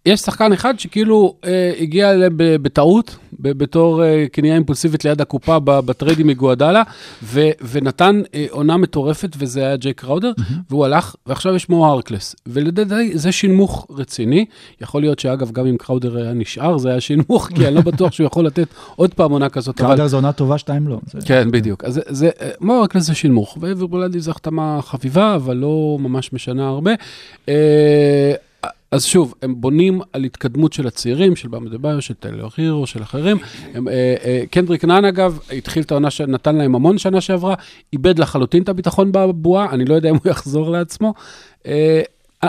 יש 0.07 0.21
שחקן 0.21 0.53
אחד 0.53 0.79
שכאילו 0.81 1.35
אה, 1.45 1.73
הגיע 1.81 2.11
אליהם 2.11 2.33
ב- 2.37 2.57
בטעות, 2.57 3.17
ב- 3.41 3.53
בתור 3.53 4.05
אה, 4.05 4.25
קנייה 4.33 4.55
אימפולסיבית 4.55 5.05
ליד 5.05 5.21
הקופה 5.21 5.59
בטריידים 5.61 6.27
מאיגודלה, 6.27 6.83
ו- 7.23 7.51
ונתן 7.71 8.23
אה, 8.35 8.47
עונה 8.51 8.77
מטורפת, 8.77 9.29
וזה 9.39 9.61
היה 9.67 9.77
ג'ייק 9.77 10.01
קראודר, 10.01 10.33
והוא 10.71 10.85
הלך, 10.85 11.15
ועכשיו 11.27 11.55
יש 11.55 11.69
מו 11.69 11.87
הרקלס. 11.87 12.37
ולדעתי 12.47 13.19
זה 13.19 13.33
שינמוך 13.33 13.87
רציני. 13.91 14.45
יכול 14.81 15.03
להיות 15.03 15.19
שאגב, 15.19 15.51
גם 15.51 15.67
אם 15.67 15.77
קראודר 15.77 16.17
היה 16.17 16.33
נשאר, 16.33 16.79
זה 16.79 16.91
היה 16.91 17.01
שינמוך, 17.01 17.49
כי 17.55 17.67
אני 17.67 17.75
לא 17.75 17.81
בטוח 17.81 18.13
שהוא 18.13 18.27
יכול 18.27 18.47
לתת 18.47 18.69
עוד 18.97 19.15
פעם 19.15 19.31
עונה 19.33 19.49
כזאת. 19.49 19.81
אבל- 19.81 19.89
קראודר 19.89 20.07
זו 20.07 20.17
עונה 20.17 20.33
טובה, 20.33 20.59
שתיים 20.59 20.89
לא. 20.89 20.99
זה- 21.13 21.19
כן, 21.27 21.51
בדיוק. 21.51 21.85
אז 21.85 22.01
זה- 22.09 22.31
מו 22.61 22.73
הרקלס 22.75 23.03
זה 23.03 23.15
שינמוך, 23.15 23.59
ואיבר 23.61 23.87
בולדי 23.87 24.21
זו 24.21 24.31
החתמה 24.31 24.79
חביבה, 24.83 25.35
אבל 25.35 25.57
לא 25.57 25.97
ממש 26.01 26.33
משנה 26.33 26.69
הרבה. 26.69 26.93
אה, 27.49 28.33
אז 28.91 29.05
שוב, 29.05 29.35
הם 29.43 29.61
בונים 29.61 30.01
על 30.13 30.25
התקדמות 30.25 30.73
של 30.73 30.87
הצעירים, 30.87 31.37
של 31.37 31.49
באמה 31.49 31.71
דה-ביו, 31.71 32.03
של 32.03 32.15
טיילר 32.15 32.49
הירו, 32.57 32.87
של 32.87 33.03
אחרים. 33.03 33.37
הם, 33.75 33.89
אה, 33.89 34.15
אה, 34.25 34.43
קנדריק 34.51 34.85
נאן, 34.85 35.05
אגב, 35.05 35.39
התחיל 35.53 35.83
את 35.83 35.91
העונה 35.91 36.11
שנתן 36.11 36.57
להם 36.57 36.75
המון 36.75 36.99
שנה 36.99 37.21
שעברה, 37.21 37.55
איבד 37.93 38.19
לחלוטין 38.19 38.63
את 38.63 38.69
הביטחון 38.69 39.13
בבועה, 39.13 39.71
אני 39.71 39.85
לא 39.85 39.95
יודע 39.95 40.11
אם 40.11 40.15
הוא 40.15 40.31
יחזור 40.31 40.71
לעצמו. 40.71 41.15
אה, 41.67 42.03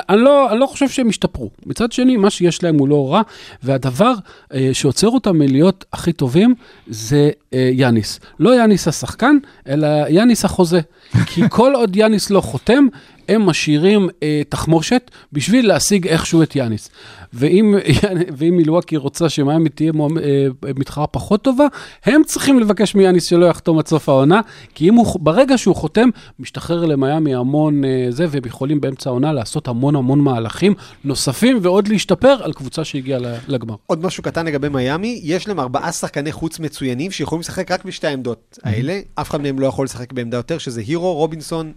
אני 0.10 0.22
לא, 0.22 0.52
אני 0.52 0.60
לא 0.60 0.66
חושב 0.66 0.90
שהם 0.90 1.10
השתפרו. 1.10 1.50
מצד 1.66 1.92
שני, 1.92 2.18
מה 2.18 2.30
שיש 2.30 2.64
להם 2.64 2.80
הוא 2.80 2.88
לא 2.88 3.14
רע, 3.14 3.22
והדבר 3.64 4.14
אה, 4.54 4.70
שעוצר 4.74 5.08
אותם 5.08 5.38
מלהיות 5.38 5.86
הכי 5.94 6.14
טובים 6.14 6.56
זה 6.88 7.32
אה, 7.54 7.70
יאניס. 7.74 8.20
לא 8.40 8.56
יאניס 8.56 8.88
השחקן, 8.88 9.38
אלא 9.68 9.88
יאניס 10.10 10.46
החוזה. 10.46 10.82
כי 11.26 11.42
כל 11.50 11.74
עוד 11.76 11.96
יאניס 11.96 12.30
לא 12.30 12.42
חותם, 12.42 12.88
הם 13.30 13.42
משאירים 13.42 14.10
אה, 14.24 14.42
תחמושת 14.50 15.12
בשביל 15.34 15.68
להשיג 15.68 16.08
איכשהו 16.08 16.44
את 16.44 16.56
יאניס. 16.56 16.90
ואם, 17.34 17.76
ואם 18.38 18.58
מילואקי 18.58 18.98
רוצה 18.98 19.30
שמיאמי 19.30 19.70
תהיה 19.70 19.92
אה, 20.24 20.48
מתחרה 20.76 21.08
פחות 21.08 21.42
טובה, 21.42 21.68
הם 22.06 22.22
צריכים 22.26 22.60
לבקש 22.60 22.96
מיאניס 22.96 23.30
שלא 23.30 23.46
יחתום 23.46 23.80
עד 23.80 23.88
סוף 23.88 24.10
העונה, 24.10 24.42
כי 24.76 24.90
אם 24.90 24.96
הוא, 24.96 25.06
ברגע 25.20 25.58
שהוא 25.58 25.76
חותם, 25.76 26.10
משתחרר 26.40 26.86
למיאמי 26.86 27.36
המון 27.36 27.86
אה, 27.86 28.08
זה, 28.10 28.26
והם 28.30 28.46
יכולים 28.46 28.82
באמצע 28.82 29.10
העונה 29.10 29.34
לעשות 29.34 29.68
המון 29.68 29.96
המון 29.96 30.20
מהלכים 30.20 30.74
נוספים 31.04 31.60
ועוד 31.62 31.88
להשתפר 31.88 32.38
על 32.44 32.54
קבוצה 32.54 32.84
שהגיעה 32.84 33.20
לגמר. 33.48 33.76
עוד 33.88 34.06
משהו 34.06 34.24
קטן 34.24 34.46
לגבי 34.46 34.70
מיאמי, 34.70 35.20
יש 35.24 35.48
להם 35.48 35.60
ארבעה 35.60 35.92
שחקני 35.92 36.32
חוץ 36.32 36.60
מצוינים 36.60 37.12
שיכולים 37.12 37.40
לשחק 37.40 37.72
רק 37.72 37.86
בשתי 37.86 38.08
העמדות 38.08 38.60
האלה, 38.64 39.00
אף 39.16 39.30
אחד 39.30 39.42
מהם 39.42 39.60
לא 39.60 39.68
יכול 39.68 39.86
לשחק 39.86 40.14
בעמדה 40.14 40.38
יותר, 40.38 40.58
שזה 40.58 40.82
הירו, 40.82 41.14
רובינסון, 41.14 41.74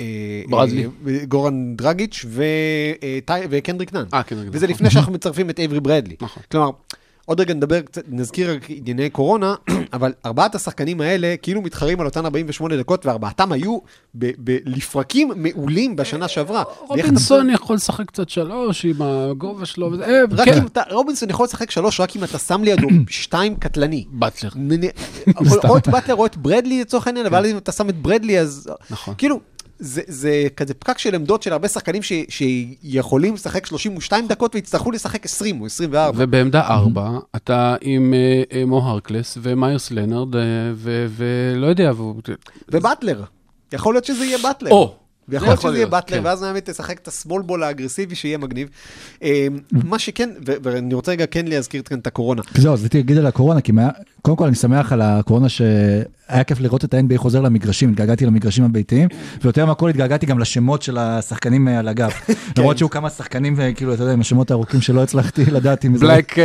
אה, 0.00 0.04
אה, 0.04 0.42
ברדלי. 0.48 0.86
אה, 1.06 1.24
גורן 1.28 1.76
דרגיץ' 1.76 2.24
אה, 3.28 3.40
וקנדריק 3.50 3.92
נאן. 3.92 4.04
אה, 4.14 4.22
כן, 4.22 4.36
וזה 4.52 4.66
לפני 4.66 4.90
שאנחנו 4.90 5.12
מצרפים 5.12 5.50
את 5.50 5.58
אייברי 5.58 5.80
ברדלי. 5.80 6.16
נכון. 6.20 6.42
כלומר, 6.50 6.70
עוד 7.26 7.40
רגע 7.40 7.54
נדבר 7.54 7.80
קצת, 7.80 8.02
נזכיר 8.08 8.54
רק 8.54 8.70
ענייני 8.70 9.10
קורונה, 9.10 9.54
אבל 9.92 10.12
ארבעת 10.26 10.54
השחקנים 10.54 11.00
האלה 11.00 11.34
כאילו 11.42 11.62
מתחרים 11.62 12.00
על 12.00 12.06
אותן 12.06 12.24
48 12.24 12.76
דקות, 12.76 13.06
וארבעתם 13.06 13.52
היו 13.52 13.78
לפרקים 14.66 15.32
מעולים 15.36 15.96
בשנה 15.96 16.28
שעברה. 16.28 16.62
רובינסון 16.80 17.50
יכול 17.50 17.76
לשחק 17.76 18.06
קצת 18.06 18.28
שלוש 18.28 18.84
עם 18.84 19.02
הגובה 19.02 19.66
שלו, 19.66 19.92
וזה, 19.92 20.42
כן, 20.44 20.62
רובינסון 20.90 21.30
יכול 21.30 21.44
לשחק 21.44 21.70
שלוש 21.70 22.00
רק 22.00 22.16
אם 22.16 22.24
אתה 22.24 22.38
שם 22.38 22.64
לידו 22.64 22.88
שתיים 23.08 23.56
קטלני. 23.56 24.04
באטלר. 24.10 24.50
או 25.68 25.76
את 25.76 25.88
באטלר 25.88 26.14
או 26.14 26.26
את 26.26 26.36
ברדלי 26.36 26.80
לצורך 26.80 27.06
העניין, 27.06 27.26
אבל 27.26 27.46
אם 27.46 27.56
אתה 27.56 27.72
שם 27.72 27.88
את 27.88 27.96
ברדלי 27.96 28.40
אז... 28.40 28.70
נכון. 28.90 29.14
כאילו, 29.18 29.40
זה, 29.78 30.02
זה 30.06 30.46
כזה 30.56 30.74
פקק 30.74 30.98
של 30.98 31.14
עמדות 31.14 31.42
של 31.42 31.52
הרבה 31.52 31.68
שחקנים 31.68 32.02
ש, 32.02 32.12
שיכולים 32.28 33.34
לשחק 33.34 33.66
32 33.66 34.28
דקות 34.28 34.54
ויצטרכו 34.54 34.90
לשחק 34.90 35.24
20 35.24 35.60
או 35.60 35.66
24. 35.66 36.24
ובעמדה 36.24 36.60
ארבע, 36.60 37.10
אתה 37.36 37.76
עם 37.80 38.14
אה, 38.14 38.42
אה, 38.52 38.64
מו 38.64 38.78
הרקלס 38.78 39.38
ומיירס 39.42 39.90
לנרד, 39.90 40.36
אה, 40.36 40.42
ו- 40.74 41.06
ולא 41.10 41.66
יודע, 41.66 41.92
והוא... 41.96 42.14
ובטלר. 42.68 43.22
יכול 43.72 43.94
להיות 43.94 44.04
שזה 44.04 44.24
יהיה 44.24 44.38
באטלר. 44.42 44.70
או, 44.70 44.94
ויכול 45.28 45.48
להיות 45.48 45.60
שזה 45.60 45.76
יהיה 45.76 45.86
באטלר, 45.86 46.18
כן. 46.18 46.24
ואז 46.26 46.40
באמת 46.40 46.70
תשחק 46.70 46.98
את 46.98 47.08
הסמול 47.08 47.42
בול 47.42 47.62
האגרסיבי 47.62 48.14
שיהיה 48.14 48.38
מגניב. 48.38 48.68
אה, 49.22 49.46
מה 49.72 49.98
שכן, 49.98 50.30
ו- 50.46 50.52
ואני 50.62 50.94
רוצה 50.94 51.12
רגע 51.12 51.26
כן 51.26 51.46
להזכיר 51.48 51.82
כאן 51.82 51.98
את 51.98 52.06
הקורונה. 52.06 52.42
זהו, 52.54 52.72
אז 52.72 52.80
רציתי 52.80 52.98
להגיד 52.98 53.16
על 53.18 53.26
הקורונה, 53.26 53.60
כי 53.60 53.72
מה- 53.72 53.88
קודם 54.22 54.36
כל 54.36 54.46
אני 54.46 54.54
שמח 54.54 54.92
על 54.92 55.02
הקורונה 55.02 55.48
שהיה 55.48 56.44
כיף 56.46 56.60
לראות 56.60 56.84
את 56.84 56.94
ה-NBA 56.94 57.16
חוזר 57.18 57.40
למגרשים, 57.40 57.90
התגעגעתי 57.90 58.26
למגרשים 58.26 58.64
הביתיים, 58.64 59.08
ויותר 59.42 59.66
מהכל 59.66 59.88
התגעגעתי 59.90 60.26
גם 60.26 60.38
לשמות 60.38 60.82
של 60.82 60.98
השחקנים 60.98 61.68
אה, 61.68 61.78
על 61.78 61.88
הגב. 61.88 62.10
למרות 62.58 62.78
שהיו 62.78 62.90
כמה 62.90 63.10
שחקנים, 63.10 63.60
אה, 63.60 63.72
כאילו, 63.72 63.94
אתה 63.94 64.02
יודע, 64.02 64.12
עם 64.12 64.20
השמות 64.20 64.50
הארוכים 64.50 64.80
שלא 64.80 65.02
הצלחתי 65.02 65.44
לדעת 65.56 65.84
אם 65.84 65.96
זה... 65.96 66.06
בלק 66.06 66.36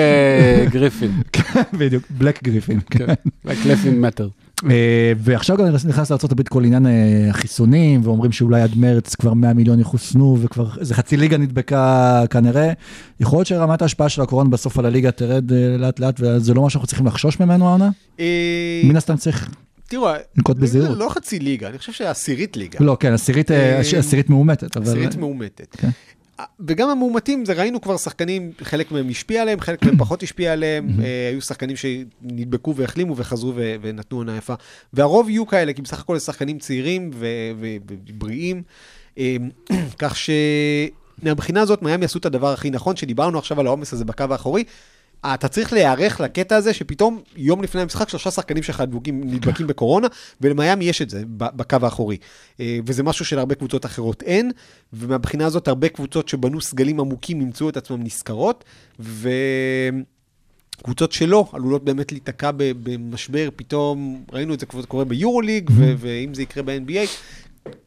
גריפין, 0.72 1.12
כן, 1.34 1.62
בדיוק, 1.74 2.04
בלק 2.10 2.44
גריפין. 2.44 2.80
כן. 2.90 3.06
בלק 3.46 3.66
לפין 3.66 4.02
מטר. 4.02 4.28
אה, 4.70 5.14
ועכשיו 5.18 5.58
גם 5.58 5.66
נכנס 5.66 6.12
לארה"ב 6.12 6.42
כל 6.50 6.66
עניין 6.66 6.86
אה, 6.86 6.92
החיסונים, 7.30 8.02
ואומרים 8.04 8.32
שאולי 8.32 8.62
עד 8.62 8.72
מרץ 8.76 9.16
כבר 9.16 9.34
100 9.34 9.54
מיליון 9.54 9.80
יחוסנו, 9.80 10.38
וכבר 10.42 10.68
איזה 10.80 10.94
חצי 10.94 11.18
ליגה 11.18 11.38
נדבקה 11.38 12.24
כנראה. 12.30 12.72
יכול 13.20 13.38
להיות 13.38 13.48
שרמת 13.48 13.82
ההשפעה 13.82 14.10
של 14.10 14.22
הקורונה 14.22 14.50
בסוף 14.50 14.80
על 14.80 14.86
הליגה 14.86 15.12
תרד 15.12 15.54
אה, 15.54 15.78
לאט 15.78 16.00
לאט, 16.00 16.16
וזה 16.20 16.54
לא 16.54 16.62
מה 16.62 16.70
שאנחנו 16.70 16.88
צריכים 16.88 17.06
לחשוש 17.06 17.40
ממנו 17.40 17.68
העונה? 17.68 17.90
מן 18.84 18.96
הסתם 18.96 19.18
צריך, 19.18 19.50
תראו, 19.88 20.10
לנקוט 20.38 20.58
בזהירות. 20.58 20.98
לא 20.98 21.10
חצי 21.10 21.40
ליגה, 21.40 21.68
אני 21.70 21.78
חושב 21.78 21.92
שעשירית 21.92 22.58
ליגה. 22.58 22.80
לא, 22.82 22.98
כן, 23.00 23.14
עשירית, 23.14 23.52
עשירית 23.98 24.30
מאומתת. 24.30 24.78
עשירית 24.78 25.16
מאומתת. 25.16 25.78
וגם 26.60 26.90
המאומתים, 26.90 27.46
זה 27.46 27.54
ראינו 27.54 27.82
כבר 27.82 27.98
שחקנים, 27.98 28.52
חלק 28.62 28.92
מהם 28.92 29.10
השפיע 29.10 29.42
עליהם, 29.42 29.60
חלק 29.60 29.84
מהם 29.84 29.98
פחות 29.98 30.24
השפיע 30.24 30.54
עליהם. 30.54 30.88
אה, 31.04 31.30
היו 31.30 31.42
שחקנים 31.42 31.76
שנדבקו 31.76 32.76
והחלימו 32.76 33.18
וחזרו 33.18 33.54
ו- 33.56 33.76
ונתנו 33.82 34.18
עונה 34.18 34.38
יפה. 34.38 34.54
והרוב 34.94 35.30
יהיו 35.30 35.48
כאלה, 35.48 35.74
כי 35.74 35.82
בסך 35.82 36.00
הכל 36.00 36.18
זה 36.18 36.26
שחקנים 36.26 36.60
צעירים 36.60 37.12
ובריאים. 37.14 38.64
אה, 39.18 39.36
כך 40.00 40.16
שמהבחינה 41.22 41.62
הזאת, 41.62 41.82
מיאמי 41.82 42.06
עשו 42.06 42.20
את 42.20 42.26
הדבר 42.26 42.54
הכי 42.54 42.70
נכון, 42.70 42.96
שדיברנו 42.96 43.40
עכשיו 43.40 43.60
על 43.60 43.68
העומס 43.68 43.94
הזה 43.94 44.06
בקו 44.06 44.26
האחורי. 44.30 44.64
אתה 45.26 45.48
צריך 45.48 45.74
להיערך 45.74 46.20
לקטע 46.20 46.56
הזה 46.56 46.74
שפתאום 46.74 47.22
יום 47.36 47.64
לפני 47.64 47.82
המשחק 47.82 48.10
שלושה 48.10 48.32
שחקנים 48.32 48.64
שלך 48.64 48.84
נדבקים, 49.14 49.68
בקורונה, 49.68 50.08
ולמיאמי 50.42 50.86
יש 50.86 51.02
את 51.02 51.10
זה 51.10 51.24
בקו 51.28 51.78
האחורי. 51.82 52.18
אה, 52.60 52.80
וזה 52.86 53.04
משהו 53.04 53.26
שלהרבה 53.26 53.56
קבוצות 53.56 53.86
אחרות 53.86 54.24
אין, 54.24 54.52
ומהבחינה 54.94 55.46
הזאת 55.46 55.68
הרבה 55.68 55.90
קבוצות 55.90 56.30
שבנו 56.30 56.62
סגלים 56.62 57.00
עמוקים 57.00 57.42
ימצאו 57.42 57.70
את 57.70 57.78
עצמם 57.78 58.04
נשכרות, 58.04 58.64
וקבוצות 60.80 61.12
שלא 61.12 61.50
עלולות 61.54 61.84
באמת 61.84 62.12
להיתקע 62.12 62.52
במשבר, 62.56 63.50
פתאום 63.56 64.24
ראינו 64.32 64.54
את 64.54 64.60
זה 64.60 64.66
כבר 64.66 64.84
קורה 64.84 65.06
ביורוליג, 65.06 65.70
ו- 65.74 65.94
ואם 65.98 66.34
זה 66.34 66.42
יקרה 66.42 66.64
ב-NBA, 66.64 67.08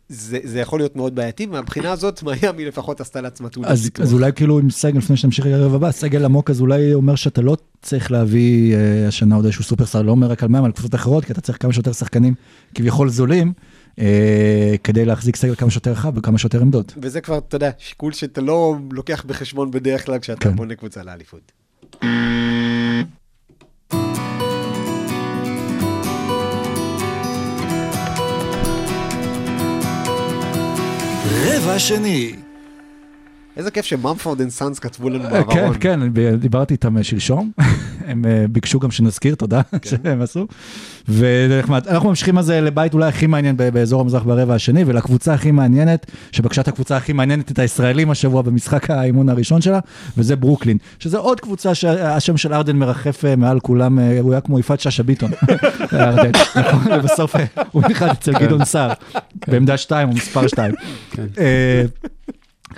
זה, 0.09 0.39
זה 0.43 0.61
יכול 0.61 0.81
להיות 0.81 0.97
מאוד 0.97 1.15
בעייתי, 1.15 1.47
ומהבחינה 1.47 1.93
הזאת 1.93 2.23
מיאמי 2.23 2.65
לפחות 2.65 3.01
עשתה 3.01 3.21
לעצמה 3.21 3.49
תעודת 3.49 3.71
אז, 3.71 3.85
ביטוח. 3.85 4.07
אז 4.07 4.13
אולי 4.13 4.33
כאילו 4.33 4.59
עם 4.59 4.71
סגל, 4.71 4.99
לפני 4.99 5.17
שנמשיך 5.17 5.47
לערב 5.47 5.75
הבא, 5.75 5.91
סגל 5.91 6.25
עמוק 6.25 6.51
אז 6.51 6.61
אולי 6.61 6.95
אומר 6.95 7.15
שאתה 7.15 7.43
לא 7.43 7.57
צריך 7.83 8.11
להביא 8.11 8.75
אה, 8.77 9.09
השנה 9.09 9.37
עוד 9.37 9.45
איזשהו 9.45 9.65
סופרסטאר, 9.65 10.03
לא 10.03 10.11
אומר 10.11 10.27
רק 10.27 10.43
על 10.43 10.49
מים, 10.49 10.65
על 10.65 10.73
קבוצות 10.73 10.95
אחרות, 10.95 11.25
כי 11.25 11.33
אתה 11.33 11.41
צריך 11.41 11.63
כמה 11.63 11.73
שיותר 11.73 11.93
שחקנים 11.93 12.35
כביכול 12.75 13.09
זולים, 13.09 13.53
אה, 13.99 14.75
כדי 14.85 15.05
להחזיק 15.05 15.37
סגל 15.37 15.55
כמה 15.55 15.71
שיותר 15.71 15.91
רחב 15.91 16.19
וכמה 16.19 16.39
שיותר 16.39 16.61
עמדות. 16.61 16.95
וזה 17.03 17.21
כבר, 17.21 17.39
אתה 17.39 17.57
יודע, 17.57 17.71
שיקול 17.79 18.13
שאתה 18.13 18.41
לא 18.41 18.77
לוקח 18.91 19.25
בחשבון 19.27 19.71
בדרך 19.71 20.07
כלל 20.07 20.19
כשאתה 20.19 20.41
כן. 20.41 20.57
בונה 20.57 20.75
קבוצה 20.75 21.03
לאליפות. 21.03 21.53
רבע 31.47 31.79
שני. 31.79 32.44
איזה 33.57 33.71
כיף 33.71 33.85
שממפורד 33.85 34.41
אנד 34.41 34.51
סאנס 34.51 34.79
כתבו 34.79 35.11
לנו 35.11 35.25
כן, 35.25 35.31
בעברון. 35.31 35.77
כן, 35.81 36.03
אני 36.03 36.11
ב- 36.13 36.35
דיברתי 36.35 36.75
איתם 36.75 36.99
אה, 36.99 37.03
שלשום, 37.03 37.51
הם 38.09 38.25
אה, 38.25 38.45
ביקשו 38.51 38.81
גם 38.81 38.91
שנזכיר, 38.91 39.35
תודה 39.35 39.61
שהם 39.89 40.23
עשו. 40.23 40.47
וזה 41.09 41.59
נחמד. 41.63 41.89
אנחנו 41.89 42.09
ממשיכים 42.09 42.39
אז 42.39 42.51
אה, 42.51 42.61
לבית 42.61 42.95
אולי 42.95 43.09
הכי 43.09 43.27
מעניין 43.27 43.57
באזור 43.57 44.01
המזרח 44.01 44.23
ברבע 44.23 44.55
השני, 44.55 44.85
ולקבוצה 44.87 45.35
הכי 45.35 45.51
מעניינת, 45.51 46.11
שבעצם 46.33 46.69
הקבוצה 46.69 46.97
הכי 46.97 47.13
מעניינת 47.13 47.51
את 47.51 47.59
הישראלים 47.59 48.11
השבוע 48.11 48.43
במשחק 48.43 48.91
האימון 48.91 49.29
הראשון 49.29 49.61
שלה, 49.61 49.79
וזה 50.19 50.37
ברוקלין. 50.37 50.79
שזה 50.99 51.19
עוד 51.19 51.41
קבוצה 51.41 51.75
שהשם 51.75 52.37
של 52.37 52.55
הארדן 52.55 52.77
מרחף 52.77 53.25
אה, 53.25 53.37
מעל 53.37 53.61
כולם, 53.61 53.99
אה, 53.99 54.21
הוא 54.21 54.33
היה 54.33 54.41
כמו 54.41 54.59
יפעת 54.59 54.81
שאשא 54.81 55.03
ביטון. 55.03 55.31
הארדן, 55.93 56.31
נכון? 56.57 56.93
ובסוף 56.93 57.37
אה, 57.37 57.45
הוא 57.73 57.83
נכנס 57.91 58.11
אצל 58.11 58.33
גדעון 58.33 58.65
סער, 58.65 58.93
בעמדה 59.49 59.77
2 59.77 60.09
או 60.09 60.15
מספר 60.15 60.47
2. 60.49 60.75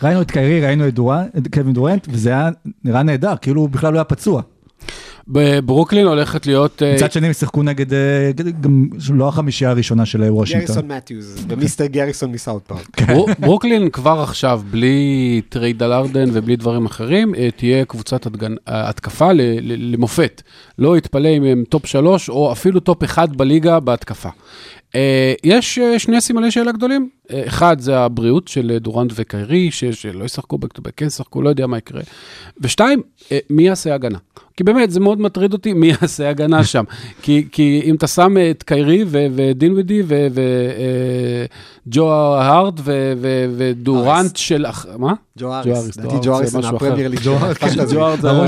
ראינו 0.02 0.22
את 0.22 0.30
קיירי, 0.30 0.66
ראינו 0.66 0.84
את 0.88 0.94
קווין 1.54 1.72
דורנט, 1.72 2.06
וזה 2.10 2.30
היה 2.30 2.48
נראה 2.84 3.02
נהדר, 3.02 3.34
כאילו 3.40 3.60
הוא 3.60 3.68
בכלל 3.68 3.92
לא 3.92 3.98
היה 3.98 4.04
פצוע. 4.04 4.42
בברוקלין 5.28 6.06
הולכת 6.06 6.46
להיות... 6.46 6.82
אה, 6.82 6.94
מצד 6.94 7.12
שני 7.12 7.26
הם 7.26 7.32
שיחקו 7.32 7.62
נגד, 7.62 7.92
אה, 7.92 8.30
גם 8.60 8.88
לא 9.14 9.28
החמישייה 9.28 9.70
הראשונה 9.70 10.06
של 10.06 10.22
אה, 10.22 10.34
וושינגטון. 10.34 10.74
גריסון 10.74 10.92
מתיוז, 10.96 11.46
ומיסטר 11.48 11.86
גאריסון 11.86 12.32
מסאות' 12.32 12.66
פארק. 12.66 12.86
כן. 12.92 13.06
בר- 13.06 13.24
ברוקלין 13.38 13.90
כבר 13.90 14.20
עכשיו, 14.22 14.62
בלי 14.70 15.40
טרייד 15.48 15.82
על 15.82 15.92
הארדן 15.92 16.28
ובלי 16.32 16.56
דברים 16.56 16.86
אחרים, 16.86 17.34
תהיה 17.56 17.84
קבוצת 17.84 18.26
התקפה 18.66 19.28
למופת. 19.62 20.42
לא 20.78 20.96
יתפלא 20.98 21.28
אם 21.28 21.44
הם 21.44 21.64
טופ 21.68 21.86
שלוש 21.86 22.28
או 22.28 22.52
אפילו 22.52 22.80
טופ 22.80 23.04
אחד 23.04 23.36
בליגה 23.36 23.80
בהתקפה. 23.80 24.28
אה, 24.96 25.34
יש 25.44 25.78
אה, 25.78 25.98
שני 25.98 26.20
סימני 26.20 26.50
שאלה 26.50 26.72
גדולים. 26.72 27.08
אה, 27.30 27.42
אחד 27.46 27.80
זה 27.80 27.98
הבריאות 27.98 28.48
של 28.48 28.78
דורנט 28.80 29.12
וקיירי, 29.14 29.70
שלא 29.70 30.24
ישחקו 30.24 30.58
ב-back 30.58 30.74
to 30.74 30.79
back, 30.79 30.92
כן 30.96 31.06
ישחקו, 31.06 31.42
לא 31.42 31.48
יודע 31.48 31.66
מה 31.66 31.78
יקרה. 31.78 32.00
ושתיים, 32.60 33.02
מי 33.50 33.62
יעשה 33.62 33.94
הגנה? 33.94 34.18
כי 34.56 34.64
באמת, 34.64 34.90
זה 34.90 35.00
מאוד 35.00 35.20
מטריד 35.20 35.52
אותי, 35.52 35.72
מי 35.72 35.92
יעשה 36.00 36.28
הגנה 36.30 36.64
שם. 36.64 36.84
כי, 37.22 37.46
כי 37.52 37.82
אם 37.84 37.94
אתה 37.94 38.06
שם 38.06 38.34
את 38.50 38.62
קיירי 38.62 39.04
ו- 39.06 39.26
ודינווידי 39.34 40.02
וג'ו 41.86 42.12
האריס 42.12 42.80
ודורנט 43.56 44.36
של... 44.36 44.66
מה? 44.98 45.12
ג'ו 45.38 45.54
אריס, 45.54 45.96
לדעתי 45.96 46.16
ג'ו 46.22 46.36
אריס 46.36 46.50
זה 46.50 46.58
משהו 46.58 46.76
אחר. 46.76 46.94
ליג. 46.94 47.20
ג'ו 47.24 47.36
אריס, 47.36 47.58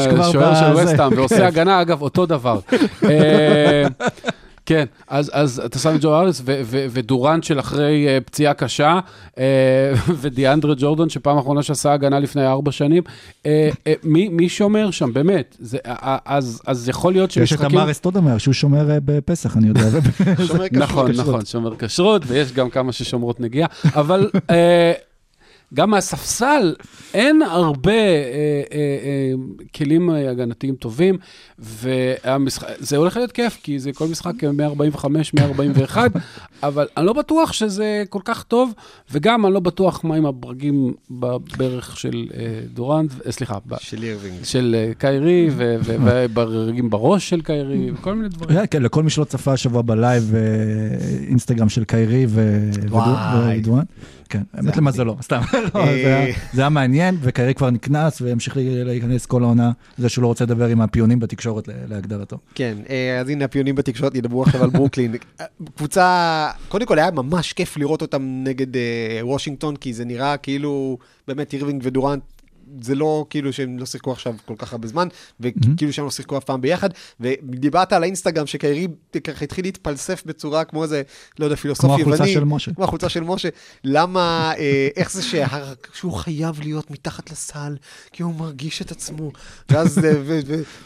זה 0.02 0.10
כבר 0.10 0.32
שוער 0.32 0.54
של. 0.54 0.84
וסטהאם, 0.84 1.12
ועושה 1.16 1.46
הגנה, 1.46 1.82
אגב, 1.82 2.02
אותו 2.02 2.26
דבר. 2.26 2.58
כן, 4.68 4.84
אז, 5.08 5.30
אז 5.34 5.62
אתה 5.64 5.78
שם 5.78 5.94
את 5.94 6.00
ג'ו 6.00 6.14
אריס 6.14 6.42
ו- 6.44 6.60
ו- 6.64 6.86
ודורנט 6.90 7.44
של 7.44 7.60
אחרי 7.60 8.06
uh, 8.06 8.24
פציעה 8.24 8.54
קשה, 8.54 8.98
uh, 9.34 9.38
ודיאנדרה 10.20 10.74
ג'ורדון 10.78 11.08
שפעם 11.08 11.38
אחרונה 11.38 11.62
שעשה 11.62 11.92
הגנה 11.92 12.18
לפני 12.20 12.46
ארבע 12.46 12.72
שנים. 12.72 13.02
Uh, 13.06 13.44
uh, 13.44 13.88
מי, 14.02 14.28
מי 14.28 14.48
שומר 14.48 14.90
שם, 14.90 15.12
באמת? 15.12 15.56
זה, 15.60 15.78
uh, 15.86 15.90
אז, 16.24 16.62
אז 16.66 16.88
יכול 16.88 17.12
להיות 17.12 17.30
יש 17.30 17.36
את 17.36 17.58
שמשחקים... 17.58 17.78
אמר 17.78 17.90
אסטודמר, 17.90 18.38
שהוא 18.38 18.54
שומר 18.54 18.90
אה, 18.90 18.98
בפסח, 19.04 19.56
אני 19.56 19.68
יודע. 19.68 19.80
שומר 20.46 20.68
כשרות. 20.68 20.72
נכון, 20.84 21.12
כשרות. 21.12 21.28
נכון, 21.28 21.44
שומר 21.44 21.76
כשרות, 21.78 22.22
ויש 22.26 22.52
גם 22.52 22.70
כמה 22.70 22.92
ששומרות 22.92 23.40
נגיעה, 23.40 23.68
אבל 23.94 24.30
אה, 24.50 24.92
גם 25.74 25.90
מהספסל 25.90 26.74
אין 27.14 27.42
הרבה 27.42 27.92
אה, 27.92 27.98
אה, 28.72 28.78
אה, 28.78 29.32
כלים 29.74 30.10
אה, 30.10 30.30
הגנתיים 30.30 30.74
טובים, 30.74 31.18
וזה 31.58 32.96
הולך 32.96 33.16
להיות 33.16 33.32
כיף, 33.32 33.58
כי 33.62 33.78
זה 33.78 33.92
כל 33.92 34.06
משחק 34.08 34.44
145, 34.52 35.34
141, 35.34 36.10
אבל 36.62 36.86
אני 36.96 37.06
לא 37.06 37.12
בטוח 37.12 37.52
שזה 37.52 38.02
כל 38.08 38.20
כך 38.24 38.42
טוב, 38.42 38.72
וגם 39.12 39.46
אני 39.46 39.54
לא 39.54 39.60
בטוח 39.60 40.04
מה 40.04 40.14
עם 40.14 40.26
הברגים 40.26 40.94
בברך 41.10 41.96
של 41.98 42.26
אה, 42.34 42.40
דורנט, 42.74 43.12
אה, 43.26 43.32
סליחה, 43.32 43.58
ב- 43.66 43.76
של 43.80 44.02
אירווינג. 44.02 44.36
של 44.44 44.76
אה, 44.78 44.92
קיירי, 44.98 45.48
וברגים 45.54 46.90
בראש 46.98 47.28
של 47.28 47.40
קיירי, 47.40 47.90
וכל 47.90 48.14
מיני 48.14 48.28
דברים. 48.28 48.66
כן, 48.66 48.82
לכל 48.82 49.02
מי 49.02 49.10
שלא 49.10 49.24
צפה 49.24 49.52
השבוע 49.52 49.82
בלייב, 49.82 50.34
אה, 50.34 50.40
אינסטגרם 51.28 51.68
של 51.68 51.84
קיירי 51.84 52.26
ו- 52.28 52.70
וואי. 52.90 53.58
ודואן. 53.58 53.84
כן, 54.28 54.42
האמת 54.54 54.76
למזלו, 54.76 55.16
סתם, 55.22 55.40
אה. 55.76 55.94
זה 56.52 56.60
היה- 56.60 56.68
מעניין, 56.68 57.16
וקיירי 57.22 57.54
כבר 57.54 57.70
נקנס 57.70 58.20
וימשיך 58.22 58.56
להיקנס 58.60 59.26
כל 59.26 59.42
העונה, 59.42 59.70
זה 59.98 60.08
שהוא 60.08 60.22
לא 60.22 60.28
רוצה 60.28 60.44
לדבר 60.44 60.66
עם 60.66 60.80
הפיונים 60.80 61.20
בתקשורת 61.20 61.68
להגדרתו. 61.88 62.38
כן, 62.54 62.76
אה, 62.90 63.20
אז 63.20 63.28
הנה 63.28 63.44
הפיונים 63.44 63.74
בתקשורת 63.74 64.14
ידברו 64.14 64.42
עכשיו 64.42 64.62
על 64.64 64.70
ברוקלין. 64.70 65.14
אה, 65.40 65.44
קבוצה, 65.76 66.48
קודם 66.68 66.86
כל 66.86 66.98
היה 66.98 67.10
ממש 67.10 67.52
כיף 67.52 67.76
לראות 67.76 68.02
אותם 68.02 68.22
נגד 68.44 68.66
וושינגטון, 69.22 69.76
כי 69.76 69.92
זה 69.92 70.04
נראה 70.04 70.36
כאילו 70.36 70.98
באמת 71.28 71.52
אירווינג 71.52 71.80
ודורנט. 71.84 72.22
זה 72.80 72.94
לא 72.94 73.26
כאילו 73.30 73.52
שהם 73.52 73.78
לא 73.78 73.86
שיחקו 73.86 74.12
עכשיו 74.12 74.34
כל 74.44 74.54
כך 74.58 74.72
הרבה 74.72 74.88
זמן, 74.88 75.08
וכאילו 75.40 75.92
שהם 75.92 76.04
לא 76.04 76.10
שיחקו 76.10 76.38
אף 76.38 76.44
פעם 76.44 76.60
ביחד, 76.60 76.88
ודיברת 77.20 77.92
על 77.92 78.02
האינסטגרם 78.02 78.46
שקיירי 78.46 78.88
ככה 79.24 79.44
התחיל 79.44 79.64
להתפלסף 79.64 80.22
בצורה 80.26 80.64
כמו 80.64 80.82
איזה, 80.82 81.02
לא 81.38 81.44
יודע, 81.44 81.56
פילוסוף 81.56 81.84
כמו 81.84 81.98
יווני. 81.98 82.14
החולצה 82.14 82.32
של 82.32 82.44
משה. 82.44 82.74
כמו 82.74 82.84
החולצה 82.84 83.08
של 83.08 83.20
משה. 83.24 83.48
למה, 83.84 84.52
אה, 84.58 84.88
איך 84.96 85.12
זה 85.12 85.22
שה- 85.22 85.46
שהוא 85.92 86.12
חייב 86.12 86.60
להיות 86.60 86.90
מתחת 86.90 87.30
לסל, 87.30 87.76
כי 88.12 88.22
הוא 88.22 88.34
מרגיש 88.34 88.82
את 88.82 88.90
עצמו. 88.90 89.30
ואז, 89.70 89.98
אה, 90.04 90.12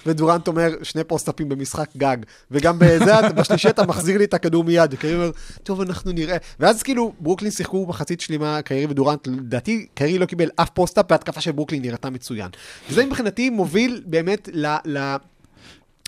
ודורנט 0.07 0.49
אומר, 0.49 0.71
שני 0.83 1.05
post-up 1.05 1.39
ים 1.39 1.48
במשחק 1.49 1.88
גג. 1.97 2.16
וגם 2.51 2.79
בזה, 2.79 3.29
בשלישי 3.37 3.68
אתה 3.68 3.87
מחזיר 3.87 4.18
לי 4.18 4.25
את 4.25 4.35
הכדור 4.35 4.64
מיד. 4.64 4.95
קיירי 4.95 5.16
אומר, 5.16 5.31
טוב, 5.62 5.81
אנחנו 5.81 6.12
נראה. 6.12 6.37
ואז 6.61 6.83
כאילו, 6.83 7.12
ברוקלין 7.21 7.51
שיחקו 7.51 7.87
מחצית 7.88 8.21
שלמה, 8.21 8.62
קיירי 8.62 8.87
ודורנט, 8.87 9.27
לדעתי, 9.27 9.87
קיירי 9.95 10.18
לא 10.18 10.27
קיבל 10.27 10.49
אף 10.57 10.71
post-up, 10.70 11.05
וההתקפה 11.11 11.40
של 11.40 11.53
ברוקלין 11.53 11.71
נראתה 11.80 12.11
מצוין. 12.11 12.48
וזה 12.90 13.06
מבחינתי 13.06 13.50
מוביל 13.50 14.02
באמת 14.06 14.48
ל... 14.52 14.66
ל 14.87 15.16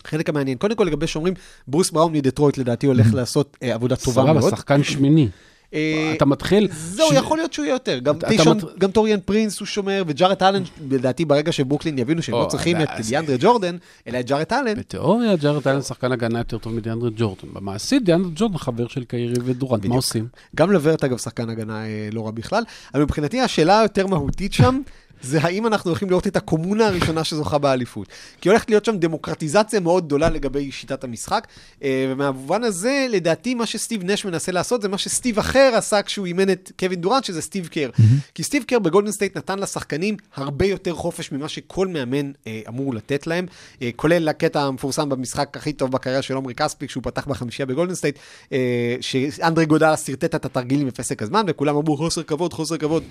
חלק 0.07 0.29
המעניין, 0.29 0.57
קודם 0.57 0.75
כל 0.75 0.83
לגבי 0.83 1.07
שאומרים, 1.07 1.33
ברוס 1.67 1.89
בראון 1.91 2.13
מדטרויט 2.13 2.57
לדעתי 2.57 2.87
הולך 2.87 3.13
לעשות 3.13 3.57
אה, 3.63 3.73
עבודה 3.73 3.95
טובה 3.95 4.21
סבבה, 4.21 4.33
מאוד. 4.39 4.49
שחקן 4.55 4.83
שמיני. 4.83 5.27
אה, 5.73 6.13
אתה 6.17 6.25
מתחיל... 6.25 6.67
זהו, 6.71 7.07
ש- 7.09 7.13
יכול 7.13 7.37
להיות 7.37 7.53
שהוא 7.53 7.65
יהיה 7.65 7.73
יותר. 7.73 7.99
גם 7.99 8.17
אתה- 8.17 8.27
טישון, 8.27 8.57
אתה 8.57 8.65
מת- 8.67 8.79
גם 8.79 8.91
טוריאן 8.91 9.19
פרינס 9.25 9.59
הוא 9.59 9.65
שומר, 9.65 10.03
וג'ארט 10.07 10.41
אלן, 10.43 10.63
לדעתי 10.89 11.25
ברגע 11.25 11.51
שברוקלין 11.51 11.99
יבינו 11.99 12.21
שהם 12.21 12.35
לא 12.35 12.45
צריכים 12.49 12.81
את 12.81 12.87
דיאנדרה 13.07 13.35
ג'ורדן, 13.39 13.77
אלא 14.07 14.19
את 14.19 14.25
ג'ארט 14.27 14.53
אלן, 14.53 14.73
בתיאוריה, 14.79 15.35
ג'ארד 15.35 15.67
אלן 15.67 15.81
שחקן 15.81 16.11
הגנה 16.11 16.39
יותר 16.39 16.57
טוב 16.57 16.73
מדיאנדרה 16.73 17.09
ג'ורדן. 17.17 17.47
במעשית, 17.53 18.03
דיאנדרה 18.03 18.31
ג'ורדן 18.35 18.57
חבר 18.57 18.87
של 18.87 19.03
קיירי 19.03 19.33
ודורנט, 19.43 19.85
מה. 19.85 19.95
עושים? 19.95 20.27
גם 20.55 20.71
לברט 20.71 21.03
אגב 21.03 21.17
שחקן 21.17 21.49
הגנה 21.49 21.85
אה, 21.85 22.09
לא 22.11 22.25
רע 22.25 22.31
בכלל, 22.31 22.63
אבל 22.93 23.03
מבחינתי 23.03 23.41
השאלה 23.41 23.79
היותר 23.79 24.07
מהותית 24.07 24.53
שם, 24.53 24.81
זה 25.25 25.39
האם 25.41 25.67
אנחנו 25.67 25.89
הולכים 25.91 26.09
לראות 26.09 26.27
את 26.27 26.35
הקומונה 26.35 26.87
הראשונה 26.87 27.23
שזוכה 27.23 27.57
באליפות. 27.57 28.07
כי 28.41 28.49
הולכת 28.49 28.69
להיות 28.69 28.85
שם 28.85 28.97
דמוקרטיזציה 28.97 29.79
מאוד 29.79 30.05
גדולה 30.05 30.29
לגבי 30.29 30.71
שיטת 30.71 31.03
המשחק, 31.03 31.47
אה, 31.83 32.07
ומהמובן 32.09 32.63
הזה, 32.63 33.07
לדעתי, 33.09 33.55
מה 33.55 33.65
שסטיב 33.65 34.03
נש 34.03 34.25
מנסה 34.25 34.51
לעשות, 34.51 34.81
זה 34.81 34.87
מה 34.87 34.97
שסטיב 34.97 35.39
אחר 35.39 35.71
עשה 35.75 36.01
כשהוא 36.01 36.25
אימן 36.25 36.49
את 36.49 36.71
קווין 36.79 37.01
דורנט, 37.01 37.23
שזה 37.23 37.41
סטיב 37.41 37.67
קר. 37.67 37.89
כי 38.35 38.43
סטיב 38.43 38.63
קר 38.63 38.79
בגולדן 38.79 39.11
סטייט 39.11 39.37
נתן 39.37 39.59
לשחקנים 39.59 40.17
הרבה 40.35 40.65
יותר 40.65 40.93
חופש 40.93 41.31
ממה 41.31 41.49
שכל 41.49 41.87
מאמן 41.87 42.31
אה, 42.47 42.61
אמור 42.67 42.93
לתת 42.93 43.27
להם, 43.27 43.45
אה, 43.81 43.89
כולל 43.95 44.27
הקטע 44.29 44.61
המפורסם 44.61 45.09
במשחק 45.09 45.57
הכי 45.57 45.73
טוב 45.73 45.91
בקריירה 45.91 46.21
של 46.21 46.33
עומרי 46.33 46.55
כספי, 46.55 46.87
כשהוא 46.87 47.03
פתח 47.03 47.27
בחמישייה 47.27 47.65
בגולדן 47.65 47.95
סטייט, 47.95 48.19
אה, 48.51 48.95
שאנדרה 49.01 49.65
איגודלה 49.65 49.97
שרטט 49.97 50.35
את 50.35 50.45
התרגילים 50.45 50.87
בפסק 50.87 51.21
הזמן, 51.21 51.43
וכולם 51.47 51.75
אמרו 51.75 51.97
חוסר 51.97 52.23
כבוד, 52.23 52.53
חוסר 52.53 52.77
כבוד. 52.77 53.03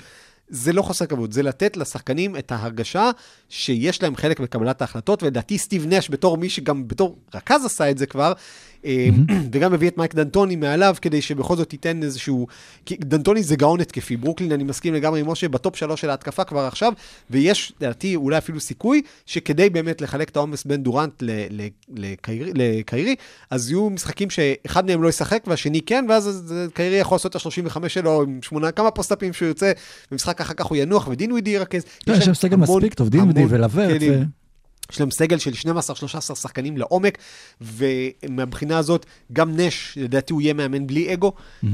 זה 0.48 0.72
לא 0.72 0.82
חוסר 0.82 1.06
כבוד, 1.06 1.32
זה 1.32 1.42
לתת 1.42 1.76
לשחקנים 1.76 2.36
את 2.36 2.52
ההרגשה 2.52 3.10
שיש 3.48 4.02
להם 4.02 4.16
חלק 4.16 4.40
בקבלת 4.40 4.80
ההחלטות, 4.80 5.22
ולדעתי 5.22 5.58
סטיב 5.58 5.86
נש 5.86 6.10
בתור 6.10 6.36
מי 6.36 6.48
שגם 6.48 6.88
בתור 6.88 7.18
רכז 7.34 7.64
עשה 7.64 7.90
את 7.90 7.98
זה 7.98 8.06
כבר, 8.06 8.32
וגם 9.52 9.74
הביא 9.74 9.88
את 9.88 9.98
מייק 9.98 10.14
דנטוני 10.14 10.56
מעליו, 10.56 10.96
כדי 11.02 11.22
שבכל 11.22 11.56
זאת 11.56 11.72
ייתן 11.72 12.02
איזשהו... 12.02 12.46
כי 12.86 12.96
דנטוני 12.96 13.42
זה 13.42 13.56
גאון 13.56 13.80
התקפי, 13.80 14.16
ברוקלין, 14.16 14.52
אני 14.52 14.64
מסכים 14.64 14.94
לגמרי 14.94 15.20
עם 15.20 15.30
משה, 15.30 15.48
בטופ 15.48 15.76
שלוש 15.76 16.00
של 16.00 16.10
ההתקפה 16.10 16.44
כבר 16.44 16.60
עכשיו, 16.60 16.92
ויש, 17.30 17.72
לדעתי, 17.80 18.16
אולי 18.16 18.38
אפילו 18.38 18.60
סיכוי, 18.60 19.02
שכדי 19.26 19.70
באמת 19.70 20.00
לחלק 20.00 20.28
את 20.28 20.36
העומס 20.36 20.64
בין 20.64 20.82
דורנט 20.82 21.22
לקיירי, 21.88 23.16
אז 23.50 23.70
יהיו 23.70 23.90
משחקים 23.90 24.30
שאחד 24.30 24.86
מהם 24.86 25.02
לא 25.02 25.08
ישחק 25.08 25.44
והשני 25.46 25.80
כן, 25.80 26.04
ואז 26.08 26.28
אז 26.28 26.54
קיירי 26.74 26.96
יכול 26.96 27.14
לעשות 27.14 27.36
את 27.36 27.46
ה-35 27.46 27.88
שלו 27.88 28.22
עם 28.22 28.38
שמונה, 28.42 28.70
כמה 28.70 28.90
פוסט-אפים 28.90 29.32
שהוא 29.32 29.48
יוצא, 29.48 29.72
במשחק 30.10 30.40
אחר 30.40 30.54
כך 30.54 30.66
הוא 30.66 30.76
ינוח 30.76 31.08
ודינווידי 31.08 31.50
ירכז. 31.50 31.84
כן, 32.06 32.12
יש 32.12 32.26
להם 32.26 32.34
סגל 32.34 32.56
מספיק 32.56 32.94
טוב, 32.94 33.08
דינווידי 33.08 33.40
המון 33.40 33.54
ולברט. 33.54 33.98
כלים. 33.98 34.12
ו- 34.12 34.43
יש 34.92 35.00
להם 35.00 35.10
סגל 35.10 35.38
של 35.38 35.50
12-13 36.30 36.34
שחקנים 36.34 36.76
לעומק, 36.76 37.18
ומהבחינה 37.60 38.78
הזאת, 38.78 39.06
גם 39.32 39.56
נש, 39.56 39.98
לדעתי 40.00 40.32
הוא 40.32 40.42
יהיה 40.42 40.54
מאמן 40.54 40.86
בלי 40.86 41.14
אגו. 41.14 41.32
אה, 41.64 41.70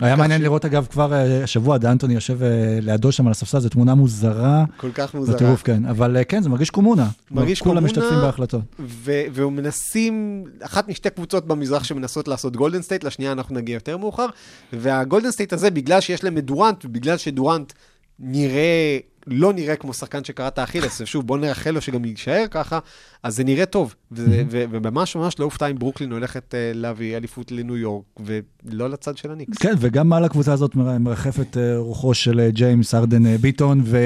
היה 0.00 0.16
מעניין 0.16 0.42
לראות, 0.42 0.64
אגב, 0.64 0.86
כבר 0.90 1.12
אה, 1.12 1.44
השבוע, 1.44 1.78
דאנטוני 1.78 2.14
יושב 2.14 2.42
אה, 2.42 2.78
לידו 2.82 3.12
שם 3.12 3.26
על 3.26 3.30
הספסל, 3.30 3.58
זו 3.60 3.68
תמונה 3.68 3.94
מוזרה. 3.94 4.64
כל 4.76 4.90
כך 4.94 5.14
מוזרה. 5.14 5.34
בטירוף, 5.34 5.62
כן. 5.62 5.84
אבל 5.84 6.16
כן, 6.28 6.42
זה 6.42 6.48
מרגיש 6.48 6.70
קומונה. 6.70 7.08
מרגיש 7.30 7.60
כולם 7.60 7.74
קומונה. 7.74 7.86
משתתפים 7.86 8.20
בהחלטות. 8.20 8.60
ו- 8.80 9.22
והם 9.32 9.52
מנסים, 9.52 10.44
אחת 10.60 10.88
משתי 10.88 11.10
קבוצות 11.10 11.46
במזרח 11.46 11.84
שמנסות 11.84 12.28
לעשות 12.28 12.56
גולדן 12.56 12.82
סטייט, 12.82 13.04
לשנייה 13.04 13.32
אנחנו 13.32 13.54
נגיע 13.54 13.74
יותר 13.74 13.96
מאוחר, 13.96 14.26
והגולדן 14.72 15.30
סטייט 15.30 15.52
הזה, 15.52 15.70
בגלל 15.70 16.00
שיש 16.00 16.24
להם 16.24 16.38
את 16.38 16.44
דורנט, 16.44 16.84
ובגלל 16.84 17.16
שדורנט 17.16 17.72
נראה 18.18 18.98
לא 19.30 19.52
נראה 19.52 19.76
כמו 19.76 19.94
שחקן 19.94 20.24
שקרע 20.24 20.48
את 20.48 20.58
האכילס, 20.58 21.00
ושוב, 21.00 21.26
בוא 21.26 21.38
נאחל 21.38 21.70
לו 21.70 21.80
שגם 21.80 22.04
יישאר 22.04 22.44
ככה, 22.50 22.78
אז 23.22 23.36
זה 23.36 23.44
נראה 23.44 23.66
טוב. 23.66 23.94
וממש 24.12 25.16
ממש 25.16 25.38
לא 25.38 25.44
אופתע 25.44 25.66
אם 25.66 25.78
ברוקלין 25.78 26.12
הולכת 26.12 26.54
אה, 26.54 26.70
להביא 26.74 27.16
אליפות 27.16 27.52
לניו 27.52 27.76
יורק, 27.76 28.04
ולא 28.20 28.90
לצד 28.90 29.16
של 29.16 29.30
הניקס. 29.30 29.58
כן, 29.58 29.74
וגם 29.78 30.08
מעל 30.08 30.24
הקבוצה 30.24 30.52
הזאת 30.52 30.74
מר- 30.74 30.98
מרחפת 30.98 31.56
אה, 31.56 31.76
רוחו 31.78 32.14
של 32.14 32.40
אה, 32.40 32.50
ג'יימס 32.50 32.94
הארדן 32.94 33.36
מיוסטון, 33.36 33.80
ו... 33.84 33.96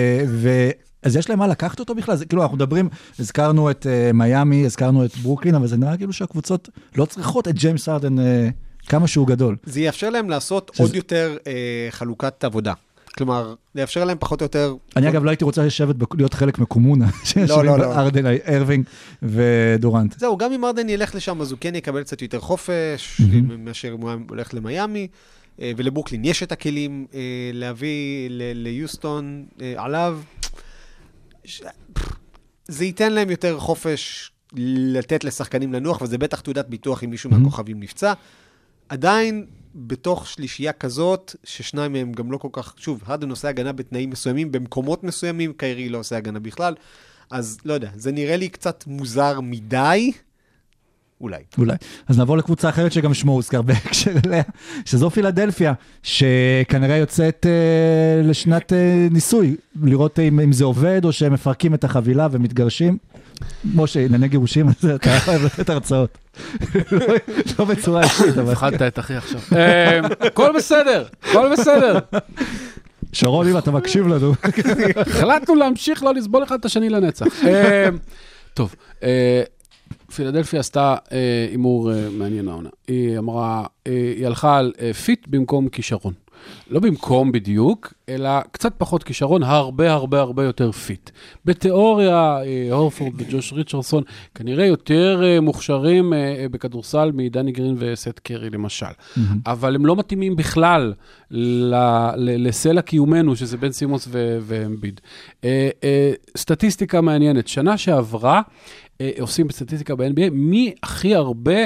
אז 1.02 1.16
יש 1.16 1.30
להם 1.30 1.38
מה 1.38 1.46
לקחת 1.46 1.80
אותו 1.80 1.94
בכלל? 1.94 2.16
זה 2.16 2.24
כאילו, 2.26 2.42
אנחנו 2.42 2.56
מדברים, 2.56 2.88
הזכרנו 3.18 3.70
את 3.70 3.86
uh, 3.86 4.12
מיאמי, 4.16 4.64
הזכרנו 4.66 5.04
את 5.04 5.16
ברוקלין, 5.16 5.54
אבל 5.54 5.66
זה 5.66 5.76
נראה 5.76 5.96
כאילו 5.96 6.12
שהקבוצות 6.12 6.68
לא 6.96 7.04
צריכות 7.04 7.48
את 7.48 7.54
ג'יימס 7.54 7.88
ארדן 7.88 8.18
uh, 8.18 8.22
כמה 8.88 9.06
שהוא 9.06 9.26
גדול. 9.26 9.56
זה 9.64 9.80
יאפשר 9.80 10.10
להם 10.10 10.30
לעשות 10.30 10.70
שזה- 10.74 10.82
עוד 10.82 10.94
יותר 10.96 11.36
אה, 11.46 11.52
חלוקת 11.90 12.44
עבודה. 12.44 12.72
כלומר, 13.16 13.54
זה 13.74 13.80
יאפשר 13.80 14.04
להם 14.04 14.18
פחות 14.20 14.40
או 14.40 14.44
יותר... 14.44 14.74
אני 14.96 15.08
אגב 15.08 15.24
לא 15.24 15.30
הייתי 15.30 15.44
רוצה 15.44 15.66
לשבת, 15.66 15.96
להיות 16.14 16.34
חלק 16.34 16.58
מקומונה, 16.58 17.06
שיושבים 17.24 17.64
לא, 17.64 17.78
לא. 17.78 17.94
ארדן, 17.94 18.26
ארווינג 18.26 18.86
ודורנט. 19.22 20.18
זהו, 20.18 20.36
גם 20.36 20.52
אם 20.52 20.64
ארדן 20.64 20.88
ילך 20.88 21.14
לשם, 21.14 21.40
אז 21.40 21.50
הוא 21.50 21.58
כן 21.60 21.74
יקבל 21.74 22.02
קצת 22.02 22.22
יותר 22.22 22.40
חופש, 22.40 23.20
מאשר 23.58 23.88
אם 23.88 24.00
הוא 24.00 24.10
הולך 24.28 24.54
למיאמי. 24.54 25.08
אה, 25.60 25.72
ולברוקלין 25.76 26.24
יש 26.24 26.42
את 26.42 26.52
הכלים 26.52 27.06
אה, 27.14 27.20
להביא 27.52 28.28
ליוסטון 28.54 29.46
אה, 29.60 29.74
עליו. 29.76 30.20
זה 32.68 32.84
ייתן 32.84 33.12
להם 33.12 33.30
יותר 33.30 33.58
חופש 33.58 34.30
לתת 34.92 35.24
לשחקנים 35.24 35.72
לנוח, 35.72 36.02
וזה 36.02 36.18
בטח 36.18 36.40
תעודת 36.40 36.66
ביטוח 36.66 37.04
אם 37.04 37.10
מישהו. 37.10 37.30
מהכוכבים 37.30 37.80
נפצע. 37.80 38.12
עדיין, 38.88 39.46
בתוך 39.74 40.28
שלישייה 40.28 40.72
כזאת, 40.72 41.36
ששניים 41.44 41.92
מהם 41.92 42.12
גם 42.12 42.32
לא 42.32 42.38
כל 42.38 42.48
כך, 42.52 42.74
שוב, 42.76 43.02
הרדן 43.06 43.30
עושה 43.30 43.48
הגנה 43.48 43.72
בתנאים 43.72 44.10
מסוימים, 44.10 44.52
במקומות 44.52 45.04
מסוימים, 45.04 45.52
קיירי 45.52 45.88
לא 45.88 45.98
עושה 45.98 46.16
הגנה 46.16 46.38
בכלל. 46.38 46.74
אז 47.30 47.58
לא 47.64 47.72
יודע, 47.72 47.90
זה 47.96 48.12
נראה 48.12 48.36
לי 48.36 48.48
קצת 48.48 48.84
מוזר 48.86 49.40
מדי, 49.40 50.12
אולי. 51.22 51.42
אולי. 51.58 51.76
אז 52.08 52.18
נעבור 52.18 52.36
לקבוצה 52.36 52.68
אחרת 52.68 52.92
שגם 52.92 53.14
שמו 53.14 53.32
הוזכר 53.32 53.62
בהקשר 53.62 54.12
אליה, 54.26 54.42
שזו 54.84 55.10
פילדלפיה, 55.10 55.72
שכנראה 56.02 56.96
יוצאת 56.96 57.46
אה, 57.46 58.22
לשנת 58.28 58.72
אה, 58.72 59.08
ניסוי, 59.10 59.56
לראות 59.82 60.18
אם, 60.18 60.40
אם 60.40 60.52
זה 60.52 60.64
עובד 60.64 61.04
או 61.04 61.12
שהם 61.12 61.32
מפרקים 61.32 61.74
את 61.74 61.84
החבילה 61.84 62.28
ומתגרשים. 62.30 62.98
משה, 63.74 64.04
ענייני 64.04 64.28
גירושים, 64.28 64.68
אז 64.68 64.90
אתה 64.94 65.18
אוהב 65.28 65.44
לתת 65.44 65.70
הרצאות. 65.70 66.18
לא, 67.58 67.64
בצורה 67.64 68.02
אישית, 68.02 68.38
אבל... 68.38 68.52
הפחדת 68.52 68.82
את 68.82 68.98
אחי 68.98 69.14
עכשיו. 69.14 69.40
אה, 69.52 70.00
הכל 70.20 70.52
בסדר, 70.56 71.04
הכל 71.22 71.52
בסדר. 71.52 71.98
שרון, 73.12 73.48
אם 73.48 73.58
אתה 73.58 73.70
מקשיב 73.70 74.06
לנו. 74.06 74.32
החלטנו 74.96 75.54
להמשיך 75.54 76.02
לא 76.02 76.14
לסבול 76.14 76.44
אחד 76.44 76.58
את 76.58 76.64
השני 76.64 76.88
לנצח. 76.88 77.26
אה, 77.44 77.88
טוב, 78.54 78.74
פילדלפיה 80.14 80.60
עשתה 80.60 80.96
אה, 81.12 81.46
הימור 81.50 81.92
אה, 81.92 82.08
מעניין 82.10 82.48
העונה. 82.48 82.68
היא 82.88 83.18
אמרה, 83.18 83.66
אה, 83.86 83.92
היא 84.16 84.26
הלכה 84.26 84.58
על 84.58 84.72
fit 85.04 85.26
במקום 85.28 85.68
כישרון. 85.68 86.12
לא 86.72 86.80
במקום 86.80 87.32
בדיוק, 87.32 87.92
אלא 88.08 88.30
קצת 88.52 88.72
פחות 88.78 89.02
כישרון, 89.02 89.42
הרבה 89.42 89.92
הרבה 89.92 90.20
הרבה 90.20 90.44
יותר 90.44 90.72
fit. 90.72 91.10
בתיאוריה, 91.44 92.38
אה, 92.42 92.68
הורפורד 92.70 93.12
וג'וש 93.18 93.52
ריצ'רסון 93.52 94.02
כנראה 94.34 94.66
יותר 94.66 95.20
אה, 95.24 95.40
מוכשרים 95.40 96.12
אה, 96.12 96.46
בכדורסל 96.50 97.10
מדני 97.14 97.52
גרין 97.52 97.76
וסת' 97.78 98.20
קרי 98.22 98.50
למשל. 98.50 98.86
אבל 99.46 99.74
הם 99.74 99.86
לא 99.86 99.96
מתאימים 99.96 100.36
בכלל 100.36 100.92
ל- 101.30 101.74
ל- 102.16 102.48
לסלע 102.48 102.82
קיומנו, 102.82 103.36
שזה 103.36 103.56
בן 103.56 103.72
סימונס 103.72 104.08
ו- 104.10 104.38
ואמביד. 104.40 105.00
סטטיסטיקה 106.36 107.00
מעניינת, 107.00 107.48
שנה 107.48 107.78
שעברה, 107.78 108.42
עושים 109.20 109.46
בסטטיסטיקה 109.46 109.94
ב-NBA, 109.94 110.30
מי 110.32 110.74
הכי 110.82 111.14
הרבה 111.14 111.56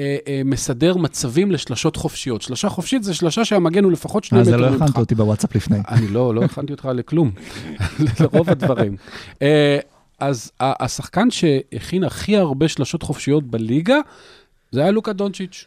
אה, 0.00 0.16
אה, 0.28 0.42
מסדר 0.44 0.96
מצבים 0.96 1.50
לשלשות 1.50 1.96
חופשיות. 1.96 2.42
שלשה 2.42 2.68
חופשית 2.68 3.02
זה 3.02 3.14
שלשה 3.14 3.44
שהמגן 3.44 3.84
הוא 3.84 3.92
לפחות 3.92 4.24
שני 4.24 4.40
אז 4.40 4.48
מטר 4.48 4.49
זה 4.50 4.56
ממך. 4.56 4.80
לא 4.80 4.84
הכנת 4.84 4.96
אותי 4.96 5.14
בוואטסאפ 5.14 5.54
לפני. 5.56 5.78
אני 5.88 6.08
לא, 6.08 6.34
לא 6.34 6.44
הכנתי 6.44 6.72
אותך 6.72 6.88
לכלום, 6.94 7.30
לרוב 8.20 8.50
הדברים. 8.50 8.96
אה, 9.42 9.78
אז 10.18 10.52
השחקן 10.60 11.30
שהכין 11.30 12.04
הכי 12.04 12.36
הרבה 12.36 12.68
שלשות 12.68 13.02
חופשיות 13.02 13.44
בליגה, 13.44 13.96
זה 14.72 14.80
היה 14.80 14.90
לוקה 14.90 15.12
דונצ'יץ'. 15.12 15.64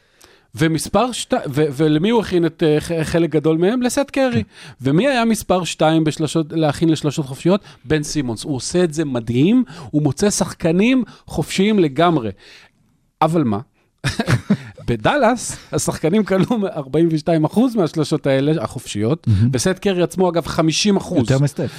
ומספר 0.55 1.11
שתיים, 1.11 1.41
ולמי 1.53 2.09
הוא 2.09 2.21
הכין 2.21 2.45
את 2.45 2.63
ח- 2.79 2.91
חלק 3.03 3.29
גדול 3.29 3.57
מהם? 3.57 3.81
לסט 3.81 4.09
קרי. 4.11 4.43
ומי 4.81 5.07
היה 5.07 5.25
מספר 5.25 5.63
שתיים 5.63 6.03
בשלשות, 6.03 6.45
להכין 6.51 6.89
לשלשות 6.89 7.25
חופשיות? 7.25 7.61
בן 7.85 8.03
סימונס. 8.03 8.43
הוא 8.43 8.55
עושה 8.55 8.83
את 8.83 8.93
זה 8.93 9.05
מדהים, 9.05 9.63
הוא 9.91 10.01
מוצא 10.01 10.29
שחקנים 10.29 11.03
חופשיים 11.25 11.79
לגמרי. 11.79 12.29
אבל 13.21 13.43
מה? 13.43 13.59
בדאלאס, 14.87 15.57
השחקנים 15.71 16.23
כלו 16.23 16.45
42% 16.45 17.59
מהשלשות 17.75 18.27
האלה, 18.27 18.63
החופשיות, 18.63 19.27
וסט 19.53 19.79
קרי 19.81 20.03
עצמו, 20.03 20.29
אגב, 20.29 20.45
50%. 20.47 20.59
יותר 21.17 21.39
מסטף. 21.39 21.71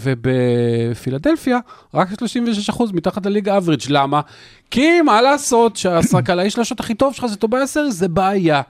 ובפילדלפיה, 0.00 1.58
רק 1.94 2.08
36% 2.12 2.82
מתחת 2.92 3.26
לליגה 3.26 3.56
אברג'. 3.56 3.80
למה? 3.88 4.20
כי 4.70 5.02
מה 5.02 5.22
לעשות 5.22 5.76
שהקלעי 5.76 6.50
שלושות 6.54 6.80
הכי 6.80 6.94
טוב 6.94 7.14
שלך 7.14 7.26
זה 7.26 7.36
טוביה 7.36 7.66
סריס, 7.66 7.94
זה 7.94 8.08
בעיה. 8.08 8.62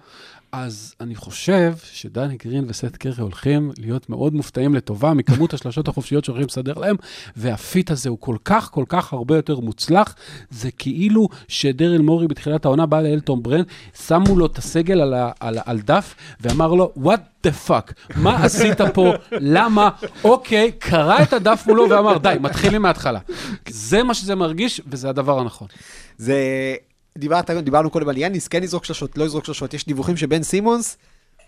אז 0.58 0.94
אני 1.00 1.14
חושב 1.14 1.74
שדני 1.92 2.36
גרין 2.44 2.64
וסט 2.68 2.96
קרי 2.96 3.12
הולכים 3.18 3.72
להיות 3.78 4.10
מאוד 4.10 4.34
מופתעים 4.34 4.74
לטובה 4.74 5.14
מכמות 5.14 5.54
השלשות 5.54 5.88
החופשיות 5.88 6.24
שהולכים 6.24 6.46
לסדר 6.46 6.72
להם, 6.74 6.96
והפיט 7.36 7.90
הזה 7.90 8.08
הוא 8.08 8.18
כל 8.20 8.36
כך, 8.44 8.70
כל 8.70 8.84
כך 8.88 9.12
הרבה 9.12 9.36
יותר 9.36 9.60
מוצלח. 9.60 10.14
זה 10.50 10.70
כאילו 10.70 11.28
שדריל 11.48 12.00
מורי 12.00 12.28
בתחילת 12.28 12.64
העונה 12.64 12.86
בא 12.86 13.00
לאלטון 13.00 13.42
ברן, 13.42 13.62
שמו 14.06 14.36
לו 14.36 14.46
את 14.46 14.58
הסגל 14.58 15.00
על, 15.00 15.14
ה, 15.14 15.30
על, 15.40 15.58
על 15.66 15.80
דף, 15.80 16.14
ואמר 16.40 16.72
לו, 16.72 16.92
what 16.96 17.46
the 17.46 17.68
fuck, 17.68 18.16
מה 18.16 18.44
עשית 18.44 18.80
פה, 18.94 19.12
למה, 19.32 19.90
אוקיי, 20.24 20.72
קרא 20.72 21.22
את 21.22 21.32
הדף 21.32 21.64
מולו 21.66 21.90
ואמר, 21.90 22.18
די, 22.18 22.36
מתחילים 22.40 22.82
מההתחלה. 22.82 23.20
זה 23.68 24.02
מה 24.02 24.14
שזה 24.14 24.34
מרגיש, 24.34 24.80
וזה 24.86 25.08
הדבר 25.08 25.38
הנכון. 25.38 25.68
זה... 26.18 26.36
דיברת, 27.16 27.50
דיברנו 27.50 27.90
קודם 27.90 28.08
על 28.08 28.16
יאניס, 28.16 28.48
כן 28.48 28.64
יזרוק 28.64 28.84
שלשות, 28.84 29.18
לא 29.18 29.24
יזרוק 29.24 29.44
שלשות. 29.44 29.74
יש 29.74 29.86
דיווחים 29.86 30.16
שבן 30.16 30.42
סימונס 30.42 30.96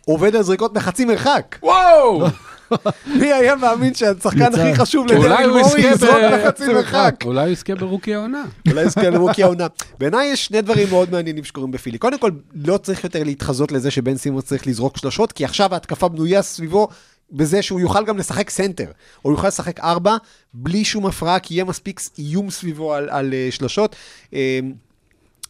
עובד 0.07 0.37
על 0.37 0.43
זריקות 0.43 0.75
מחצי 0.75 1.05
מרחק. 1.05 1.57
וואו! 1.63 2.23
מי 3.21 3.33
היה 3.33 3.57
מאמין 3.57 3.95
שהשחקן. 3.95 4.55
הכי 4.55 4.75
חשוב 4.75 5.13
הוא 5.13 5.25
מורי 5.59 5.81
יזרוק 5.81 6.19
מחצי 6.35 6.69
מרחק? 6.69 7.15
אולי 7.25 7.41
הוא 7.41 7.53
יזכה 7.53 7.75
ברוקי 7.75 8.15
העונה. 8.15 8.45
אולי 8.71 8.83
יזכה 8.83 9.11
לרוקי 9.11 9.43
העונה. 9.43 9.67
בעיניי 9.99 10.29
יש 10.29 10.47
שני 10.47 10.63
דברים 10.63 10.89
מאוד 10.91 11.11
מעניינים 11.13 11.45
שקורים 11.45 11.71
בפילי. 11.71 11.99
קודם 11.99 12.19
כל, 12.19 12.31
לא 12.55 12.79
צריך 12.79 13.05
יותר 13.05 13.25
להתחזות 13.25 13.73
לזה 13.73 13.91
שבן 13.91 14.17
סימונס 14.17 14.45
צריך 14.45 14.67
לזרוק 14.67 14.97
שלשות, 14.97 15.33
כי 15.33 15.45
עכשיו 15.45 15.75
ההתקפה 15.75 16.09
בנויה 16.09 16.43
סביבו 16.43 16.89
בזה 17.33 17.63
שהוא 17.63 17.81
יוכל 17.81 18.05
גם 18.05 18.19
לשחק 18.19 18.51
סנטר, 18.51 18.91
או 19.25 19.31
יוכל 19.31 19.49
לשחק 19.49 19.81
ארבע, 19.81 20.17
בלי 20.55 20.85
שום 20.85 21.07
הפרעה, 21.07 21.39
כי 21.39 21.55
יהיה 21.55 21.65
מספיק 21.65 22.01
איום 22.19 22.51
סביבו 22.51 22.95
על, 22.95 23.09
על 23.11 23.31
uh, 23.31 23.55
שלשות. 23.55 23.97
Uh, 24.31 24.35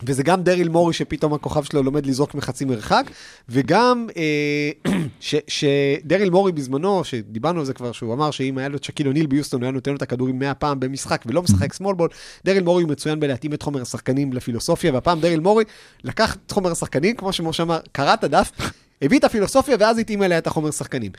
וזה 0.02 0.22
גם 0.22 0.42
דריל 0.42 0.68
מורי 0.68 0.92
שפתאום 0.92 1.34
הכוכב 1.34 1.64
שלו 1.64 1.82
לומד 1.82 2.06
לזרוק 2.06 2.34
מחצי 2.34 2.64
מרחק, 2.64 3.10
וגם 3.48 4.06
אה, 4.16 4.92
שדריל 5.48 6.30
מורי 6.30 6.52
בזמנו, 6.52 7.04
שדיברנו 7.04 7.60
על 7.60 7.66
זה 7.66 7.74
כבר, 7.74 7.92
שהוא 7.92 8.14
אמר 8.14 8.30
שאם 8.30 8.58
היה 8.58 8.68
לו 8.68 8.76
את 8.76 8.84
שקיל 8.84 9.06
אוניל 9.06 9.26
ביוסטון, 9.26 9.60
הוא 9.60 9.64
היה 9.66 9.72
נותן 9.72 9.90
לו 9.90 9.96
את 9.96 10.02
הכדורים 10.02 10.38
100 10.38 10.54
פעם 10.54 10.80
במשחק 10.80 11.22
ולא 11.26 11.42
משחק 11.42 11.72
סמול 11.72 11.94
בול, 11.94 12.08
דריל 12.44 12.62
מורי 12.62 12.82
הוא 12.82 12.90
מצוין 12.90 13.20
בלהתאים 13.20 13.52
את 13.52 13.62
חומר 13.62 13.82
השחקנים 13.82 14.32
לפילוסופיה, 14.32 14.92
והפעם 14.92 15.20
דריל 15.20 15.40
מורי 15.40 15.64
לקח 16.04 16.36
את 16.46 16.50
חומר 16.50 16.72
השחקנים, 16.72 17.16
כמו 17.16 17.32
שמשה 17.32 17.62
אמר, 17.62 17.78
קרא 17.92 18.14
את 18.14 18.24
הדף, 18.24 18.50
הביא 19.02 19.18
את 19.18 19.24
הפילוסופיה 19.24 19.76
ואז 19.80 19.98
התאים 19.98 20.22
אליה 20.22 20.38
את 20.38 20.46
החומר 20.46 20.70
שחקנים. 20.70 21.12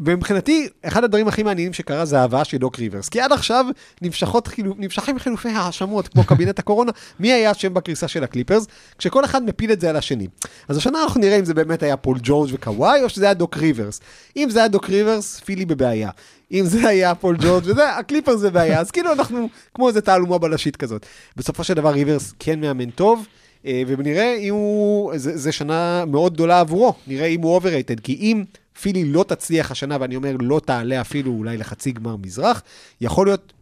ומבחינתי, 0.00 0.68
אחד 0.82 1.04
הדברים 1.04 1.28
הכי 1.28 1.42
מעניינים 1.42 1.72
שקרה 1.72 2.04
זה 2.04 2.20
ההבאה 2.20 2.44
של 2.44 2.56
דוק 2.56 2.78
ריברס. 2.78 3.08
כי 3.08 3.20
עד 3.20 3.32
עכשיו 3.32 3.64
נמשכות, 4.02 4.48
נמשכים 4.58 5.18
חילופי 5.18 5.48
האשמות, 5.48 6.08
כמו 6.08 6.24
קבינט 6.24 6.58
הקורונה, 6.58 6.92
מי 7.20 7.32
היה 7.32 7.50
אשם 7.50 7.74
בקריסה 7.74 8.08
של 8.08 8.24
הקליפרס, 8.24 8.66
כשכל 8.98 9.24
אחד 9.24 9.42
מפיל 9.42 9.72
את 9.72 9.80
זה 9.80 9.90
על 9.90 9.96
השני. 9.96 10.26
אז 10.68 10.76
השנה 10.76 11.02
אנחנו 11.02 11.20
נראה 11.20 11.38
אם 11.38 11.44
זה 11.44 11.54
באמת 11.54 11.82
היה 11.82 11.96
פול 11.96 12.18
ג'ורג' 12.22 12.50
וקוואי, 12.52 13.02
או 13.02 13.08
שזה 13.08 13.24
היה 13.24 13.34
דוק 13.34 13.56
ריברס. 13.56 14.00
אם 14.36 14.50
זה 14.50 14.58
היה 14.58 14.68
דוק 14.68 14.90
ריברס, 14.90 15.40
פילי 15.40 15.64
בבעיה. 15.64 16.10
אם 16.52 16.64
זה 16.64 16.88
היה 16.88 17.14
פול 17.14 17.36
ג'ורג' 17.40 17.64
וזה, 17.66 17.94
הקליפרס 17.94 18.40
בבעיה. 18.40 18.80
אז 18.80 18.90
כאילו 18.90 19.12
אנחנו 19.12 19.48
כמו 19.74 19.88
איזה 19.88 20.00
תעלומה 20.00 20.38
בלשית 20.38 20.76
כזאת. 20.76 21.06
בסופו 21.36 21.64
של 21.64 21.74
דבר 21.74 21.90
ריברס 21.90 22.34
כן 22.38 22.60
מאמן 22.60 22.90
טוב. 22.90 23.26
אה, 23.66 23.82
ונראה 23.86 24.36
אם 24.36 24.54
הוא, 24.54 25.12
זה, 25.16 25.38
זה 25.38 25.52
שנה 25.52 26.04
מאוד 26.06 26.34
גדולה 26.34 26.60
עבורו, 26.60 26.94
נראה 27.06 27.26
אם 27.26 27.40
הוא 27.40 27.54
overrated, 27.54 28.00
כי 28.00 28.14
אם 28.14 28.44
פילי 28.80 29.04
לא 29.04 29.24
תצליח 29.28 29.70
השנה, 29.70 29.96
ואני 30.00 30.16
אומר 30.16 30.36
לא 30.40 30.60
תעלה 30.64 31.00
אפילו 31.00 31.32
אולי 31.32 31.56
לחצי 31.56 31.92
גמר 31.92 32.16
מזרח, 32.16 32.62
יכול 33.00 33.26
להיות 33.26 33.52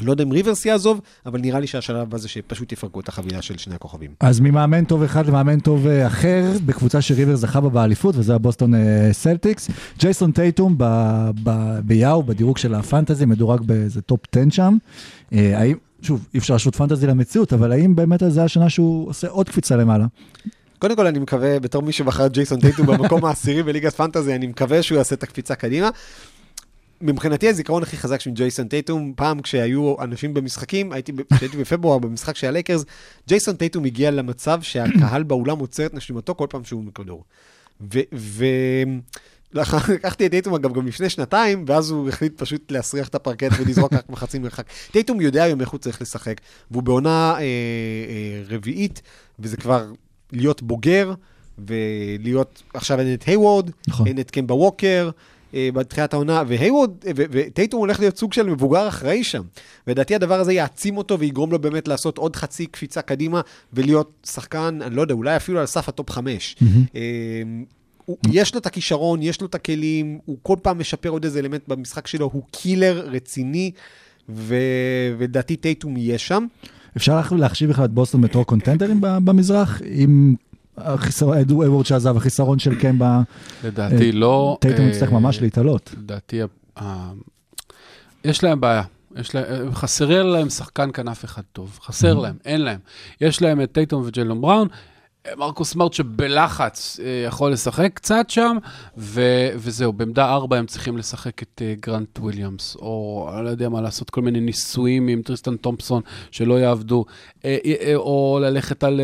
לא 0.00 0.10
יודע 0.10 0.24
אם 0.24 0.30
ריברס 0.30 0.66
יעזוב, 0.66 1.00
אבל 1.26 1.40
נראה 1.40 1.60
לי 1.60 1.66
שהשלב 1.66 2.14
הזה 2.14 2.28
שפשוט 2.28 2.72
יפרקו 2.72 3.00
את 3.00 3.08
החבילה 3.08 3.42
של 3.42 3.58
שני 3.58 3.74
הכוכבים. 3.74 4.10
אז 4.20 4.40
ממאמן 4.40 4.84
טוב 4.84 5.02
אחד 5.02 5.26
למאמן 5.26 5.60
טוב 5.60 5.86
אה, 5.86 6.06
אחר, 6.06 6.44
בקבוצה 6.66 7.00
שריברס 7.00 7.36
זכה 7.36 7.60
בה 7.60 7.68
באליפות, 7.68 8.14
וזה 8.16 8.34
הבוסטון 8.34 8.74
אה, 8.74 9.08
סלטיקס. 9.12 9.70
ג'ייסון 9.98 10.32
טייטום 10.32 10.74
ב- 10.78 11.30
ב- 11.42 11.78
ביאהו, 11.84 12.22
בדירוג 12.22 12.58
של 12.58 12.74
הפנטזי, 12.74 13.24
מדורג 13.24 13.60
באיזה 13.60 14.02
טופ 14.02 14.20
10 14.32 14.50
שם. 14.50 14.76
אה, 15.32 15.58
האם, 15.60 15.76
שוב, 16.02 16.26
אי 16.34 16.38
אפשר 16.38 16.54
להשוות 16.54 16.76
פנטזי 16.76 17.06
למציאות, 17.06 17.52
אבל 17.52 17.72
האם 17.72 17.96
באמת 17.96 18.20
זה 18.28 18.44
השנה 18.44 18.70
שהוא 18.70 19.08
עושה 19.08 19.28
עוד 19.28 19.48
קפיצה 19.48 19.76
למעלה? 19.76 20.06
קודם 20.78 20.96
כל, 20.96 21.06
אני 21.06 21.18
מקווה, 21.18 21.60
בתור 21.60 21.82
מי 21.82 21.92
שבחר 21.92 22.26
את 22.26 22.32
ג'ייסון 22.32 22.60
טייטום 22.60 22.86
במקום 22.86 23.24
העשירי 23.26 23.62
בליגת 23.62 23.94
פנטזי, 23.94 24.34
אני 24.34 24.46
מקווה 24.46 24.82
שהוא 24.82 24.98
יעשה 24.98 25.14
את 25.14 25.22
הקפיצה 25.22 25.54
קדימה. 25.54 25.90
מבחינתי 27.00 27.48
הזיכרון 27.48 27.82
הכי 27.82 27.96
חזק 27.96 28.20
של 28.20 28.30
ג'ייסון 28.30 28.68
טייטום, 28.68 29.12
פעם 29.16 29.42
כשהיו 29.42 29.94
אנשים 30.02 30.34
במשחקים, 30.34 30.92
הייתי, 30.92 31.12
כשהייתי 31.34 31.56
בפברואר 31.56 31.98
במשחק 31.98 32.36
של 32.36 32.46
הלייקרס, 32.46 32.84
ג'ייסון 33.28 33.56
טייטום 33.56 33.84
הגיע 33.84 34.10
למצב 34.10 34.62
שהקהל 34.62 35.22
באולם 35.22 35.58
עוצר 35.58 35.86
את 35.86 35.94
נשימתו 35.94 36.34
כל 36.34 36.46
פעם 36.50 36.64
שהוא 36.64 36.84
מכדרר. 36.84 37.24
לקחתי 39.52 40.26
את 40.26 40.30
טייטום 40.30 40.54
אגב 40.54 40.72
גם 40.72 40.86
לפני 40.86 41.10
שנתיים, 41.10 41.64
ואז 41.68 41.90
הוא 41.90 42.08
החליט 42.08 42.40
פשוט 42.40 42.72
להסריח 42.72 43.08
את 43.08 43.14
הפרקט 43.14 43.50
ולזרוק 43.58 43.92
רק 43.92 44.10
מחצי 44.10 44.38
מרחק. 44.38 44.66
טייטום 44.92 45.20
יודע 45.20 45.42
היום 45.42 45.60
איך 45.60 45.68
הוא 45.68 45.78
צריך 45.78 46.02
לשחק, 46.02 46.40
והוא 46.70 46.82
בעונה 46.82 47.34
אה, 47.34 47.40
אה, 47.40 48.42
רביעית, 48.48 49.02
וזה 49.38 49.56
כבר 49.56 49.92
להיות 50.32 50.62
בוגר, 50.62 51.14
ולהיות, 51.58 52.62
עכשיו 52.74 53.00
אין 53.00 53.14
את 53.14 53.22
הייוורד, 53.22 53.70
נכון. 53.88 54.06
אין 54.06 54.20
את 54.20 54.30
קמבה 54.30 54.54
ווקר, 54.54 55.10
אה, 55.54 55.68
בתחילת 55.74 56.14
העונה, 56.14 56.42
והייוורד, 56.46 56.90
וטייטום 57.14 57.80
הולך 57.80 58.00
להיות 58.00 58.18
סוג 58.18 58.32
של 58.32 58.46
מבוגר 58.46 58.88
אחראי 58.88 59.24
שם. 59.24 59.42
ולדעתי 59.86 60.14
הדבר 60.14 60.40
הזה 60.40 60.52
יעצים 60.52 60.96
אותו 60.96 61.18
ויגרום 61.18 61.52
לו 61.52 61.58
באמת 61.58 61.88
לעשות 61.88 62.18
עוד 62.18 62.36
חצי 62.36 62.66
קפיצה 62.66 63.02
קדימה, 63.02 63.40
ולהיות 63.72 64.26
שחקן, 64.26 64.78
אני 64.82 64.96
לא 64.96 65.00
יודע, 65.00 65.14
אולי 65.14 65.36
אפילו 65.36 65.60
על 65.60 65.66
סף 65.66 65.88
הטופ 65.88 66.10
חמש. 66.10 66.56
אה, 66.96 67.00
הוא, 68.04 68.16
יש 68.32 68.54
לו 68.54 68.60
את 68.60 68.66
הכישרון, 68.66 69.22
יש 69.22 69.40
לו 69.40 69.46
את 69.46 69.54
הכלים, 69.54 70.18
הוא 70.24 70.36
כל 70.42 70.56
פעם 70.62 70.78
משפר 70.78 71.08
עוד 71.08 71.24
איזה 71.24 71.38
אלמנט 71.38 71.68
במשחק 71.68 72.06
שלו, 72.06 72.30
הוא 72.32 72.42
killer 72.50 73.08
רציני. 73.12 73.70
ולדעתי 74.28 75.56
טייטום 75.56 75.96
יהיה 75.96 76.18
שם. 76.18 76.46
אפשר 76.96 77.16
לה- 77.16 77.38
להחשיב 77.38 77.70
בכלל 77.70 77.84
את 77.84 77.90
בוסטון 77.90 78.20
בתור 78.20 78.44
קונטנדרים 78.44 79.00
במזרח, 79.00 79.80
עם 79.84 80.34
החיסרון, 80.76 81.38
אדו 81.38 81.62
אדוארד 81.62 81.86
שעזב, 81.86 82.16
החיסרון 82.16 82.58
של 82.58 82.74
קמבה, 82.80 83.22
לדעתי 83.64 84.06
אה, 84.06 84.12
לא. 84.12 84.58
טייטום 84.60 84.84
אה, 84.84 84.90
יצטרך 84.90 85.12
ממש 85.12 85.40
להתעלות. 85.40 85.94
לדעתי, 85.98 86.40
יש 88.24 88.44
להם 88.44 88.60
בעיה. 88.60 88.82
יש 89.16 89.34
להם, 89.34 89.74
חסר 89.74 90.22
להם 90.22 90.48
שחקן 90.50 90.90
כנף 90.94 91.24
אחד 91.24 91.42
טוב, 91.52 91.78
חסר 91.82 92.14
להם, 92.14 92.34
אין 92.44 92.60
להם. 92.60 92.78
יש 93.20 93.42
להם 93.42 93.60
את 93.60 93.72
טייטום 93.72 94.02
וג'לון 94.06 94.40
בראון, 94.40 94.68
מרקוס 95.36 95.72
סמארט 95.72 95.92
שבלחץ 95.92 97.00
אה, 97.02 97.24
יכול 97.26 97.52
לשחק 97.52 97.90
קצת 97.94 98.30
שם, 98.30 98.56
ו, 98.96 99.22
וזהו, 99.56 99.92
בעמדה 99.92 100.32
ארבע 100.34 100.56
הם 100.56 100.66
צריכים 100.66 100.96
לשחק 100.96 101.42
את 101.42 101.62
אה, 101.64 101.74
גרנט 101.80 102.18
וויליאמס, 102.18 102.76
או 102.76 103.30
אני 103.34 103.44
לא 103.44 103.50
יודע 103.50 103.68
מה, 103.68 103.80
לעשות 103.80 104.10
כל 104.10 104.22
מיני 104.22 104.40
ניסויים 104.40 105.08
עם 105.08 105.22
טריסטן 105.22 105.56
תומפסון 105.56 106.02
שלא 106.30 106.60
יעבדו, 106.60 107.04
אה, 107.44 107.58
או 107.94 108.38
ללכת 108.42 108.84
על 108.84 109.00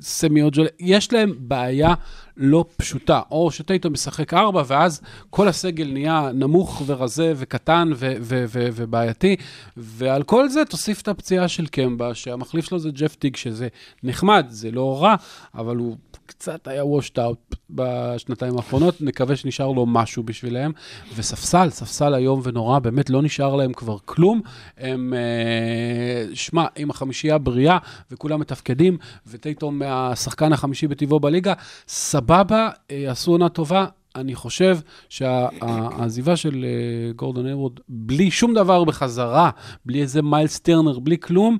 סמי 0.00 0.42
אוג'לה, 0.42 0.66
יש 0.80 1.12
להם 1.12 1.34
בעיה 1.38 1.94
לא 2.36 2.64
פשוטה, 2.76 3.20
או 3.30 3.50
שטייטום 3.50 3.92
משחק 3.92 4.34
ארבע, 4.34 4.62
ואז 4.66 5.00
כל 5.30 5.48
הסגל 5.48 5.92
נהיה 5.92 6.30
נמוך 6.34 6.82
ורזה 6.86 7.32
וקטן 7.36 7.90
ו- 7.94 8.14
ו- 8.20 8.44
ו- 8.48 8.68
ובעייתי, 8.72 9.36
ועל 9.76 10.22
כל 10.22 10.48
זה 10.48 10.64
תוסיף 10.64 11.00
את 11.00 11.08
הפציעה 11.08 11.48
של 11.48 11.66
קמבה, 11.66 12.14
שהמחליף 12.14 12.64
שלו 12.64 12.78
זה 12.78 12.90
ג'ף 12.90 13.14
טיג, 13.14 13.36
שזה 13.36 13.68
נחמד, 14.02 14.46
זה 14.48 14.70
לא 14.70 15.02
רע, 15.02 15.14
אבל 15.54 15.76
הוא 15.76 15.96
קצת 16.26 16.68
היה 16.68 16.84
וושט 16.84 17.18
אאוט 17.18 17.54
בשנתיים 17.70 18.56
האחרונות, 18.56 19.00
נקווה 19.00 19.36
שנשאר 19.36 19.68
לו 19.68 19.86
משהו 19.86 20.22
בשבילם, 20.22 20.70
וספסל, 21.16 21.70
ספסל 21.70 22.14
איום 22.14 22.40
ונורא, 22.44 22.78
באמת 22.78 23.10
לא 23.10 23.22
נשאר 23.22 23.56
להם 23.56 23.72
כבר 23.72 23.96
כלום. 24.04 24.40
הם, 24.78 25.14
אה, 25.14 26.34
שמע, 26.34 26.66
עם 26.76 26.90
החמישייה 26.90 27.38
בריאה, 27.38 27.78
וכולם 28.10 28.40
מתפקדים, 28.40 28.98
וטייטום 29.26 29.82
השחקן 29.84 30.52
החמישי 30.52 30.86
בטבעו 30.86 31.20
בליגה, 31.20 31.52
סבבה, 31.88 32.68
אה, 32.90 33.10
עשו 33.10 33.30
עונה 33.30 33.48
טובה. 33.48 33.86
אני 34.16 34.34
חושב 34.34 34.78
שהעזיבה 35.08 36.36
של 36.36 36.64
אה, 36.64 37.12
גורדון 37.12 37.46
איירווד, 37.46 37.80
בלי 37.88 38.30
שום 38.30 38.54
דבר 38.54 38.84
בחזרה, 38.84 39.50
בלי 39.84 40.02
איזה 40.02 40.22
מיילס 40.22 40.58
טרנר, 40.58 40.98
בלי 40.98 41.18
כלום, 41.18 41.58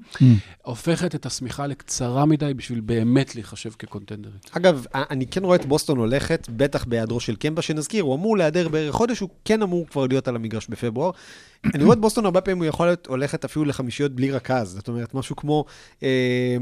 הופכת 0.62 1.14
את 1.14 1.26
השמיכה 1.26 1.66
לקצרה 1.66 2.26
מדי 2.26 2.54
בשביל 2.54 2.80
באמת 2.80 3.34
להיחשב 3.34 3.70
כקונטנדרית. 3.78 4.50
אגב, 4.52 4.84
אני 4.94 5.26
כן 5.26 5.44
רואה 5.44 5.56
את 5.56 5.66
בוסטון 5.66 5.98
הולכת, 5.98 6.48
בטח 6.50 6.84
בהיעדרו 6.84 7.20
של 7.20 7.36
קמבה, 7.36 7.62
שנזכיר, 7.62 8.04
הוא 8.04 8.14
אמור 8.14 8.36
להיעדר 8.36 8.68
בערך 8.68 8.94
חודש, 8.94 9.20
הוא 9.20 9.28
כן 9.44 9.62
אמור 9.62 9.86
כבר 9.90 10.06
להיות 10.06 10.28
על 10.28 10.36
המגרש 10.36 10.66
בפברואר. 10.68 11.10
אני 11.74 11.84
רואה 11.84 11.94
את 11.94 12.00
בוסטון 12.00 12.24
הרבה 12.24 12.40
פעמים, 12.40 12.58
הוא 12.58 12.66
יכול 12.66 12.86
להיות 12.86 13.06
הולכת 13.06 13.44
אפילו 13.44 13.64
לחמישיות 13.64 14.12
בלי 14.12 14.30
רכז, 14.30 14.72
זאת 14.74 14.88
אומרת, 14.88 15.14
משהו 15.14 15.36
כמו... 15.36 15.64
אה, 16.02 16.56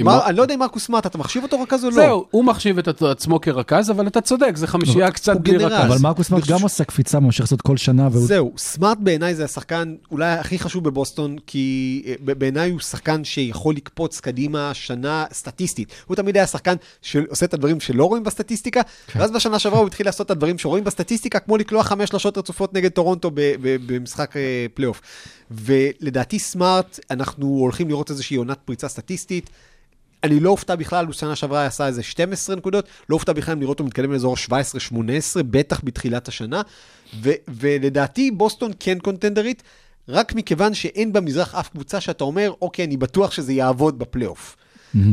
מר- 0.00 0.26
אני 0.26 0.36
לא 0.36 0.42
יודע 0.42 0.54
אם 0.54 0.58
מרקוס 0.58 0.84
סמארט, 0.84 1.06
אתה 1.06 1.18
מחשיב 1.18 1.42
אותו 1.42 1.60
רכז 1.60 1.84
או 1.84 1.90
לא? 1.90 1.94
זהו, 1.96 2.26
הוא 2.30 2.44
מחשיב 2.44 2.78
את 2.78 3.02
עצמו 3.02 3.40
כרכז, 3.40 3.90
אבל 3.90 4.06
אתה 4.06 4.20
צודק, 4.20 4.52
זה 4.56 4.66
חמישייה 4.66 5.10
קצת 5.10 5.32
הוא 5.34 5.40
בלי. 5.44 5.56
רכז. 5.56 5.86
אבל 5.86 5.96
מרקוס 6.02 6.30
בחש- 6.30 6.48
גם 6.50 6.62
עושה 6.62 6.84
קפיצה, 6.84 7.20
ממשיך 7.20 7.40
לעשות 7.40 7.62
כל 7.62 7.76
שנה, 7.76 8.08
והוא 8.12 8.26
זהו, 8.26 8.52
סמארט 8.56 8.98
בעיניי 9.00 9.34
זה 9.34 9.44
השחקן 9.44 9.94
אולי 10.10 10.26
הכי 10.32 10.58
חשוב 10.58 10.84
בבוסטון, 10.84 11.36
כי 11.46 12.02
אה, 12.06 12.34
בעיניי 12.34 12.70
הוא 12.70 12.80
שחקן 12.80 13.24
שיכול 13.24 13.74
לקפוץ 13.74 14.20
קדימה 14.20 14.70
שנה 14.74 15.24
סטטיסטית. 15.32 15.88
הוא 16.06 16.16
תמיד 16.16 16.36
היה 16.36 16.46
שחקן 16.46 16.74
שעושה 17.02 17.46
את 17.46 17.54
הדברים 17.54 17.80
שלא 17.80 18.04
רואים 18.04 18.24
בסטטיסטיקה, 18.24 18.80
ואז 19.16 19.30
בשנה 19.30 19.58
שעברה 19.58 19.78
הוא 19.78 19.86
התחיל 19.86 20.06
לעשות 20.06 20.26
את 20.26 20.30
הדברים 20.30 20.58
שרואים 20.58 20.84
בסטטיסטיקה, 20.84 21.38
כמו 21.38 21.56
לקלוע 21.56 21.82
חמש 21.82 22.08
שלשות 22.08 22.38
רצופות 22.38 22.74
נגד 22.74 22.90
טורונטו 22.90 23.30
ב- 23.30 23.40
ב- 23.60 23.76
במשחק 23.86 24.36
אה, 24.36 24.66
פלייאוף. 24.74 25.00
ולדעתי 25.50 26.38
סמארט, 26.38 27.00
אנחנו 27.10 27.46
הולכים 27.46 27.88
לראות 27.88 28.10
איזושהי 28.10 28.36
עונת 28.36 28.58
פריצה 28.64 28.88
סטטיסטית. 28.88 29.50
אני 30.24 30.40
לא 30.40 30.50
אופתע 30.50 30.74
בכלל, 30.74 31.06
הוא 31.06 31.14
שנה 31.14 31.36
שעברה 31.36 31.66
עשה 31.66 31.86
איזה 31.86 32.02
12 32.02 32.56
נקודות, 32.56 32.88
לא 33.08 33.14
אופתע 33.14 33.32
בכלל 33.32 33.54
אם 33.54 33.60
לראות 33.60 33.78
אותו 33.78 33.84
מתקדם 33.84 34.12
לאזור 34.12 34.36
17-18, 34.36 34.52
בטח 35.50 35.80
בתחילת 35.84 36.28
השנה, 36.28 36.62
ו- 37.22 37.30
ולדעתי 37.48 38.30
בוסטון 38.30 38.70
כן 38.80 38.98
קונטנדרית, 38.98 39.62
רק 40.08 40.34
מכיוון 40.34 40.74
שאין 40.74 41.12
במזרח 41.12 41.54
אף 41.54 41.68
קבוצה 41.68 42.00
שאתה 42.00 42.24
אומר, 42.24 42.52
אוקיי, 42.62 42.84
אני 42.84 42.96
בטוח 42.96 43.30
שזה 43.30 43.52
יעבוד 43.52 43.98
בפלייאוף. 43.98 44.56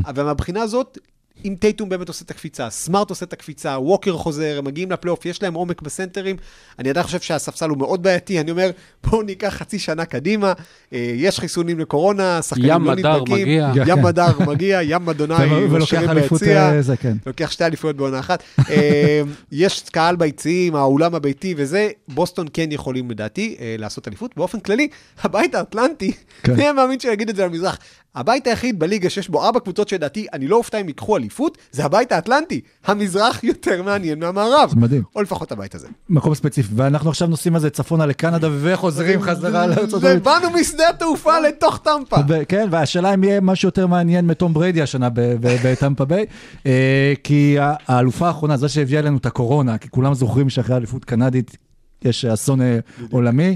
אבל 0.05 0.23
מהבחינה 0.23 0.61
הזאת, 0.61 0.97
אם 1.45 1.55
טייטום 1.59 1.89
באמת 1.89 2.07
עושה 2.07 2.25
את 2.25 2.31
הקפיצה, 2.31 2.69
סמארט 2.69 3.09
עושה 3.09 3.25
את 3.25 3.33
הקפיצה, 3.33 3.69
ווקר 3.79 4.13
חוזר, 4.13 4.55
הם 4.57 4.65
מגיעים 4.65 4.91
לפלייאוף, 4.91 5.25
יש 5.25 5.43
להם 5.43 5.53
עומק 5.53 5.81
בסנטרים, 5.81 6.35
אני 6.79 6.89
עדיין 6.89 7.05
חושב 7.05 7.19
שהספסל 7.19 7.69
הוא 7.69 7.77
מאוד 7.77 8.03
בעייתי, 8.03 8.39
אני 8.39 8.51
אומר, 8.51 8.71
בואו 9.03 9.21
ניקח 9.21 9.47
חצי 9.47 9.79
שנה 9.79 10.05
קדימה, 10.05 10.53
אה, 10.93 11.13
יש 11.15 11.39
חיסונים 11.39 11.79
לקורונה, 11.79 12.41
שחקנים 12.41 12.69
ים 12.69 12.85
לא 12.85 12.95
נדבקים, 12.95 13.35
מגיע. 13.35 13.71
כן. 13.75 13.83
ים 13.87 14.03
מדר 14.03 14.39
מגיע, 14.47 14.79
ים 14.83 15.09
אדוני, 15.09 15.35
ביציע. 16.15 16.71
אה, 16.71 16.81
זה 16.81 16.97
כן. 16.97 17.17
לוקח 17.25 17.51
שתי 17.51 17.65
אליפויות 17.65 17.95
בעונה 17.95 18.19
אחת. 18.19 18.43
אה, 18.69 19.21
יש 19.51 19.83
קהל 19.91 20.15
ביציעים, 20.15 20.75
האולם 20.75 21.15
הביתי 21.15 21.53
וזה, 21.57 21.89
בוסטון 22.07 22.47
כן 22.53 22.71
יכולים 22.71 23.11
לדעתי 23.11 23.55
לעשות 23.77 24.07
אליפות. 24.07 24.31
באופן 24.37 24.59
כללי, 24.59 24.87
הבית 25.23 25.55
האטלנטי, 25.55 26.11
כן. 26.43 26.55
מי 26.55 26.71
מאמין 26.71 26.99
שיגיד 26.99 27.29
את 27.29 27.35
זה 27.35 27.45
למזרח? 27.45 27.77
הבית 28.15 28.47
היחיד 28.47 28.79
בליגה 28.79 29.09
שיש 29.09 29.29
בו 29.29 29.45
ארבע 29.45 29.59
קבוצות 29.59 29.89
שלדעתי, 29.89 30.27
אני 30.33 30.47
לא 30.47 30.55
אופתע 30.55 30.81
אם 30.81 30.87
ייקחו 30.87 31.15
אליפות, 31.25 31.57
זה 31.71 31.85
הבית 31.85 32.11
האטלנטי. 32.11 32.61
המזרח 32.85 33.43
יותר 33.43 33.83
מעניין 33.83 34.19
מהמערב. 34.19 34.69
זה 34.69 34.75
מדהים. 34.75 35.03
או 35.15 35.21
לפחות 35.21 35.51
הבית 35.51 35.75
הזה. 35.75 35.87
מקום 36.09 36.35
ספציפי, 36.35 36.69
ואנחנו 36.75 37.09
עכשיו 37.09 37.27
נוסעים 37.27 37.55
על 37.55 37.61
זה 37.61 37.69
צפונה 37.69 38.05
לקנדה 38.05 38.47
וחוזרים 38.61 39.21
חזרה 39.21 39.67
לארצות 39.67 40.03
הברית. 40.03 40.21
ובאנו 40.21 40.49
משדה 40.49 40.89
התעופה 40.89 41.39
לתוך 41.39 41.77
טמפה. 41.83 42.17
כן, 42.47 42.67
והשאלה 42.71 43.13
אם 43.13 43.23
יהיה 43.23 43.41
משהו 43.41 43.67
יותר 43.67 43.87
מעניין 43.87 44.25
מתום 44.25 44.53
בריידי 44.53 44.81
השנה 44.81 45.09
בטמפה 45.41 46.05
ביי, 46.05 46.25
אה, 46.65 47.13
כי 47.23 47.57
האלופה 47.59 48.27
האחרונה, 48.27 48.57
זו 48.57 48.69
שהביאה 48.69 49.01
לנו 49.01 49.17
את 49.17 49.25
הקורונה, 49.25 49.77
כי 49.77 49.89
כולם 49.89 50.13
זוכרים 50.13 50.49
שאחרי 50.49 50.75
אליפות 50.75 51.05
קנדית 51.05 51.57
יש 52.05 52.25
אסון 52.25 52.61
אה, 52.61 52.79
עולמי. 53.11 53.55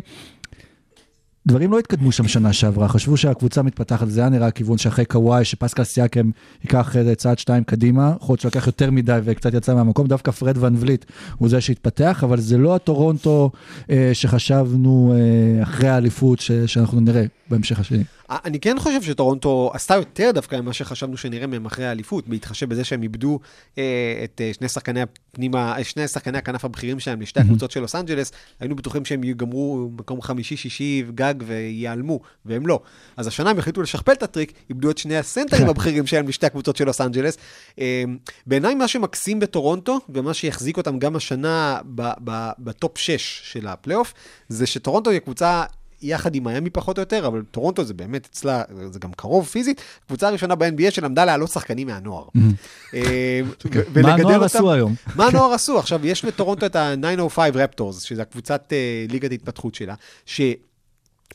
דברים 1.48 1.72
לא 1.72 1.80
התקדמו 1.80 2.12
שם 2.12 2.28
שנה 2.28 2.54
שעברה, 2.54 2.88
חשבו 2.88 3.18
שהקבוצה 3.18 3.62
מתפתחת, 3.62 4.08
זה 4.08 4.22
היה 4.22 4.30
נראה 4.30 4.48
הכיוון 4.48 4.78
שאחרי 4.78 5.06
קוואי, 5.06 5.46
שפסקל 5.46 5.84
סיאקם 5.84 6.32
ייקח 6.64 6.96
צעד 7.18 7.40
שתיים 7.40 7.64
קדימה, 7.64 8.14
יכול 8.22 8.34
להיות 8.34 8.42
שלקח 8.42 8.68
יותר 8.68 8.92
מדי 8.92 9.20
וקצת 9.24 9.54
יצא 9.54 9.76
מהמקום, 9.76 10.08
דווקא 10.08 10.32
פרד 10.32 10.58
ון 10.58 10.76
וליט 10.80 11.06
הוא 11.38 11.50
זה 11.50 11.62
שהתפתח, 11.62 12.24
אבל 12.24 12.40
זה 12.40 12.58
לא 12.58 12.76
הטורונטו 12.76 13.52
אה, 13.90 14.10
שחשבנו 14.14 15.14
אה, 15.16 15.64
אחרי 15.64 15.90
האליפות 15.90 16.40
ש- 16.40 16.52
שאנחנו 16.52 17.00
נראה 17.00 17.26
בהמשך 17.50 17.80
השני. 17.80 18.04
אני 18.30 18.60
כן 18.60 18.76
חושב 18.80 19.02
שטורונטו 19.02 19.72
עשתה 19.74 19.96
יותר 19.96 20.32
דווקא 20.34 20.56
ממה 20.56 20.74
שחשבנו 20.74 21.18
שנראה 21.18 21.48
מהם 21.48 21.66
אחרי 21.66 21.86
האליפות, 21.86 22.28
בהתחשב 22.28 22.70
בזה 22.70 22.84
שהם 22.84 23.04
איבדו 23.04 23.40
אה, 23.78 24.22
את 24.24 24.42
אה, 24.42 24.52
שני 24.54 24.70
שחקני 24.70 25.02
הפנימה, 25.02 25.78
אה, 25.78 25.84
שני 25.84 26.08
שחקני 26.08 26.38
הכנף 26.38 26.66
הבכירים 26.66 27.00
שלהם 27.00 27.22
לשתי 27.22 27.40
הקבוצות 27.40 27.72
של 27.72 27.80
לוס 27.80 27.96
אנג'לס, 27.96 28.32
היינו 28.60 28.76
בטוחים 28.76 29.06
שהם 29.06 29.24
יגמרו 29.24 29.90
מקום 29.98 30.22
חמישי-שישי, 30.22 31.04
גג 31.16 31.29
הגג 31.30 31.44
וייעלמו, 31.48 32.20
והם 32.46 32.68
לא. 32.68 32.80
אז 33.18 33.28
השנה 33.28 33.50
הם 33.50 33.60
החליטו 33.60 33.82
לשכפל 33.82 34.12
את 34.12 34.24
הטריק, 34.24 34.54
איבדו 34.70 34.92
את 34.92 34.98
שני 34.98 35.18
הסנטרים. 35.18 35.70
הבכירים 35.70 36.08
שלהם 36.08 36.28
לשתי 36.28 36.46
הקבוצות 36.46 36.76
של 36.76 36.86
לוס 36.86 37.02
אנג'לס. 37.02 37.38
אה, 37.80 38.04
בעיניי 38.48 38.76
מה 38.76 38.88
שמקסים 38.88 39.40
בטורונטו, 39.40 40.00
ומה 40.10 40.34
שיחזיק 40.34 40.78
אותם 40.78 41.00
גם 41.00 41.16
השנה 41.16 41.80
בטופ 42.60 42.98
6 42.98 43.42
של 43.44 43.68
הפלייאוף, 43.68 44.14
זה 44.50 44.66
שטורונטו 44.66 45.10
היא 45.10 45.20
קבוצה... 45.20 45.64
יחד 46.02 46.36
עם 46.36 46.44
מיאמי 46.44 46.70
פחות 46.70 46.98
או 46.98 47.02
יותר, 47.02 47.28
אבל 47.28 47.42
טורונטו 47.52 47.84
זה 47.84 47.94
באמת 47.94 48.28
אצלה, 48.32 48.64
זה 48.92 49.00
גם 49.00 49.12
קרוב 49.12 49.46
פיזית, 49.46 49.82
קבוצה 50.08 50.28
הראשונה 50.28 50.56
ב-NBA 50.56 50.92
שלמדה 50.92 51.26
להעלות 51.26 51.52
שחקנים 51.52 51.88
מהנוער. 51.88 52.26
אה, 52.94 53.42
מה 54.04 54.14
הנוער 54.14 54.44
עשו 54.44 54.72
היום? 54.72 54.96
מה 55.16 55.28
הנוער 55.28 55.54
עשו? 55.54 55.80
עכשיו, 55.80 56.08
יש 56.08 56.26
לטורונטו 56.26 56.66
את 56.66 56.76
ה-905 56.76 57.40
רפטורס, 57.54 58.02
שזה 58.02 58.22
הקבוצת 58.22 58.74
אה, 58.74 59.06
ליגת 59.10 59.32
התפתחות 59.32 59.76
שלה, 59.76 59.94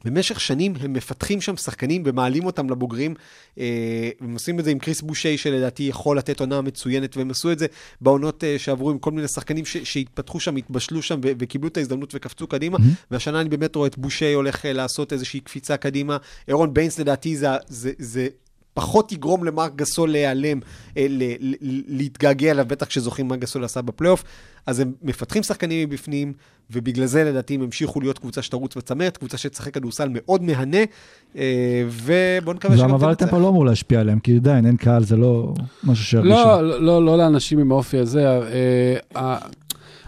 שבמשך 0.02 0.40
שנים 0.40 0.74
הם 0.80 0.92
מפתחים 0.92 1.40
שם 1.40 1.56
שחקנים 1.56 2.02
ומעלים 2.06 2.46
אותם 2.46 2.70
לבוגרים. 2.70 3.14
אה, 3.58 4.10
הם 4.20 4.32
עושים 4.32 4.60
את 4.60 4.64
זה 4.64 4.70
עם 4.70 4.78
קריס 4.78 5.00
בושה, 5.00 5.38
שלדעתי 5.38 5.82
יכול 5.82 6.18
לתת 6.18 6.40
עונה 6.40 6.60
מצוינת, 6.60 7.16
והם 7.16 7.30
עשו 7.30 7.52
את 7.52 7.58
זה 7.58 7.66
בעונות 8.00 8.44
אה, 8.44 8.58
שעברו 8.58 8.90
עם 8.90 8.98
כל 8.98 9.10
מיני 9.10 9.28
שחקנים 9.28 9.64
ש- 9.64 9.76
שהתפתחו 9.76 10.40
שם, 10.40 10.56
התבשלו 10.56 11.02
שם 11.02 11.20
ו- 11.24 11.32
וקיבלו 11.38 11.68
את 11.68 11.76
ההזדמנות 11.76 12.14
וקפצו 12.14 12.46
קדימה. 12.46 12.78
והשנה 13.10 13.40
אני 13.40 13.48
באמת 13.48 13.76
רואה 13.76 13.88
את 13.88 13.98
בושי 13.98 14.32
הולך 14.32 14.66
אה, 14.66 14.72
לעשות 14.72 15.12
איזושהי 15.12 15.40
קפיצה 15.40 15.76
קדימה. 15.76 16.16
אירון 16.48 16.74
ביינס 16.74 16.98
לדעתי 16.98 17.36
זה... 17.36 17.48
זה, 17.68 17.92
זה 17.98 18.28
פחות 18.74 19.12
יגרום 19.12 19.44
למרק 19.44 19.72
גסול 19.76 20.10
להיעלם, 20.10 20.60
אה, 20.96 21.06
ל- 21.08 21.22
ל- 21.40 21.82
להתגעגע 21.88 22.50
אליו, 22.50 22.64
בטח 22.68 22.86
כשזוכרים 22.86 23.28
מה 23.28 23.36
גסול 23.36 23.64
עשה 23.64 23.82
בפלייאוף. 23.82 24.24
אז 24.66 24.80
הם 24.80 24.92
מפתחים 25.02 25.42
שחקנים 25.42 25.88
מבפנים, 25.88 26.32
ובגלל 26.70 27.06
זה 27.06 27.24
לדעתי 27.24 27.54
הם 27.54 27.62
המשיכו 27.62 28.00
להיות 28.00 28.18
קבוצה 28.18 28.42
שתרוץ 28.42 28.76
בצמרת, 28.76 29.16
קבוצה 29.16 29.38
שתשחק 29.38 29.74
כדורסל 29.74 30.08
מאוד 30.12 30.42
מהנה, 30.42 30.78
אה, 31.36 31.42
ובואו 31.90 32.56
נקווה 32.56 32.76
שגם 32.76 32.86
והמעבר 32.86 33.10
לטמפה 33.10 33.38
לא 33.38 33.48
אמור 33.48 33.66
להשפיע 33.66 34.00
עליהם, 34.00 34.18
כי 34.18 34.36
עדיין 34.36 34.66
אין 34.66 34.76
קהל, 34.76 35.04
זה 35.04 35.16
לא 35.16 35.54
משהו 35.84 36.04
שירגישו. 36.04 36.34
לא, 36.34 36.62
לא, 36.62 36.82
לא, 36.82 37.04
לא 37.04 37.18
לאנשים 37.18 37.58
עם 37.58 37.72
האופי 37.72 37.98
הזה. 37.98 38.40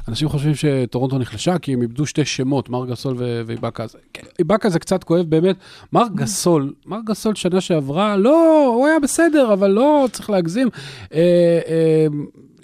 אנשים 0.08 0.28
חושבים 0.28 0.54
שטורונטו 0.54 1.18
נחלשה 1.18 1.58
כי 1.58 1.72
הם 1.72 1.82
איבדו 1.82 2.06
שתי 2.06 2.24
שמות, 2.24 2.68
מארק 2.68 2.86
גסול 2.86 3.16
ואיבאקה. 3.18 3.86
כן, 4.12 4.26
איבאקה 4.38 4.70
זה 4.70 4.78
קצת 4.78 5.04
כואב 5.04 5.26
באמת. 5.26 5.56
מארק 5.92 6.04
גסול, 6.14 6.74
מארק 6.86 7.00
גסול 7.06 7.34
שנה 7.34 7.60
שעברה, 7.60 8.16
לא, 8.16 8.66
הוא 8.76 8.86
היה 8.86 9.00
בסדר, 9.00 9.52
אבל 9.52 9.70
לא 9.70 10.08
צריך 10.12 10.30
להגזים. 10.30 10.68
אה, 11.14 11.20
אה, 11.68 12.06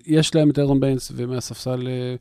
יש 0.06 0.34
להם 0.34 0.50
את 0.50 0.58
ארון 0.58 0.80
ביינס, 0.80 1.12
ומהספסל... 1.16 1.88
אה, 1.88 2.14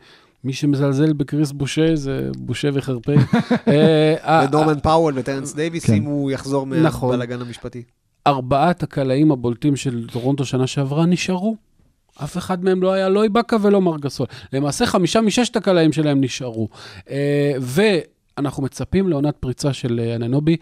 מי 0.43 0.53
שמזלזל 0.53 1.13
בקריס 1.13 1.51
בושה 1.51 1.95
זה 1.95 2.29
בושה 2.37 2.69
וחרפה. 2.73 3.11
ונורמן 4.47 4.79
פאוול 4.79 5.13
וטרנס 5.17 5.53
דייוויס, 5.53 5.85
כן. 5.85 5.93
אם 5.93 6.03
הוא 6.03 6.31
יחזור 6.31 6.65
נכון. 6.65 7.09
מהבלאגן 7.09 7.41
המשפטי. 7.41 7.83
ארבעת 8.27 8.83
הקלעים 8.83 9.31
הבולטים 9.31 9.75
של 9.75 10.07
טורונטו 10.11 10.45
שנה 10.45 10.67
שעברה 10.67 11.05
נשארו. 11.05 11.55
אף 12.23 12.37
אחד 12.37 12.63
מהם 12.63 12.83
לא 12.83 12.93
היה 12.93 13.09
לא 13.09 13.23
איבאקה 13.23 13.57
ולא 13.61 13.81
מרגסול. 13.81 14.27
למעשה 14.53 14.85
חמישה 14.85 15.21
מששת 15.21 15.55
הקלעים 15.55 15.93
שלהם 15.93 16.21
נשארו. 16.21 16.67
אה, 17.09 17.53
ואנחנו 17.61 18.63
מצפים 18.63 19.09
לעונת 19.09 19.35
פריצה 19.39 19.73
של 19.73 19.99
אה, 20.03 20.15
אננובי. 20.15 20.57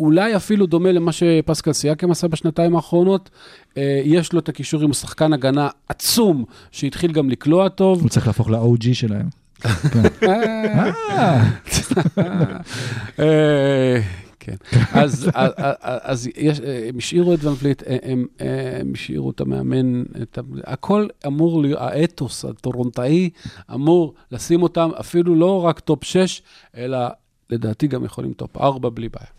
אולי 0.00 0.36
אפילו 0.36 0.66
דומה 0.66 0.92
למה 0.92 1.12
שפסקל 1.12 1.72
סייקם 1.72 2.10
עשה 2.10 2.28
בשנתיים 2.28 2.76
האחרונות. 2.76 3.30
אה, 3.76 4.00
יש 4.04 4.32
לו 4.32 4.38
את 4.38 4.48
הקישור 4.48 4.82
עם 4.82 4.92
שחקן 4.92 5.32
הגנה 5.32 5.68
עצום, 5.88 6.44
שהתחיל 6.72 7.12
גם 7.12 7.30
לקלוע 7.30 7.68
טוב. 7.68 8.00
הוא 8.00 8.08
צריך 8.08 8.26
להפוך 8.26 8.50
ל-OG 8.50 8.84
שלהם. 8.92 9.28
כן. 14.70 14.78
אז, 14.92 15.30
אז, 15.34 15.52
אז 15.82 16.28
יש, 16.36 16.60
הם 16.88 16.98
השאירו 16.98 17.34
את 17.34 17.44
ון 17.44 17.54
וליט, 17.54 17.82
הם, 18.02 18.26
הם 18.38 18.92
השאירו 18.94 19.30
את 19.30 19.40
המאמן, 19.40 20.02
את 20.22 20.38
ה, 20.38 20.40
הכל 20.64 21.06
אמור 21.26 21.62
להיות, 21.62 21.80
האתוס 21.80 22.44
הטורונטאי 22.44 23.30
אמור 23.74 24.14
לשים 24.32 24.62
אותם 24.62 24.90
אפילו 25.00 25.34
לא 25.34 25.64
רק 25.64 25.80
טופ 25.80 26.04
6, 26.04 26.42
אלא 26.76 26.98
לדעתי 27.50 27.86
גם 27.86 28.04
יכולים 28.04 28.32
טופ 28.32 28.56
4 28.56 28.88
בלי 28.88 29.08
בעיה. 29.08 29.38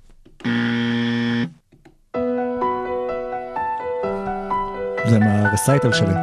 זה 5.10 5.20
מה 5.20 5.36
recital 5.36 5.94
שלי. 5.94 6.14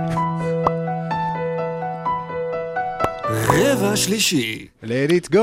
רבע 3.49 3.97
שלישי. 3.97 4.67
Let 4.85 4.87
it 5.11 5.33
go, 5.33 5.35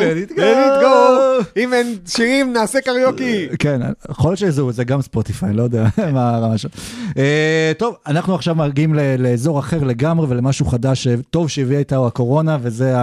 let 0.00 0.30
it 0.30 0.36
go. 0.36 0.38
let 0.38 0.58
it 0.66 0.82
go. 0.82 1.44
אם 1.56 1.72
אין 1.74 1.96
שירים, 2.06 2.52
נעשה 2.52 2.80
קריוקי. 2.80 3.46
כן, 3.58 3.80
יכול 4.10 4.30
להיות 4.30 4.38
שזה 4.38 4.62
זה 4.70 4.84
גם 4.84 5.02
ספוטיפיי, 5.02 5.52
לא 5.52 5.62
יודע 5.62 5.86
מה 6.14 6.34
הרמה 6.36 6.58
שלו. 6.58 6.70
אה, 7.16 7.72
טוב, 7.78 7.94
אנחנו 8.06 8.34
עכשיו 8.34 8.54
מגיעים 8.54 8.94
לאזור 9.18 9.58
אחר 9.58 9.84
לגמרי 9.84 10.26
ולמשהו 10.28 10.66
חדש 10.66 11.08
שטוב 11.08 11.48
שהביאה 11.48 11.78
איתה 11.78 12.06
הקורונה, 12.06 12.58
וזה 12.62 12.94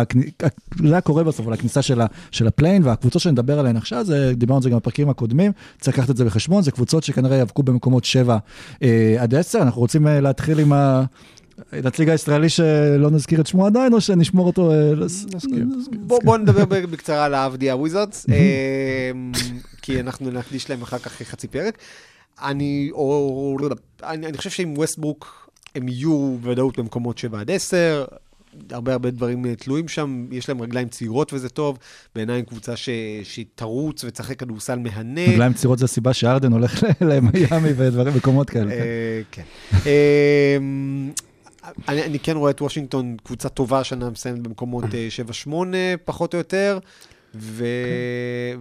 היה 0.84 1.01
קורה 1.01 1.24
בסוף, 1.24 1.47
על 1.47 1.53
הכניסה 1.53 1.82
של 2.32 2.47
ה 2.47 2.51
play-in, 2.51 2.84
והקבוצות 2.84 3.22
שנדבר 3.22 3.59
עליהן 3.59 3.78
עכשיו, 3.78 4.05
זה- 4.05 4.34
דיברנו 4.36 4.57
על 4.57 4.63
זה 4.63 4.69
גם 4.69 4.78
בפרקים 4.78 5.09
הקודמים, 5.09 5.51
צריך 5.80 5.97
לקחת 5.97 6.09
את 6.09 6.17
זה 6.17 6.26
בחשבון, 6.26 6.63
זה 6.63 6.72
קבוצות 6.72 7.03
שכנראה 7.03 7.38
יאבקו 7.38 7.63
במקומות 7.63 8.05
7 8.05 8.38
עד 9.19 9.36
10, 9.36 9.61
אנחנו 9.61 9.82
רוצים 9.82 10.07
אה, 10.07 10.19
להתחיל 10.22 10.59
עם 10.59 10.74
ה... 10.74 11.03
הנציג 11.71 12.09
הישראלי 12.09 12.49
שלא 12.49 13.11
נזכיר 13.11 13.41
את 13.41 13.47
שמו 13.47 13.65
עדיין, 13.65 13.93
או 13.93 14.01
שנשמור 14.01 14.47
אותו? 14.47 14.71
אה, 14.71 14.93
לס- 14.95 15.25
בוא 15.99 16.19
בוא 16.23 16.37
נדבר 16.37 16.65
בקצרה 16.65 17.25
על 17.25 17.33
האבדיה 17.33 17.75
וויזרדס, 17.75 18.25
כי 19.81 19.99
אנחנו 19.99 20.31
נקדיש 20.31 20.69
להם 20.69 20.81
אחר 20.81 20.97
כך 20.97 21.11
חצי 21.21 21.47
פרק. 21.47 21.77
אני, 22.43 22.89
או, 22.91 23.57
אני, 24.03 24.27
אני 24.27 24.37
חושב 24.37 24.49
שעם 24.49 24.73
ווסטברוק 24.77 25.49
הם 25.75 25.87
יהיו 25.87 26.37
בוודאות 26.41 26.79
במקומות 26.79 27.17
7 27.17 27.39
עד 27.39 27.51
10. 27.51 28.05
הרבה 28.71 28.93
הרבה 28.93 29.11
דברים 29.11 29.45
אה, 29.45 29.55
תלויים 29.55 29.87
שם, 29.87 30.25
יש 30.31 30.49
להם 30.49 30.61
רגליים 30.61 30.87
צעירות 30.87 31.33
וזה 31.33 31.49
טוב, 31.49 31.77
בעיניי 32.15 32.39
הם 32.39 32.45
קבוצה 32.45 32.75
ש, 32.75 32.89
שתרוץ 33.23 34.03
ותשחק 34.03 34.39
כדורסל 34.39 34.79
מהנה. 34.79 35.21
רגליים 35.27 35.53
צעירות 35.53 35.79
זה 35.79 35.85
הסיבה 35.85 36.13
שהארדן 36.13 36.51
הולך 36.51 36.83
למיאמי 37.01 37.69
ודברים, 37.77 38.13
מקומות 38.15 38.49
כאלה. 38.49 38.71
אה, 38.71 39.21
כן. 39.31 39.43
אה, 41.64 41.70
אני, 41.88 42.03
אני 42.03 42.20
כן 42.20 42.38
רואה 42.38 42.51
את 42.51 42.62
וושינגטון 42.62 43.18
קבוצה 43.24 43.49
טובה 43.49 43.80
השנה, 43.80 44.09
מסיימת 44.09 44.39
במקומות 44.39 44.84
אה, 44.93 45.07
7-8 45.47 45.49
פחות 46.05 46.34
או 46.34 46.38
יותר, 46.38 46.80
ו... 47.36 47.66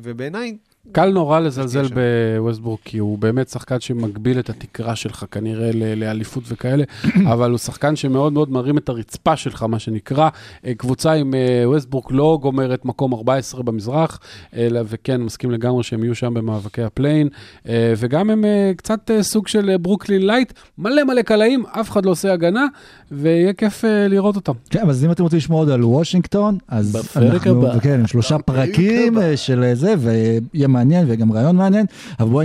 ובעיניי, 0.03 0.57
קל 0.93 1.11
נורא 1.12 1.41
לזלזל 1.41 1.89
שם. 1.89 1.95
בווסטברוק, 1.95 2.81
כי 2.85 2.99
הוא 2.99 3.18
באמת 3.18 3.49
שחקן 3.49 3.81
שמגביל 3.81 4.39
את 4.39 4.51
התקרה 4.51 4.97
שלך 4.97 5.24
כנראה 5.31 5.70
לאליפות 5.97 6.45
וכאלה, 6.49 6.85
אבל 7.33 7.51
הוא 7.51 7.59
שחקן 7.59 7.97
שמאוד 7.97 8.33
מאוד 8.33 8.51
מרים 8.51 8.78
את 8.78 8.89
הרצפה 8.89 9.37
שלך, 9.37 9.62
מה 9.62 9.78
שנקרא. 9.78 10.28
אה, 10.66 10.74
קבוצה 10.74 11.12
עם 11.12 11.35
אה, 11.35 11.62
ווסטברוק 11.64 12.12
לא 12.12 12.39
גומרת 12.43 12.85
מקום 12.85 13.14
14 13.14 13.62
במזרח, 13.62 14.20
אלא, 14.57 14.81
וכן, 14.85 15.22
מסכים 15.22 15.51
לגמרי 15.51 15.83
שהם 15.83 16.05
יהיו 16.05 16.14
שם 16.14 16.35
במאבקי 16.35 16.83
ה 16.83 16.88
play-in, 16.88 17.29
אה, 17.68 17.93
וגם 17.97 18.31
הם 18.31 18.45
קצת 18.76 19.11
סוג 19.20 19.49
של 19.49 19.76
ברוקלין 19.76 20.26
light, 20.27 20.53
מלא 20.78 21.05
מלא 21.05 21.22
קלעים, 21.22 21.64
אף 21.66 21.91
אחד 21.91 22.05
לא 22.05 22.11
עושה 22.11 22.33
הגנה, 22.33 22.66
ויהיה 23.11 23.53
כיף 23.53 23.85
לראות 24.09 24.37
אותם. 24.37 24.53
כן, 24.70 24.89
אז 24.89 25.05
אם 25.05 25.12
אתם 25.12 25.22
רוצים 25.22 25.37
לשמוע 25.37 25.59
עוד 25.59 25.70
על 25.70 25.85
וושינגטון, 25.85 26.59
אז 26.68 27.16
אנחנו. 27.16 27.66
כן, 27.83 28.07
שלושה 28.07 28.39
פרקים 28.39 29.18
של 29.37 29.64
זה, 29.74 29.95
ויהיה 29.99 30.68
מעניין 30.73 31.05
ויהיה 31.05 31.16
גם 31.16 31.33
רעיון 31.33 31.57
מעניין, 31.57 31.87
אבל 32.21 32.29
בואו 32.29 32.45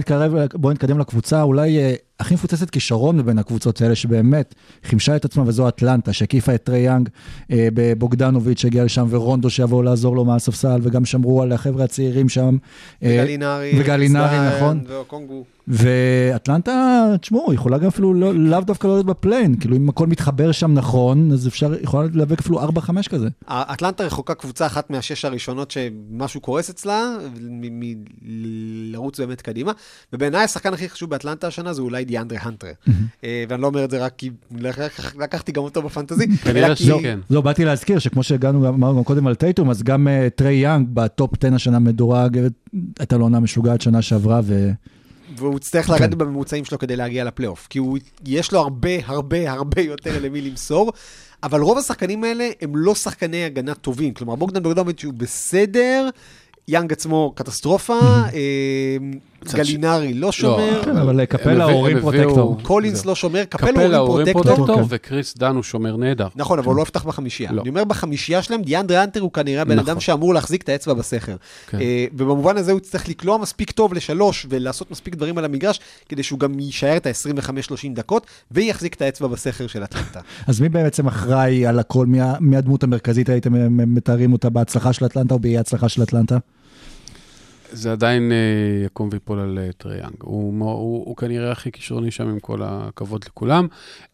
בואו 0.53 0.73
נתקדם 0.73 0.99
לקבוצה 0.99 1.41
אולי 1.41 1.77
אה, 1.77 1.93
הכי 2.19 2.33
מפוצצת 2.33 2.69
כישרון 2.69 3.17
מבין 3.17 3.39
הקבוצות 3.39 3.81
האלה, 3.81 3.95
שבאמת 3.95 4.55
חימשה 4.83 5.15
את 5.15 5.25
עצמה, 5.25 5.43
וזו 5.47 5.67
אטלנטה, 5.67 6.13
שהקיפה 6.13 6.55
את 6.55 6.63
טרי 6.63 6.79
יאנג 6.79 7.09
אה, 7.51 7.67
בבוגדנוביץ' 7.73 8.59
שהגיע 8.59 8.83
לשם, 8.83 9.05
ורונדו 9.09 9.49
שיבואו 9.49 9.83
לעזור 9.83 10.15
לו 10.15 10.25
מהספסל, 10.25 10.79
וגם 10.83 11.05
שמרו 11.05 11.41
על 11.41 11.51
החבר'ה 11.51 11.83
הצעירים 11.83 12.29
שם. 12.29 12.57
אה, 13.03 13.17
וגלינארי, 13.21 13.79
וגלינארי, 13.79 14.25
וסדיין, 14.25 14.55
נכון. 14.55 14.83
ואוקונגוו. 14.87 15.43
ואטלנטה, 15.67 17.05
תשמעו, 17.21 17.53
יכולה 17.53 17.77
גם 17.77 17.87
אפילו 17.87 18.13
לא- 18.13 18.33
לאו 18.35 18.61
דווקא 18.61 18.87
לא 18.87 18.93
להיות 18.93 19.05
ב 19.05 19.11
play-in, 19.11 19.55
כאילו 19.59 19.75
אם 19.75 19.89
הכל 19.89 20.07
מתחבר 20.07 20.51
שם 20.51 20.73
נכון, 20.73 21.31
אז 21.31 21.47
אפשר, 21.47 21.73
יכולה 21.81 22.07
להיאבק 22.13 22.39
אפילו 22.39 22.61
4-5 22.63 23.07
כזה. 23.09 23.27
אטלנטה 23.47 24.03
רחוקה 24.03 24.33
קבוצה 24.33 24.65
אחת 24.65 24.89
מהשש 24.89 25.25
הראשונות 25.25 25.71
שמשהו 25.71 26.41
קורס 26.41 26.69
אצלה, 26.69 27.17
מלרוץ 28.21 29.19
באמת 29.19 29.41
קדימה. 29.41 29.71
ובעיניי 30.13 30.43
השחקן 30.43 30.73
הכי 30.73 30.89
חשוב 30.89 31.09
באטלנטה 31.09 31.47
השנה 31.47 31.73
זה 31.73 31.81
אולי 31.81 32.04
דיאנדרה 32.05 32.39
האנטר. 32.41 32.71
אה, 33.23 33.43
ואני 33.49 33.61
לא 33.61 33.67
אומר 33.67 33.85
את 33.85 33.91
זה 33.91 34.05
רק 34.05 34.13
כי 34.17 34.29
לקח- 34.57 35.15
לקחתי 35.15 35.51
גם 35.51 35.63
אותו 35.63 35.81
בפנטזי, 35.81 36.27
כנראה 36.43 36.67
אלא 36.67 36.75
כי- 36.75 36.83
שכן. 36.83 37.19
לא, 37.29 37.41
באתי 37.41 37.65
להזכיר 37.65 37.99
שכמו 37.99 38.23
שהגענו, 38.23 38.67
אמרנו 38.69 38.97
גם 38.97 39.03
קודם 39.03 39.27
על 39.27 39.35
טייטום, 39.35 39.69
אז 39.69 39.83
גם 39.83 40.07
אה, 40.07 40.27
טרי 40.35 40.53
יאנג 40.53 40.87
בטופ 40.93 41.31
10 41.45 41.55
השנה 41.55 41.79
מדורג, 41.79 42.39
הייתה 42.99 43.17
לו 43.17 43.23
עונה 43.25 43.39
משוגעת 43.39 43.81
שנה 43.81 44.01
שעברה, 44.01 44.41
ו... 44.43 44.69
והוא 45.37 45.57
יצטרך 45.57 45.89
לרדת 45.89 46.13
בממוצעים 46.13 46.65
שלו 46.65 46.79
כדי 46.79 46.95
להגיע 46.95 47.23
לפלייאוף, 47.23 47.67
כי 47.69 47.79
הוא, 47.79 47.97
יש 48.25 48.51
לו 48.51 48.59
הרבה, 48.59 48.89
הרבה, 49.05 49.51
הרבה 49.51 49.81
יותר 49.81 50.19
למי 50.21 50.41
למסור, 50.41 50.93
אבל 51.43 51.61
רוב 51.61 51.77
השחקנים 51.77 52.23
האלה 52.23 52.49
הם 52.61 52.75
לא 52.75 52.95
שחקני 52.95 53.43
הגנה 53.43 53.73
טובים. 53.73 54.13
כלומר, 54.13 54.35
בוגדן 54.35 54.63
בוגדנוביץ' 54.63 55.03
הוא 55.05 55.13
בסדר, 55.13 56.09
יאנג 56.67 56.91
עצמו 56.91 57.31
קטסטרופה, 57.35 57.99
אה, 58.33 58.97
מצד 59.01 59.34
גלינרי 59.53 60.13
לא 60.13 60.31
שומר, 60.31 60.81
כן, 60.85 60.97
אבל 60.97 61.19
הם 61.19 61.25
קפלה 61.25 61.53
הביאו- 61.65 61.71
הורים 61.75 61.97
הם 61.97 62.03
הביאו- 62.07 62.21
פרוטקטור. 62.23 62.57
קולינס 62.61 63.05
לא 63.05 63.15
שומר, 63.15 63.43
קפלה 63.43 63.71
קפלה 63.71 63.97
הורים 63.97 64.27
הורים 64.27 64.33
פרוטקטור. 64.33 64.75
כן. 64.77 64.83
וקריס 64.89 65.37
דן 65.37 65.55
הוא 65.55 65.63
שומר 65.63 65.95
נהדר. 65.97 66.27
נכון, 66.35 66.59
אבל 66.59 66.67
הוא 66.67 66.75
לא 66.75 66.81
יפתח 66.81 67.03
בחמישייה. 67.03 67.51
לא. 67.51 67.61
אני 67.61 67.69
אומר, 67.69 67.83
בחמישייה 67.83 68.41
שלהם, 68.41 68.61
דיאנדרה 68.61 69.03
אנטר 69.03 69.19
הוא 69.19 69.31
כנראה 69.31 69.61
הבן 69.61 69.75
נכון. 69.75 69.89
אדם 69.89 69.99
שאמור 69.99 70.33
להחזיק 70.33 70.61
את 70.61 70.69
האצבע 70.69 70.93
בסכר. 70.93 71.35
כן. 71.67 71.79
אה, 71.81 72.05
ובמובן 72.13 72.57
הזה 72.57 72.71
הוא 72.71 72.77
יצטרך 72.79 73.09
לקלוע 73.09 73.37
מספיק 73.37 73.71
טוב 73.71 73.93
לשלוש 73.93 74.45
ולעשות 74.49 74.91
מספיק 74.91 75.15
דברים 75.15 75.37
על 75.37 75.45
המגרש, 75.45 75.79
כדי 76.09 76.23
שהוא 76.23 76.39
גם 76.39 76.59
יישאר 76.59 76.97
את 76.97 77.05
ה-25-30 77.07 77.49
דקות, 77.93 78.25
ויחזיק 78.51 78.93
את 78.93 79.01
האצבע 79.01 79.27
בסכר 79.27 79.67
של 79.67 79.83
אטלנטה. 79.83 80.19
אז 80.47 80.61
מי 80.61 80.69
בעצם 80.69 81.07
אחראי 81.07 81.65
על 81.65 81.79
הכל? 81.79 82.05
מי 82.39 82.57
הדמות 82.57 82.83
המרכזית 82.83 83.29
הייתם 83.29 83.53
מתארים 83.95 84.33
אותה 84.33 84.49
בהצלחה 84.49 84.93
של 84.93 85.05
אטלנטה 85.05 85.33
או 85.33 85.39
באי 85.39 85.57
הצלחה 85.57 85.89
של 85.89 86.03
אטלנטה? 86.03 86.37
זה 87.75 87.91
עדיין 87.91 88.31
אה, 88.31 88.85
יקום 88.85 89.09
ויפול 89.11 89.39
על 89.39 89.59
אה, 89.61 89.69
טרי 89.77 89.91
יאנג. 89.91 90.15
הוא, 90.21 90.53
הוא, 90.59 91.05
הוא 91.05 91.15
כנראה 91.15 91.51
הכי 91.51 91.71
כישרוני 91.71 92.11
שם 92.11 92.29
עם 92.29 92.39
כל 92.39 92.59
הכבוד 92.63 93.23
לכולם, 93.25 93.67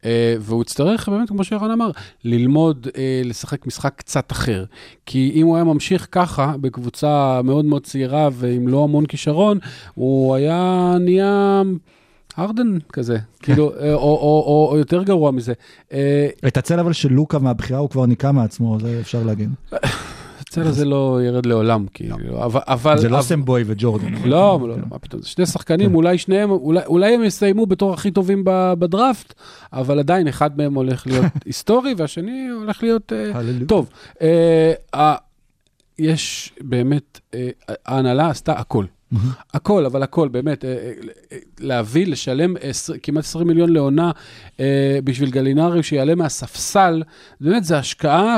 אה, 0.05 0.36
והוא 0.39 0.62
יצטרך 0.62 1.09
באמת, 1.09 1.30
כמו 1.30 1.43
שערן 1.43 1.72
אמר, 1.72 1.91
ללמוד 2.24 2.88
לשחק 3.24 3.68
משחק 3.68 3.93
קצת 3.95 4.32
אחר. 4.32 4.66
כי 5.05 5.32
אם 5.36 5.45
הוא 5.45 5.55
היה 5.55 5.64
ממשיך 5.64 6.07
ככה, 6.12 6.53
בקבוצה 6.62 7.41
מאוד 7.43 7.66
מאוד 7.66 7.84
צעירה 7.84 8.30
ועם 8.34 8.68
לא 8.68 8.84
המון 8.84 9.05
כישרון, 9.05 9.59
הוא 9.93 10.36
היה 10.36 10.95
נהיה... 10.99 11.62
הרדן 12.38 12.78
כזה, 12.93 13.18
כאילו, 13.39 13.72
אה, 13.80 13.93
או, 13.93 13.99
או, 13.99 14.43
או, 14.47 14.68
או 14.72 14.78
יותר 14.78 15.03
גרוע 15.03 15.32
מזה. 15.32 15.53
את 16.47 16.57
הצל 16.57 16.80
אבל 16.80 16.93
של 16.93 17.14
לוקה 17.14 17.39
מהבחירה 17.39 17.80
הוא 17.80 17.89
כבר 17.89 18.05
ניקה 18.05 18.32
מעצמו, 18.32 18.78
זה 18.80 18.99
אפשר 19.01 19.24
להגיד. 19.24 19.49
הצל 20.52 20.68
הזה 20.68 20.86
לא 20.86 21.20
ירד 21.24 21.45
לעולם, 21.45 21.86
כאילו, 21.93 22.16
אבל... 22.45 22.60
אבל 22.68 22.97
זה 22.97 23.10
לא 23.10 23.22
סמבוי 23.22 23.64
וג'ורדן. 23.68 24.14
לא, 24.14 24.60
לא, 24.62 24.68
לא, 24.68 24.76
מה 24.89 24.99
פתאום, 24.99 25.22
זה 25.22 25.30
שני 25.30 25.45
שחקנים, 25.45 25.95
אולי 25.95 26.18
שניהם, 26.18 26.52
אולי, 26.52 27.14
הם 27.14 27.24
יסיימו 27.24 27.66
בתור 27.66 27.93
הכי 27.93 28.12
טובים 28.12 28.43
בדראפט, 28.80 29.34
אבל 29.74 29.99
עדיין 29.99 30.28
אחד 30.28 30.58
מהם 30.58 30.74
הולך 30.74 31.08
להיות 31.08 31.26
היסטורי 31.45 31.93
והשני 31.97 32.47
הולך 32.49 32.84
להיות... 32.84 33.14
אה. 33.14 33.41
טוב, 33.68 33.89
אה, 34.22 35.16
יש 35.99 36.54
באמת, 36.62 37.20
אה, 37.34 37.49
ההנהלה 37.86 38.30
עשתה 38.30 38.54
הכל. 38.54 38.86
הכל, 39.53 39.86
אבל 39.86 40.03
הכל, 40.03 40.28
באמת, 40.28 40.66
אה, 40.66 40.91
אה, 41.32 41.38
להביא, 41.59 42.07
לשלם 42.07 42.53
כמעט 43.03 43.24
20 43.24 43.47
מיליון 43.47 43.74
לעונה 43.74 44.12
אה, 44.59 44.99
בשביל 45.03 45.30
גלינרי 45.30 45.84
שיעלה 45.84 46.16
מהספסל, 46.16 47.03
באמת, 47.41 47.64
זו 47.64 47.76
השקעה 47.76 48.38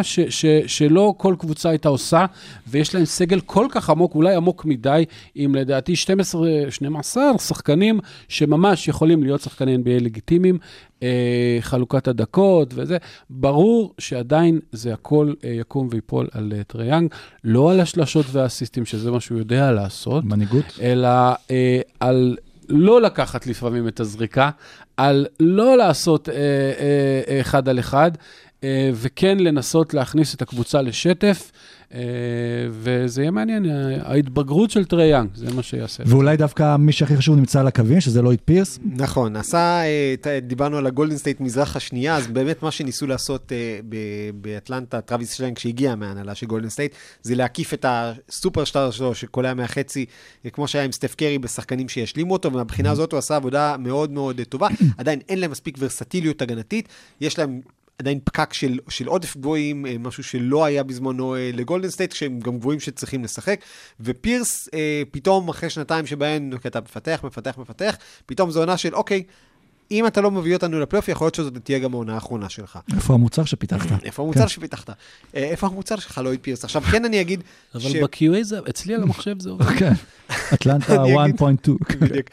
שלא 0.67 1.13
כל 1.17 1.35
קבוצה 1.39 1.69
הייתה 1.69 1.89
עושה, 1.89 2.25
ויש 2.67 2.95
להם 2.95 3.05
סגל 3.05 3.39
כל 3.39 3.67
כך 3.71 3.89
עמוק, 3.89 4.15
אולי 4.15 4.35
עמוק 4.35 4.65
מדי, 4.65 5.05
עם 5.35 5.55
לדעתי 5.55 5.95
12, 5.95 6.47
12 6.69 7.37
שחקנים 7.37 7.99
שממש 8.27 8.87
יכולים 8.87 9.23
להיות 9.23 9.41
שחקני 9.41 9.75
NBA 9.75 10.03
לגיטימיים, 10.03 10.57
אה, 11.03 11.57
חלוקת 11.61 12.07
הדקות 12.07 12.73
וזה. 12.75 12.97
ברור 13.29 13.93
שעדיין 13.97 14.59
זה 14.71 14.93
הכל 14.93 15.33
אה, 15.43 15.49
יקום 15.49 15.87
ויפול 15.91 16.27
על 16.31 16.53
אה, 16.55 16.63
טריי 16.63 16.85
יאנג, 16.85 17.13
לא 17.43 17.71
על 17.71 17.79
השלשות 17.79 18.25
והאסיסטים, 18.31 18.85
שזה 18.85 19.11
מה 19.11 19.19
שהוא 19.19 19.37
יודע 19.37 19.71
לעשות. 19.71 20.23
מנהיגות? 20.25 20.79
אלא 20.81 21.09
אה, 21.51 21.79
על 21.99 22.37
לא 22.69 23.01
לקחת 23.01 23.47
לפעמים 23.47 23.87
את 23.87 23.99
הזריקה, 23.99 24.49
על 24.97 25.25
לא 25.39 25.77
לעשות 25.77 26.29
אה, 26.29 26.35
אה, 26.35 27.41
אחד 27.41 27.69
על 27.69 27.79
אחד, 27.79 28.11
וכן 28.93 29.37
לנסות 29.39 29.93
להכניס 29.93 30.35
את 30.35 30.41
הקבוצה 30.41 30.81
לשטף, 30.81 31.51
אה, 31.93 31.99
וזה 32.71 33.21
יהיה 33.21 33.31
מעניין, 33.31 33.65
ההתבגרות 34.01 34.71
של 34.71 34.85
טרי 34.85 35.05
יאנג, 35.05 35.29
זה 35.35 35.53
מה 35.53 35.63
שיעשה. 35.63 36.03
ואולי 36.05 36.37
דווקא 36.37 36.75
מי 36.75 36.91
שהכי 36.91 37.17
חשוב 37.17 37.35
נמצא 37.35 37.59
על 37.59 37.67
הקווים, 37.67 38.01
שזה 38.01 38.21
לויד 38.21 38.39
פירס. 38.45 38.79
נכון, 38.95 39.35
עשה, 39.35 39.81
אה, 40.25 40.39
דיברנו 40.41 40.77
על 40.77 40.87
הגולדן 40.87 41.17
סטייט 41.17 41.39
מזרח 41.39 41.75
השנייה, 41.75 42.15
אז 42.15 42.27
באמת 42.27 42.63
מה 42.63 42.71
שניסו 42.71 43.07
לעשות 43.07 43.51
אה, 43.51 43.79
באטלנטה, 44.35 45.01
טרוויס 45.01 45.33
שלנק, 45.33 45.57
שהגיע 45.57 45.95
מההנהלה 45.95 46.35
של 46.35 46.45
גולדן 46.45 46.69
סטייט, 46.69 46.95
זה 47.21 47.35
להקיף 47.35 47.73
את 47.73 47.85
הסופרשטאר 47.87 48.91
שלו, 48.91 49.15
שקולע 49.15 49.53
מהחצי, 49.53 50.05
אה, 50.45 50.49
כמו 50.49 50.67
שהיה 50.67 50.85
עם 50.85 50.91
סטף 50.91 51.15
קרי, 51.15 51.37
בשחקנים 51.39 51.89
שישלימו 51.89 52.33
אותו, 52.33 52.53
ומהבחינה 52.53 52.91
הזאת 52.91 53.11
הוא 53.11 53.17
עשה 53.17 53.35
עבודה 53.35 53.75
מאוד 53.79 54.11
מאוד 54.11 54.39
אה, 54.39 54.45
טובה. 54.45 54.67
עדיין 54.97 55.19
אין 55.29 55.39
להם 55.39 55.51
מספיק 55.51 55.75
ורסטיליות 55.79 56.41
הגנתית, 56.41 56.87
יש 57.21 57.39
להם... 57.39 57.61
עדיין 57.99 58.19
פקק 58.23 58.53
של, 58.53 58.79
של 58.89 59.07
עודף 59.07 59.37
גבוהים, 59.37 59.85
אה, 59.85 59.95
משהו 59.99 60.23
שלא 60.23 60.65
היה 60.65 60.83
בזמנו 60.83 61.35
אה, 61.35 61.49
לגולדן 61.53 61.89
סטייט, 61.89 62.13
כשהם 62.13 62.39
גם 62.39 62.57
גבוהים 62.59 62.79
שצריכים 62.79 63.23
לשחק. 63.23 63.59
ופירס, 63.99 64.69
אה, 64.73 65.01
פתאום 65.11 65.49
אחרי 65.49 65.69
שנתיים 65.69 66.05
שבהן 66.05 66.53
אוקיי, 66.53 66.69
אתה 66.69 66.81
מפתח, 66.81 67.19
מפתח, 67.23 67.57
מפתח, 67.57 67.95
פתאום 68.25 68.51
זו 68.51 68.59
עונה 68.59 68.77
של, 68.77 68.95
אוקיי, 68.95 69.23
אם 69.91 70.07
אתה 70.07 70.21
לא 70.21 70.31
מביא 70.31 70.53
אותנו 70.55 70.79
לפלייאוף, 70.79 71.07
יכול 71.07 71.25
להיות 71.25 71.35
שזאת 71.35 71.53
תהיה 71.63 71.79
גם 71.79 71.93
העונה 71.93 72.13
האחרונה 72.15 72.49
שלך. 72.49 72.79
איפה 72.95 73.13
המוצר 73.13 73.45
שפיתחת? 73.45 74.03
איפה 74.05 74.23
המוצר 74.23 74.47
שפיתחת? 74.47 74.89
אה, 74.89 74.95
איפה 75.35 75.67
המוצר 75.67 75.95
שלך, 75.99 76.17
לואיד 76.23 76.39
פירס? 76.41 76.63
עכשיו, 76.63 76.81
כן 76.81 77.05
אני 77.05 77.21
אגיד... 77.21 77.43
אבל 77.75 77.81
ש- 77.89 77.95
ב-QA 77.95 78.41
זה, 78.43 78.59
אצלי 78.69 78.95
על 78.95 79.03
המחשב 79.03 79.39
זה 79.39 79.49
עובד. 79.49 79.65
כן. 79.79 79.93
אטלנטה 80.53 80.95
אני 81.03 81.23
אגיד- 81.23 81.35
1.2. 81.41 81.95
בדיוק. 81.99 82.27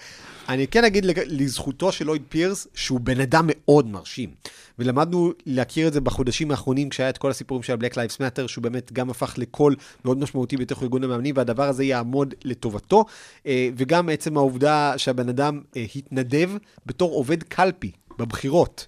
אני 0.51 0.66
כן 0.66 0.84
אגיד 0.84 1.05
לזכותו 1.26 1.92
של 1.92 2.07
לואיד 2.07 2.22
פירס, 2.28 2.66
שהוא 2.74 3.01
בן 3.01 3.20
אדם 3.20 3.44
מאוד 3.46 3.86
מרשים. 3.86 4.30
ולמדנו 4.78 5.32
להכיר 5.46 5.88
את 5.88 5.92
זה 5.92 6.01
בחודשים 6.01 6.51
האחרונים, 6.51 6.88
כשהיה 6.88 7.09
את 7.09 7.18
כל 7.18 7.30
הסיפורים 7.30 7.62
של 7.62 7.72
ה-Black 7.72 7.94
Lives 7.94 8.16
Matter, 8.16 8.48
שהוא 8.48 8.62
באמת 8.62 8.92
גם 8.92 9.11
הפך 9.11 9.34
לקול 9.38 9.76
מאוד 10.05 10.18
משמעותי 10.18 10.57
בתוך 10.57 10.82
ארגון 10.82 11.05
המאמנים, 11.05 11.34
והדבר 11.36 11.62
הזה 11.62 11.84
יעמוד 11.84 12.34
לטובתו. 12.44 13.05
אה, 13.46 13.68
וגם 13.76 14.09
עצם 14.09 14.36
העובדה 14.36 14.94
שהבן 14.96 15.28
אדם 15.28 15.61
אה, 15.76 15.84
התנדב 15.94 16.51
בתור 16.86 17.12
עובד 17.12 17.42
קלפי 17.42 17.90
בבחירות. 18.21 18.87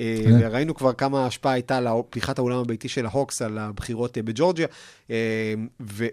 אה, 0.00 0.20
כן. 0.24 0.38
וראינו 0.40 0.74
כבר 0.74 0.92
כמה 0.92 1.26
השפעה 1.26 1.52
הייתה 1.52 1.76
על 1.76 1.86
פתיחת 2.10 2.38
האולם 2.38 2.58
הביתי 2.58 2.88
של 2.88 3.06
ההוקס, 3.06 3.42
על 3.42 3.58
הבחירות 3.58 4.18
אה, 4.18 4.22
בג'ורג'יה, 4.22 4.66
אה, 5.10 5.54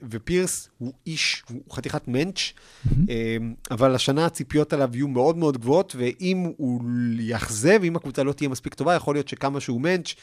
ופירס 0.09 0.69
הוא 0.77 0.93
איש, 1.07 1.43
הוא 1.49 1.61
חתיכת 1.71 2.07
מענץ', 2.07 2.53
אה, 3.09 3.37
אבל 3.71 3.95
השנה 3.95 4.25
הציפיות 4.25 4.73
עליו 4.73 4.89
יהיו 4.93 5.07
מאוד 5.07 5.37
מאוד 5.37 5.57
גבוהות, 5.57 5.95
ואם 5.97 6.51
הוא 6.57 6.81
יאכזב, 7.19 7.79
אם 7.83 7.95
הקבוצה 7.95 8.23
לא 8.23 8.33
תהיה 8.33 8.49
מספיק 8.49 8.73
טובה, 8.73 8.95
יכול 8.95 9.15
להיות 9.15 9.27
שכמה 9.27 9.59
שהוא 9.59 9.81
מענץ', 9.81 10.15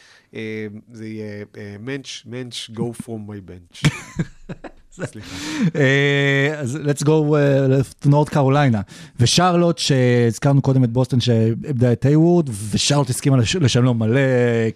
זה 0.92 1.06
יהיה 1.06 1.44
מענץ', 1.80 2.22
מענץ', 2.26 2.70
go 2.70 3.02
from 3.02 3.30
my 3.30 3.50
bench. 3.50 3.88
סליחה. 5.02 5.36
אה, 5.76 6.60
אז 6.60 6.78
let's 6.84 7.02
go 7.04 7.08
uh, 7.08 8.04
to 8.06 8.10
North 8.10 8.34
Carolina. 8.34 8.78
ושרלוט, 9.20 9.78
שהזכרנו 9.78 10.62
קודם 10.62 10.84
את 10.84 10.90
בוסטון 10.92 11.20
שאיבדה 11.20 11.92
את 11.92 12.04
היוורד, 12.04 12.48
ושרלוט 12.70 13.10
הסכימה 13.10 13.36
לש- 13.36 13.56
לשלם 13.56 13.98
מלא 13.98 14.20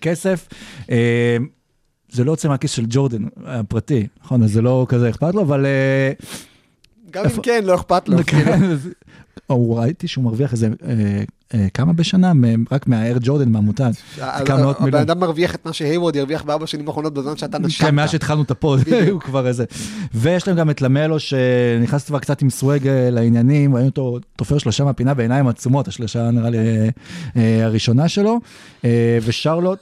כסף. 0.00 0.48
אה, 0.90 1.36
זה 2.12 2.24
לא 2.24 2.30
יוצא 2.30 2.48
מהכיס 2.48 2.70
של 2.70 2.84
ג'ורדן 2.88 3.22
הפרטי, 3.46 4.06
נכון? 4.24 4.42
אז 4.42 4.52
זה 4.52 4.62
לא 4.62 4.86
כזה 4.88 5.10
אכפת 5.10 5.34
לו, 5.34 5.42
אבל... 5.42 5.66
אה, 5.66 6.12
גם 7.10 7.24
אם 7.24 7.42
כן, 7.42 7.64
לא 7.64 7.74
אכפת 7.74 8.08
לו. 8.08 8.18
כן, 8.26 8.60
או 9.50 9.74
ראיתי 9.78 10.08
שהוא 10.08 10.24
מרוויח 10.24 10.52
איזה, 10.52 10.66
אה, 10.66 10.72
אה, 10.90 11.22
כמה 11.74 11.92
בשנה? 11.92 12.32
רק 12.72 12.86
מהאייר 12.86 13.16
ג'ורדן, 13.20 13.48
מהמותג. 13.48 13.90
כמה 14.44 14.62
מאות 14.62 14.76
הבן 14.76 14.84
מיליון. 14.84 15.02
אדם 15.02 15.20
מרוויח 15.20 15.54
את 15.54 15.66
מה 15.66 15.72
שהייוורד 15.72 16.16
ירוויח 16.16 16.42
בארבע 16.42 16.66
שנים 16.66 16.88
האחרונות 16.88 17.14
בזמן 17.14 17.36
שאתה 17.36 17.58
נשמת. 17.58 17.88
כן, 17.88 17.94
מאז 17.94 18.10
שהתחלנו 18.10 18.42
את 18.42 18.50
ה 18.50 18.56
pod, 18.56 18.80
הוא 19.10 19.20
כבר 19.20 19.46
איזה. 19.46 19.64
ויש 20.14 20.48
להם 20.48 20.56
גם 20.56 20.70
את 20.70 20.82
למלו, 20.82 21.16
שנכנס 21.20 22.04
כבר 22.06 22.18
קצת 22.18 22.42
עם 22.42 22.50
swag 22.50 22.88
אה, 22.88 23.10
לעניינים, 23.10 23.74
ראינו 23.74 23.88
אותו 23.88 24.18
תופר 24.36 24.58
שלושה 24.58 24.84
מהפינה 24.84 25.14
בעיניים 25.14 25.48
עצומות, 25.48 25.88
השלושה 25.88 26.30
נראה 26.30 26.50
לי 26.50 26.58
אה, 26.58 26.88
אה, 27.36 27.64
הראשונה 27.64 28.08
שלו. 28.08 28.38
אה, 28.84 29.18
ושרלוט, 29.24 29.78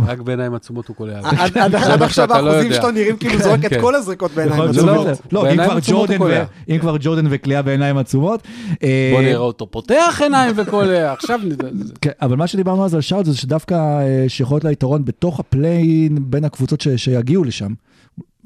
רק 0.00 0.18
בעיניים 0.18 0.54
עצומות 0.54 0.88
הוא 0.88 0.96
קולע. 0.96 1.18
עד- 1.54 1.74
עכשיו 1.74 2.28
לא 2.28 2.34
האחוזים. 2.52 2.72
שלו 2.72 2.90
נראים 2.90 3.16
כאילו 3.16 3.38
זורק 3.38 3.64
את 3.64 3.70
כן. 3.70 3.80
כל 3.80 3.94
הזריקות 3.94 4.30
בעיניים 4.34 4.72
זה 4.72 4.74
שהוא 4.80 4.86
לא- 4.86 5.04
באמת- 5.04 5.32
לא, 5.32 5.50
אם 5.50 5.56
כבר 5.56 5.76
עצומות 5.76 7.00
ג'ורדן 7.02 7.26
וקליעה 7.30 7.62
בעיניים 7.62 7.96
עצומות. 7.98 8.42
אה, 8.82 9.10
בוא 9.14 9.22
נראה 9.22 9.36
אותו 9.36 9.70
פותח 9.70 10.20
עיניים 10.22 10.52
וקולע, 10.56 10.89
עכשיו 10.98 11.40
נדע. 11.44 11.68
כן, 12.00 12.10
אבל 12.22 12.36
מה 12.36 12.46
שדיברנו 12.46 12.84
אז 12.84 12.94
על 12.94 13.00
שרלוט 13.00 13.26
זה 13.26 13.36
שדווקא 13.36 13.74
אה, 13.74 14.24
שיכול 14.28 14.54
להיות 14.54 14.64
לה 14.64 14.72
יתרון 14.72 15.04
בתוך 15.04 15.40
ה 15.40 15.50
play-in 15.50 16.18
בין 16.30 16.44
הקבוצות 16.44 16.84
שיגיעו 16.96 17.44
לשם. 17.44 17.72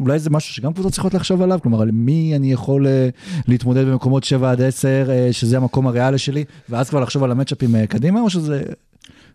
אולי 0.01 0.18
זה 0.18 0.30
משהו 0.30 0.55
שגם 0.55 0.72
קבוצות 0.72 0.92
צריכות 0.92 1.14
לחשוב 1.14 1.42
עליו, 1.42 1.59
כלומר, 1.62 1.82
על 1.82 1.90
מי 1.92 2.32
אני 2.36 2.53
יכול 2.53 2.86
אה, 2.86 3.09
להתמודד 3.49 3.86
במקומות 3.86 4.24
7 4.24 4.51
עד 4.51 4.61
10, 4.62 4.88
אה, 5.11 5.28
שזה 5.32 5.57
המקום 5.57 5.86
הריאלי 5.86 6.18
שלי, 6.18 6.45
ואז 6.68 6.88
כבר 6.88 7.01
לחשוב 7.01 7.24
על 7.24 7.30
המאצ'אפים 7.30 7.86
קדימה, 7.86 8.20
או 8.20 8.30
שזה 8.30 8.62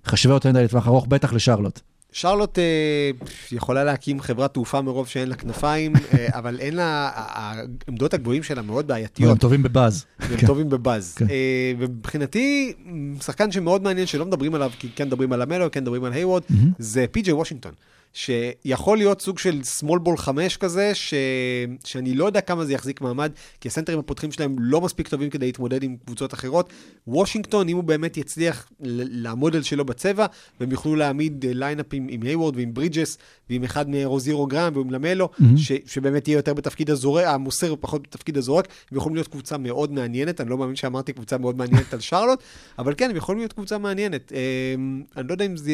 חשבה 0.05 0.33
יותר 0.33 0.49
מדי 0.49 0.63
לטווח 0.63 0.87
ארוך, 0.87 1.07
בטח 1.07 1.33
לשרלוט. 1.33 1.79
שרלוט 2.11 2.59
אה, 2.59 3.11
יכולה 3.51 3.83
להקים 3.83 4.21
חברת 4.21 4.53
תעופה 4.53 4.81
מרוב 4.81 5.07
שאין 5.07 5.29
לה 5.29 5.35
כנפיים, 5.35 5.93
אה, 5.95 6.27
אבל 6.39 6.59
אין 6.59 6.75
לה, 6.75 7.11
העמדות 7.15 8.13
הגבוהים 8.13 8.43
שלה 8.43 8.61
מאוד 8.61 8.85
הם 8.85 8.87
בעייתיות, 8.87 9.39
טובים 9.39 9.63
בבאז. 9.63 10.05
והם 10.19 10.37
כן. 10.37 10.47
טובים 10.47 10.69
בבאז. 10.69 11.15
כן. 11.15 11.25
אה, 11.29 11.73
ומבחינתי, 11.79 12.73
שחקן 13.21 13.51
שמאוד 13.51 13.83
מעניין 13.83 14.07
שלא 14.07 14.25
מדברים 14.25 14.55
עליו, 14.55 14.71
כי 14.79 14.89
כן 14.95 15.07
מדברים 15.07 15.33
על 15.33 15.41
המלו, 15.41 15.71
כן 15.71 15.81
מדברים 15.81 16.03
על 16.03 16.13
היוורד. 16.13 16.43
זה 16.79 17.05
פי.ג'יי 17.11 17.33
וושינגטון. 17.33 17.73
שיכול 18.13 18.97
להיות 18.97 19.21
סוג 19.21 19.39
של 19.39 19.61
small 19.79 20.07
ball 20.07 20.17
5 20.17 20.57
כזה, 20.57 20.95
ש... 20.95 21.13
שאני 21.85 22.15
לא 22.15 22.25
יודע 22.25 22.41
כמה 22.41 22.65
זה 22.65 22.73
יחזיק 22.73 23.01
מעמד, 23.01 23.31
כי 23.61 23.67
הסנטרים 23.67 23.99
הפותחים 23.99 24.31
שלהם 24.31 24.55
לא 24.59 24.81
מספיק 24.81 25.07
טובים 25.07 25.29
כדי 25.29 25.45
להתמודד 25.45 25.83
עם 25.83 25.95
קבוצות 26.05 26.33
אחרות. 26.33 26.69
וושינגטון, 27.07 27.69
אם 27.69 27.75
הוא 27.75 27.83
באמת 27.83 28.17
יצליח 28.17 28.69
לעמוד 28.79 29.55
על 29.55 29.63
שלו 29.63 29.85
בצבע, 29.85 30.25
והם 30.59 30.71
יוכלו 30.71 30.95
להעמיד 30.95 31.45
אה, 31.45 31.53
ליינאפים 31.53 32.07
עם 32.09 32.21
היוורד 32.21 32.55
ועם 32.55 32.73
ברידג'ס, 32.73 33.17
ועם 33.49 33.63
אחד 33.63 33.89
מרוזירו 33.89 34.47
גרם 34.47 34.75
ועם 34.75 34.91
למלו, 34.91 35.29
מהמם. 35.39 35.57
ש... 35.57 35.71
שבאמת 35.85 36.27
יהיה 36.27 36.37
יותר 36.37 36.53
בתפקיד 36.53 36.89
הזורק, 36.89 37.25
המוסר 37.25 37.73
ופחות 37.73 38.01
בתפקיד 38.03 38.37
הזורק, 38.37 38.67
הם 38.91 38.97
יכולים 38.97 39.15
להיות 39.15 39.27
קבוצה 39.27 39.57
מאוד 39.57 39.91
מעניינת, 39.91 40.41
אני 40.41 40.49
לא 40.49 40.57
מאמין 40.57 40.75
שאמרתי 40.75 41.13
קבוצה 41.13 41.37
מאוד 41.37 41.57
מעניינת 41.57 41.93
על 41.93 41.99
שרלוט, 41.99 42.43
אבל 42.79 42.93
כן, 42.97 43.09
הם 43.09 43.15
יכולים 43.15 43.39
להיות 43.39 43.53
קבוצה 43.53 43.77
מעניינת. 43.77 44.31
אמ, 44.31 45.03
אני 45.17 45.27
לא 45.27 45.33
יודע 45.33 45.45
אם 45.45 45.57
זה 45.57 45.71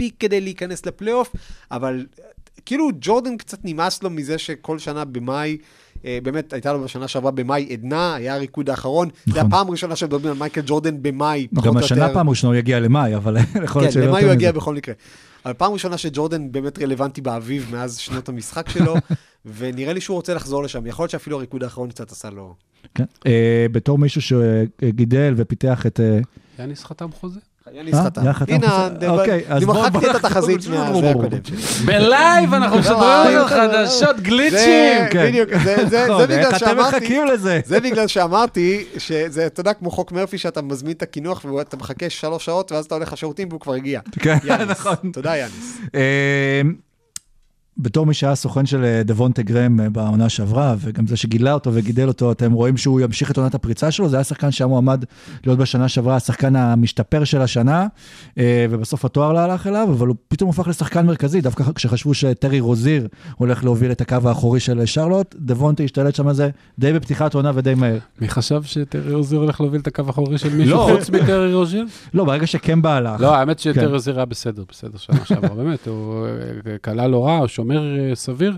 יספיק 0.00 0.14
כדי 0.20 0.40
להיכנס 0.40 0.86
לפלייאוף, 0.86 1.32
אבל 1.70 2.06
כאילו 2.66 2.88
ג'ורדן 3.00 3.36
קצת 3.36 3.58
נמאס 3.64 4.02
לו 4.02 4.10
מזה 4.10 4.38
שכל 4.38 4.78
שנה 4.78 5.04
במאי, 5.04 5.58
אה, 6.04 6.18
באמת 6.22 6.52
הייתה 6.52 6.72
לו 6.72 6.84
בשנה 6.84 7.08
שעברה 7.08 7.30
במאי 7.30 7.68
עדנה, 7.72 8.14
היה 8.14 8.34
הריקוד 8.34 8.70
האחרון. 8.70 9.08
זה 9.26 9.32
נכון. 9.32 9.46
הפעם 9.46 9.68
הראשונה 9.68 9.96
שמדברים 9.96 10.26
על 10.26 10.38
מייקל 10.38 10.60
ג'ורדן 10.66 11.02
במאי, 11.02 11.46
פחות 11.54 11.66
או 11.66 11.72
גם 11.72 11.74
יותר. 11.74 11.94
השנה 11.94 12.14
פעם 12.14 12.30
ראשונה 12.30 12.52
הוא 12.52 12.58
יגיע 12.58 12.80
למאי, 12.80 13.16
אבל 13.16 13.36
יכול 13.64 13.82
להיות 13.82 13.94
כן, 13.94 14.00
שלא 14.00 14.06
למאי 14.06 14.20
יותר 14.20 14.26
הוא 14.26 14.34
יגיע. 14.34 14.52
בכל 14.52 14.74
מקרה. 14.74 14.94
אבל 15.44 15.54
פעם 15.54 15.72
ראשונה 15.72 15.98
שג'ורדן 15.98 16.52
באמת 16.52 16.82
רלוונטי 16.82 17.20
באביב 17.20 17.68
מאז 17.72 17.96
שנות 17.96 18.28
המשחק 18.28 18.68
שלו, 18.68 18.94
ונראה 19.58 19.92
לי 19.92 20.00
שהוא 20.00 20.14
רוצה 20.14 20.34
לחזור 20.34 20.62
לשם. 20.62 20.86
יכול 20.86 21.02
להיות 21.02 21.10
שאפילו 21.10 21.36
הריקוד 21.36 21.64
האחרון 21.64 21.88
קצת 21.88 22.12
עשה 22.12 22.30
לו... 22.30 22.54
כן. 22.94 23.04
אה, 23.26 23.66
בתור 23.72 23.98
מישהו 23.98 24.22
שגידל 24.22 25.34
ופיתח 25.36 25.86
את... 25.86 26.00
אה, 26.00 26.18
יאניס 26.58 26.84
חתם 26.84 27.12
חוזה? 27.12 27.40
אה? 27.94 28.04
חתם. 28.04 28.26
יא, 28.26 28.32
חתם 28.32 28.52
הנה, 28.54 28.88
אוקיי, 29.08 29.42
אני 29.50 29.64
מחקתי 29.64 30.10
את 30.10 30.14
התחזית. 30.14 30.60
מהזה 30.68 31.10
הקודם 31.10 31.38
שלי. 31.44 31.56
בלייב 31.86 32.54
אנחנו 32.54 32.78
משדרים 32.78 33.44
חדשות 33.46 34.16
זה, 34.16 34.22
גליצ'ים. 34.22 34.98
כן. 35.10 35.26
בדיוק, 35.28 35.48
זה- 35.64 35.76
זה- 35.76 35.86
זה 35.88 36.06
נכון, 36.08 36.24
בגלל 36.26 36.58
שאמרתי... 36.58 36.96
מחכים 36.96 37.26
לזה? 37.26 37.60
זה 37.64 37.80
בגלל 37.80 38.06
שאמרתי 38.06 38.84
שזה, 38.98 39.46
אתה 39.46 39.60
יודע, 39.60 39.72
כמו 39.72 39.90
חוק 39.90 40.12
מרפי, 40.12 40.38
שאתה 40.38 40.62
מזמין 40.62 40.92
את 40.92 41.02
הקינוח 41.02 41.44
ואתה 41.44 41.76
מחכה 41.76 42.10
שלוש 42.10 42.44
שעות, 42.44 42.72
ואז 42.72 42.84
אתה 42.84 42.94
הולך 42.94 43.12
לשירותים 43.12 43.48
והוא 43.50 43.60
כבר 43.60 43.74
הגיע. 43.74 44.00
כן. 44.20 44.38
נכון. 44.68 44.94
תודה, 45.12 45.36
יאניס. 45.36 45.78
בתור 47.78 48.06
מי 48.06 48.14
שהיה 48.14 48.34
סוכן 48.34 48.66
של 48.66 48.84
אה, 48.84 49.02
דבונטה 49.04 49.42
גרם 49.42 49.80
אה, 49.80 49.90
בעונה 49.90 50.28
שעברה, 50.28 50.74
וגם 50.78 51.06
זה 51.06 51.16
שגילה 51.16 51.52
אותו 51.52 51.70
וגידל 51.74 52.08
אותו, 52.08 52.32
אתם 52.32 52.52
רואים 52.52 52.76
שהוא 52.76 53.00
ימשיך 53.00 53.30
את 53.30 53.38
עונת 53.38 53.54
הפריצה 53.54 53.90
שלו, 53.90 54.08
זה 54.08 54.16
היה 54.16 54.24
שחקן 54.24 54.50
שהיה 54.50 54.68
מועמד 54.68 55.04
להיות 55.46 55.58
בשנה 55.58 55.88
שעברה 55.88 56.16
השחקן 56.16 56.56
המשתפר 56.56 57.24
של 57.24 57.40
השנה, 57.40 57.86
אה, 58.38 58.66
ובסוף 58.70 59.04
התואר 59.04 59.32
לא 59.32 59.38
הלך 59.38 59.66
אליו, 59.66 59.88
אבל 59.90 60.06
הוא 60.06 60.16
פתאום 60.28 60.50
הפך 60.50 60.68
לשחקן 60.68 61.06
מרכזי, 61.06 61.40
דווקא 61.40 61.64
כשחשבו 61.74 62.14
שטרי 62.14 62.60
רוזיר 62.60 63.08
הולך 63.36 63.64
להוביל 63.64 63.92
את 63.92 64.00
הקו 64.00 64.16
האחורי 64.24 64.60
של 64.60 64.86
שרלוט, 64.86 65.34
דבונטה 65.38 65.82
השתלט 65.82 66.14
שם 66.14 66.28
על 66.28 66.34
זה 66.34 66.50
די 66.78 66.92
בפתיחת 66.92 67.34
עונה 67.34 67.52
ודי 67.54 67.74
מהר. 67.74 67.98
מי 68.20 68.28
חשב 68.28 68.62
שטרי 68.62 69.14
אוזיר 69.14 69.38
הולך 69.38 69.60
להוביל 69.60 69.80
את 69.80 69.86
הקו 69.86 70.02
האחורי 70.06 70.38
של 70.38 70.54
מישהו 70.54 70.76
לא. 70.76 70.96
חוץ 70.96 71.10
מטרי 71.10 71.54
רוז'יל? 71.54 71.86
לא, 72.14 72.24
ברגע 72.24 72.46
שקמבה 72.46 72.96
הלך. 72.96 73.20
לא, 73.20 73.34
האמת 73.34 73.60
כן. 73.60 73.72
שטרי 73.72 73.92
אוזיר 73.92 74.16
היה 74.16 74.24
בסדר, 74.24 74.62
בסדר 74.68 74.98
שנה 74.98 75.24
שעברה, 75.24 75.54
באמת, 75.64 75.86
הוא 75.86 76.26
כלה 76.82 77.08
לא 77.08 77.26
רע, 77.26 77.36
הוא 77.36 77.46
שומר 77.68 77.98
אה, 77.98 78.14
סביר. 78.14 78.56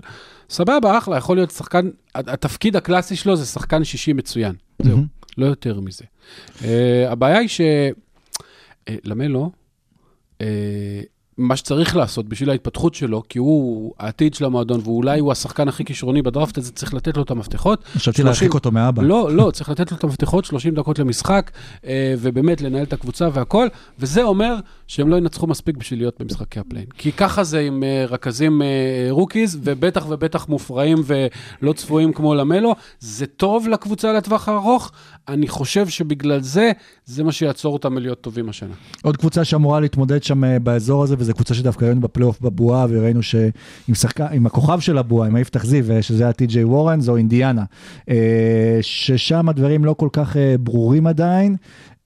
סבבה, 0.49 0.97
אחלה, 0.97 1.17
יכול 1.17 1.37
להיות 1.37 1.51
שחקן, 1.51 1.89
התפקיד 2.15 2.75
הקלאסי 2.75 3.15
שלו 3.15 3.35
זה 3.35 3.45
שחקן 3.45 3.83
שישי 3.83 4.13
מצוין. 4.13 4.55
זהו. 4.81 4.97
לא 5.37 5.45
יותר 5.45 5.79
מזה. 5.79 6.05
Uh, 6.57 6.63
הבעיה 7.09 7.37
היא 7.37 7.47
ש... 7.47 7.61
Uh, 8.89 8.93
למלו, 9.03 9.51
uh, 10.39 10.43
מה 11.37 11.55
שצריך 11.55 11.95
לעשות 11.95 12.29
בשביל 12.29 12.49
ההתפתחות 12.49 12.95
שלו, 12.95 13.23
כי 13.29 13.39
הוא 13.39 13.93
העתיד 13.99 14.33
של 14.33 14.45
המועדון, 14.45 14.81
ואולי 14.83 15.19
הוא 15.19 15.31
השחקן 15.31 15.67
הכי 15.67 15.85
כישרוני 15.85 16.21
בדראפט 16.21 16.57
הזה, 16.57 16.71
צריך 16.71 16.93
לתת 16.93 17.17
לו 17.17 17.23
את 17.23 17.31
המפתחות. 17.31 17.83
חשבתי 17.83 18.01
30 18.03 18.25
להרחיק 18.25 18.53
אותו 18.53 18.71
מאבא. 18.71 19.03
לא, 19.03 19.31
לא, 19.31 19.51
צריך 19.51 19.69
לתת 19.69 19.91
לו 19.91 19.97
את 19.97 20.03
המפתחות, 20.03 20.45
30 20.45 20.75
דקות 20.75 20.99
למשחק, 20.99 21.51
אה, 21.85 22.13
ובאמת 22.19 22.61
לנהל 22.61 22.83
את 22.83 22.93
הקבוצה 22.93 23.29
והכל, 23.33 23.67
וזה 23.99 24.23
אומר 24.23 24.55
שהם 24.91 25.07
לא 25.07 25.15
ינצחו 25.15 25.47
מספיק 25.47 25.77
בשביל 25.77 25.99
להיות 25.99 26.21
במשחקי 26.21 26.59
ה 26.59 26.62
play-in. 26.62 26.85
כי 26.97 27.11
ככה 27.11 27.43
זה 27.43 27.59
עם 27.59 27.83
אה, 27.83 28.05
רכזים 28.09 28.61
אה, 28.61 28.67
rookies, 29.09 29.59
ובטח 29.63 30.05
ובטח 30.09 30.49
מופרעים 30.49 30.97
ולא 31.05 31.73
צפויים 31.73 32.13
כמו 32.13 32.35
למלו. 32.35 32.75
זה 32.99 33.25
טוב 33.25 33.67
לקבוצה 33.67 34.13
לטווח 34.13 34.49
הארוך, 34.49 34.91
אני 35.27 35.47
חושב 35.47 35.87
שבגלל 35.87 36.41
זה, 36.41 36.71
זה 37.05 37.23
מה 37.23 37.31
שיעצור 37.31 37.73
אותם 37.73 37.93
מלהיות 37.93 38.21
טובים 38.21 38.49
השנה. 38.49 38.73
עוד 39.03 39.17
קבוצה 39.17 39.45
שאמורה 39.45 39.79
להתמודד 39.79 40.23
שם 40.23 40.43
אה, 40.43 40.59
באזור 40.59 41.03
הזה, 41.03 41.15
וזו 41.17 41.33
קבוצה 41.33 41.53
שדווקא 41.53 41.85
הייתה 41.85 42.01
בפלייאוף 42.01 42.41
בבועה, 42.41 42.85
וראינו 42.89 43.23
שעם 43.23 43.93
שחקן, 43.93 44.25
עם 44.31 44.45
הכוכב 44.45 44.79
של 44.79 44.97
הבועה, 44.97 45.27
עם 45.27 45.35
היפתח 45.35 45.65
זיו, 45.65 45.85
שזה 46.03 46.23
היה 46.23 46.33
טי.ג'יי 46.33 46.63
וורן, 46.63 47.01
זו 47.01 47.15
אינדיאנה. 47.15 47.63
ששם 48.81 49.49
הדברים 49.49 49.85
לא 49.85 49.93
כל 49.93 50.09
כך 50.13 50.35
ברורים 50.59 51.07
עדיין. 51.07 51.55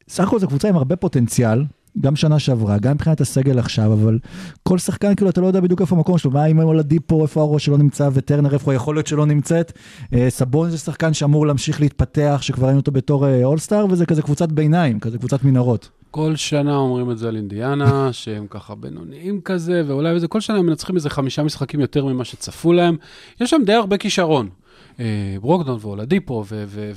סך 0.10 0.28
הכל 0.28 0.40
זו 0.40 0.48
קבוצה 0.48 0.70
עם 0.70 0.76
הרבה 0.76 0.96
פוטנציאל. 0.96 1.64
גם 2.02 2.16
שנה 2.16 2.40
שעברה, 2.40 2.78
גם 2.78 2.94
מבחינת 2.94 3.22
הסגל 3.22 3.60
עכשיו, 3.60 3.94
אבל 3.94 4.20
כל 4.64 4.78
שחקן, 4.78 5.16
כאילו, 5.16 5.30
אתה 5.30 5.42
לא 5.42 5.48
יודע 5.48 5.60
בדיוק 5.60 5.82
איפה 5.82 5.96
המקום 5.96 6.18
שלו, 6.18 6.32
מה 6.32 6.46
אם 6.46 6.60
הולדיפו, 6.60 7.24
איפה 7.24 7.42
הראש 7.42 7.66
שלו 7.66 7.78
נמצא, 7.78 8.10
וטרנר, 8.14 8.54
איפה 8.54 8.94
להיות 8.94 9.08
שלא 9.08 9.26
נמצאת. 9.26 9.72
אה, 10.14 10.30
סבון 10.30 10.70
זה 10.70 10.78
שחקן 10.78 11.14
שאמור 11.14 11.48
להמשיך 11.48 11.82
להתפתח, 11.82 12.40
שכבר 12.42 12.66
ראינו 12.66 12.80
אותו 12.80 12.92
בתור 12.92 13.28
אה, 13.28 13.44
אולסטאר, 13.44 13.86
וזה 13.90 14.06
כזה 14.06 14.22
קבוצת 14.22 14.52
ביניים, 14.52 15.00
כזה 15.00 15.18
קבוצת 15.18 15.44
מנהרות. 15.44 15.90
כל 16.12 16.36
שנה 16.36 16.76
אומרים 16.76 17.12
את 17.12 17.18
זה 17.18 17.28
על 17.28 17.36
אינדיאנה, 17.36 18.10
שהם 18.14 18.48
ככה 18.50 18.76
בינוניים 18.76 19.42
כזה, 19.42 19.84
ואולי 19.88 20.16
וזה, 20.16 20.28
כל 20.28 20.42
שנה 20.42 20.58
הם 20.58 20.66
מנצחים 20.66 20.96
איזה 20.96 21.10
חמישה 21.10 21.44
משחקים 21.44 21.80
יותר 21.80 22.06
ממה 22.06 22.24
שצפו 22.26 22.74
להם. 22.74 22.98
יש 23.42 23.50
שם 23.50 23.62
די 23.66 23.74
הרבה 23.74 23.98
כישרון. 23.98 24.50
אה, 25.00 25.36
ברוקדון 25.42 25.78
ואולדיפו 25.82 26.44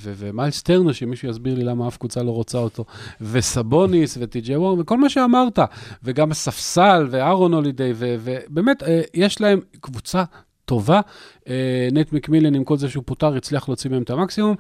ומיילס 0.02 0.62
טרנר, 0.62 0.92
שמישהו 0.92 1.28
יסביר 1.28 1.54
לי 1.54 1.64
למה 1.64 1.88
אף 1.88 1.96
קבוצה 1.96 2.22
לא 2.22 2.30
רוצה 2.30 2.58
אותו, 2.58 2.84
וסבוניס 3.20 4.18
וטי.ג'יי 4.20 4.56
וורן, 4.56 4.80
וכל 4.80 4.98
מה 4.98 5.08
שאמרת, 5.08 5.58
וגם 6.02 6.30
הספסל 6.30 7.06
ואהרון 7.10 7.54
הולידיי, 7.54 7.92
ו- 7.94 8.16
ובאמת, 8.20 8.82
אה, 8.82 9.00
יש 9.14 9.40
להם 9.40 9.60
קבוצה 9.80 10.24
טובה. 10.64 11.00
אה, 11.48 11.88
נט 11.92 12.12
מקמילן, 12.12 12.54
עם 12.54 12.64
כל 12.64 12.76
זה 12.76 12.88
שהוא 12.88 13.04
פוטר, 13.06 13.36
הצליח 13.36 13.68
להוציא 13.68 13.90
מהם 13.90 14.02
את 14.02 14.10
המקסימום. 14.10 14.56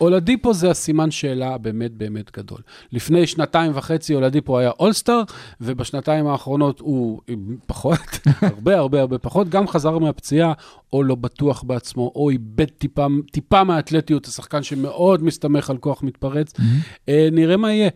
אולדיפו 0.00 0.54
זה 0.54 0.70
הסימן 0.70 1.10
שאלה 1.10 1.58
באמת 1.58 1.92
באמת 1.92 2.36
גדול. 2.36 2.58
לפני 2.92 3.26
שנתיים 3.26 3.72
וחצי 3.74 4.14
אולדיפו 4.14 4.58
היה 4.58 4.70
אולסטאר, 4.80 5.22
ובשנתיים 5.60 6.26
האחרונות 6.26 6.80
הוא 6.80 7.20
פחות, 7.66 7.98
הרבה 8.42 8.78
הרבה 8.78 9.00
הרבה 9.00 9.18
פחות, 9.18 9.48
גם 9.48 9.68
חזר 9.68 9.98
מהפציעה, 9.98 10.52
או 10.92 11.02
לא 11.02 11.14
בטוח 11.14 11.62
בעצמו, 11.62 12.12
או 12.14 12.30
איבד 12.30 12.64
טיפה, 12.64 13.06
טיפה 13.32 13.64
מהאתלטיות, 13.64 14.26
השחקן 14.26 14.62
שמאוד 14.62 15.24
מסתמך 15.24 15.70
על 15.70 15.76
כוח 15.76 16.02
מתפרץ. 16.02 16.52
אה, 17.08 17.28
נראה 17.32 17.56
מה 17.56 17.72
יהיה. 17.72 17.88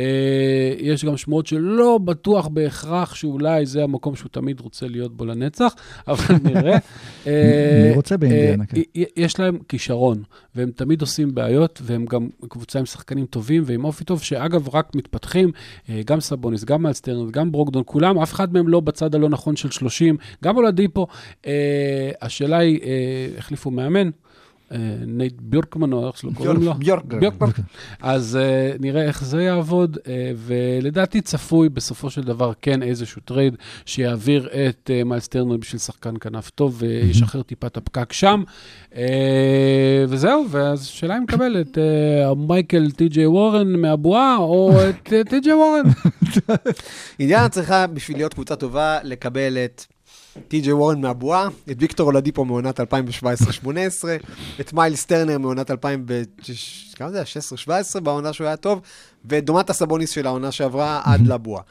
אה, 0.00 0.74
יש 0.78 1.04
גם 1.04 1.16
שמועות 1.16 1.46
שלא 1.46 1.98
בטוח 2.04 2.48
בהכרח 2.48 3.14
שאולי 3.14 3.66
זה 3.66 3.82
המקום 3.82 4.16
שהוא 4.16 4.28
תמיד 4.32 4.60
רוצה 4.60 4.88
להיות 4.88 5.16
בו 5.16 5.24
לנצח, 5.24 5.74
אבל 6.08 6.34
נראה. 6.42 6.78
אה, 7.26 7.82
מי 7.88 7.96
רוצה 7.96 8.16
באינדיאנה, 8.16 8.64
אה, 8.64 8.68
כן. 8.68 9.00
יש 9.16 9.40
להם 9.40 9.58
כישרון, 9.68 10.22
והם 10.54 10.70
תמיד 10.70 11.00
עושים 11.00 11.34
בעיות, 11.34 11.82
והם 11.84 12.04
גם 12.04 12.28
קבוצה 12.48 12.78
עם 12.78 12.86
שחקנים 12.86 13.26
טובים 13.26 13.62
ועם 13.66 13.84
אופי 13.84 14.04
טוב, 14.04 14.22
שאגב, 14.22 14.74
רק 14.74 14.94
מתפתחים, 14.94 15.50
אה, 15.88 16.00
גם 16.06 16.20
סבוניס, 16.20 16.64
גם 16.64 16.82
מאלסטרנר, 16.82 17.30
גם 17.30 17.52
ברוקדון, 17.52 17.82
כולם, 17.86 18.18
אף 18.18 18.32
אחד 18.32 18.52
מהם 18.52 18.68
לא 18.68 18.80
בצד 18.80 19.14
הלא 19.14 19.28
נכון 19.28 19.56
של 19.56 19.70
30, 19.70 20.16
גם 20.44 20.56
אולדיפו. 20.56 21.06
אה, 22.40 22.46
השאלה 22.46 22.58
היא, 22.58 22.80
אה, 22.82 23.38
החליפו 23.38 23.70
מאמן. 23.70 24.10
אה, 24.72 24.78
נייט 25.06 25.34
ביורקמן, 25.40 25.92
או 25.92 26.06
איך 26.06 26.18
שלא 26.18 26.30
קוראים 26.34 26.62
לו. 26.62 26.74
ביורקמן. 26.74 27.20
ביורקמן. 27.20 27.48
אז 28.00 28.38
uh, 28.40 28.82
נראה 28.82 29.02
איך 29.02 29.24
זה 29.24 29.42
יעבוד, 29.42 29.98
ולדעתי 30.36 31.20
צפוי 31.20 31.68
בסופו 31.68 32.10
של 32.10 32.22
דבר 32.22 32.52
כן 32.62 32.82
איזשהו 32.82 33.22
טרייד 33.24 33.56
שיעביר 33.86 34.48
את 34.68 34.90
מיילס 35.04 35.28
טרנר 35.28 35.56
בשביל 35.56 35.78
שחקן 35.78 36.14
כנף 36.20 36.50
טוב 36.50 36.76
וישחרר 36.78 37.42
טיפה 37.42 37.66
את 37.66 37.76
הפקק 37.76 38.12
שם. 38.12 38.42
וזהו, 40.08 40.46
ואז 40.50 40.82
השאלה 40.82 41.16
אם 41.16 41.22
נקבל 41.22 41.60
את 41.60 41.78
מייקל 42.36 42.90
טי.ג'יי 42.90 43.26
וורן 43.26 43.72
מהבועה, 43.72 44.36
או 44.36 44.72
את 44.88 45.12
טי.ג'יי 45.28 45.52
וורן. 45.52 45.82
אינדיאנה 47.20 47.48
צריכה, 47.48 47.86
בשביל 47.86 48.16
להיות 48.16 48.34
קבוצה 48.34 48.56
טובה, 48.56 48.98
לקבל 49.04 49.58
את 49.64 49.84
טי.ג'יי 50.48 50.72
וורן 50.72 51.00
מהבועה, 51.00 51.48
את 51.70 51.76
ויקטור 51.78 52.06
אולדיפו 52.06 52.44
מעונת 52.44 52.80
2017-2018, 52.80 52.84
את 54.60 54.72
מיילס 54.72 55.04
טרנר 55.04 55.38
מעונת 55.38 55.70
2016, 55.70 56.96
כמה 56.96 57.10
זה 57.10 57.16
היה? 57.16 57.84
16-17 57.96 58.00
בעונה 58.00 58.32
שהוא 58.32 58.46
היה 58.46 58.56
טוב, 58.56 58.80
ואת 59.24 59.44
דומת 59.44 59.70
הסבוניס 59.70 60.10
של 60.10 60.26
העונה 60.26 60.52
שעברה 60.52 61.00
עד 61.04 61.26
לבועה. 61.26 61.62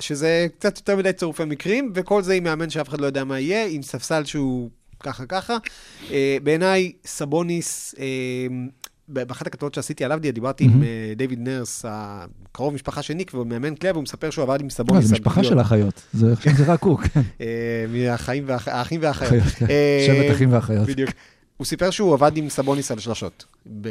שזה 0.00 0.46
קצת 0.58 0.78
יותר 0.78 0.96
מדי 0.96 1.12
צירופי 1.12 1.44
מקרים, 1.44 1.92
וכל 1.94 2.22
זה 2.22 2.34
עם 2.34 2.44
מאמן 2.44 2.70
שאף 2.70 2.88
אחד 2.88 3.00
לא 3.00 3.06
יודע 3.06 3.24
מה 3.24 3.40
יהיה, 3.40 3.66
עם 3.66 3.82
ספסל 3.82 4.24
שהוא 4.24 4.70
ככה 5.00 5.26
ככה. 5.26 5.56
Uh, 6.08 6.12
בעיניי, 6.42 6.92
סבוניס... 7.04 7.94
Uh, 7.94 7.98
באחת 9.08 9.46
הכתבות 9.46 9.74
שעשיתי 9.74 10.04
עליו, 10.04 10.18
דיברתי 10.32 10.64
עם 10.64 10.82
אה, 10.82 10.88
דיוויד 11.16 11.38
נרס, 11.48 11.84
הקרוב 11.88 12.74
משפחה 12.74 13.02
של 13.02 13.14
ניק, 13.14 13.30
והוא 13.34 13.46
מאמן 13.46 13.74
קלב, 13.74 13.94
הוא 13.94 14.02
מספר 14.02 14.30
שהוא 14.30 14.42
עבד 14.42 14.60
עם 14.60 14.70
סבוניס. 14.70 15.04
זה 15.04 15.14
על 15.14 15.20
משפחה 15.20 15.34
קביעות. 15.40 15.52
של 15.54 15.60
אחיות, 15.60 16.02
זה 16.12 16.34
זה 16.56 16.72
רק 16.72 16.82
הוא, 16.82 16.98
כן. 16.98 17.20
אה, 17.40 17.46
מהאחים 17.88 18.44
והאח- 18.46 18.68
האחים 18.68 19.02
והאחיות. 19.02 19.30
אחיות, 19.32 19.42
כן. 19.54 19.66
אה, 19.70 20.04
שבט 20.06 20.34
אחים 20.36 20.52
ואחיות. 20.52 20.86
בדיוק. 20.88 21.10
הוא 21.56 21.64
סיפר 21.66 21.90
שהוא 21.90 22.14
עבד 22.14 22.36
עם 22.36 22.48
סבוניס 22.48 22.90
על 22.90 22.98
שלשות. 22.98 23.44
ב- 23.80 23.88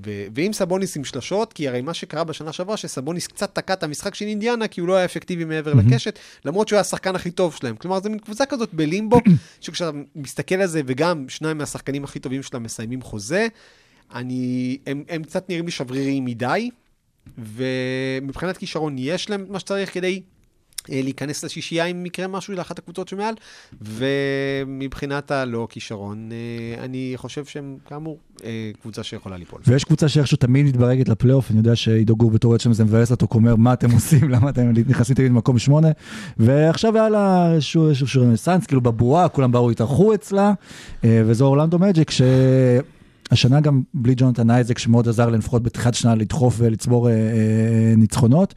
ב- 0.00 0.26
ועם 0.34 0.52
סבוניס 0.52 0.96
עם 0.96 1.04
שלשות, 1.04 1.52
כי 1.52 1.68
הרי 1.68 1.80
מה 1.82 1.94
שקרה 1.94 2.24
בשנה 2.24 2.52
שעברה, 2.52 2.76
שסבוניס 2.76 3.26
קצת 3.26 3.54
תקע 3.54 3.72
את 3.72 3.82
המשחק 3.82 4.14
של 4.14 4.24
אינדיאנה, 4.24 4.68
כי 4.68 4.80
הוא 4.80 4.88
לא 4.88 4.96
היה 4.96 5.04
אפקטיבי 5.04 5.44
מעבר 5.44 5.74
לקשת, 5.74 6.18
למרות 6.44 6.68
שהוא 6.68 6.76
היה 6.76 6.80
השחקן 6.80 7.14
הכי 7.16 7.30
טוב 7.30 7.54
שלהם. 7.54 7.76
כלומר, 7.76 8.00
זו 8.02 8.10
מין 8.10 8.18
קבוצה 8.18 8.46
כזאת 8.46 8.74
בלימבו, 8.74 9.20
שכשאתה 9.60 9.90
מסתכל 10.16 10.54
על 10.54 10.66
זה, 10.66 10.82
וגם 10.86 11.24
שניים 11.28 11.58
מהשחקנים 11.58 12.04
הכי 12.04 12.18
טובים 12.18 12.42
שלה 12.42 12.58
מסיימים 12.60 13.02
חוזה, 13.02 13.46
אני, 14.14 14.78
הם, 14.86 15.04
הם 15.08 15.22
קצת 15.22 15.48
נראים 15.48 15.64
לי 15.64 15.70
שבריריים 15.70 16.24
מדי, 16.24 16.70
ומבחינת 17.38 18.56
כישרון 18.56 18.96
יש 18.98 19.30
להם 19.30 19.46
מה 19.48 19.58
שצריך 19.58 19.94
כדי 19.94 20.22
אה, 20.92 21.00
להיכנס 21.02 21.44
לשישייה 21.44 21.84
אם 21.84 22.06
יקרה 22.06 22.26
משהו 22.26 22.54
לאחת 22.54 22.78
הקבוצות 22.78 23.08
שמעל, 23.08 23.34
ומבחינת 23.82 25.30
הלא 25.30 25.66
כישרון, 25.70 26.28
אה, 26.32 26.84
אני 26.84 27.12
חושב 27.16 27.44
שהם 27.44 27.76
כאמור 27.88 28.18
אה, 28.44 28.70
קבוצה 28.82 29.02
שיכולה 29.02 29.36
ליפול. 29.36 29.60
ויש 29.66 29.84
קבוצה 29.84 30.08
שאיכשהו 30.08 30.36
תמיד 30.36 30.66
מתברגת 30.66 31.08
לפלייאוף, 31.08 31.50
אני 31.50 31.58
יודע 31.58 31.76
שעידו 31.76 32.16
גור 32.16 32.30
בתור 32.30 32.48
אוהד 32.48 32.60
שם 32.60 32.72
זה 32.72 32.84
מבאס 32.84 33.10
אותו, 33.10 33.26
אומר 33.34 33.56
מה 33.56 33.72
אתם 33.72 33.90
עושים, 33.90 34.28
למה 34.30 34.50
אתם 34.50 34.70
נכנסים 34.88 35.16
תמיד 35.16 35.30
למקום 35.30 35.58
שמונה, 35.58 35.88
ועכשיו 36.36 36.96
היה 36.96 37.08
לה 37.08 37.52
איזשהו 37.54 37.90
רנסאנס, 38.16 38.66
כאילו 38.66 38.80
בבועה, 38.80 39.28
כולם 39.28 39.52
באו 39.52 39.70
התארחו 39.70 40.14
אצלה, 40.14 40.52
וזו 41.04 41.46
אורלנדו 41.46 41.78
מג'יק, 41.78 42.10
שהשנה 43.30 43.60
גם 43.60 43.82
בלי 43.94 44.14
ג'ונתן 44.16 44.50
אייזק, 44.50 44.78
שמאוד 44.78 45.08
עזר 45.08 45.28
להם 45.28 45.38
לפחות 45.38 45.62
בתחילת 45.62 45.94
שנה 45.94 46.14
לדחוף 46.14 46.54
ולצבור 46.58 47.08
אה, 47.08 47.14
אה, 47.14 47.94
ניצחונות. 47.96 48.54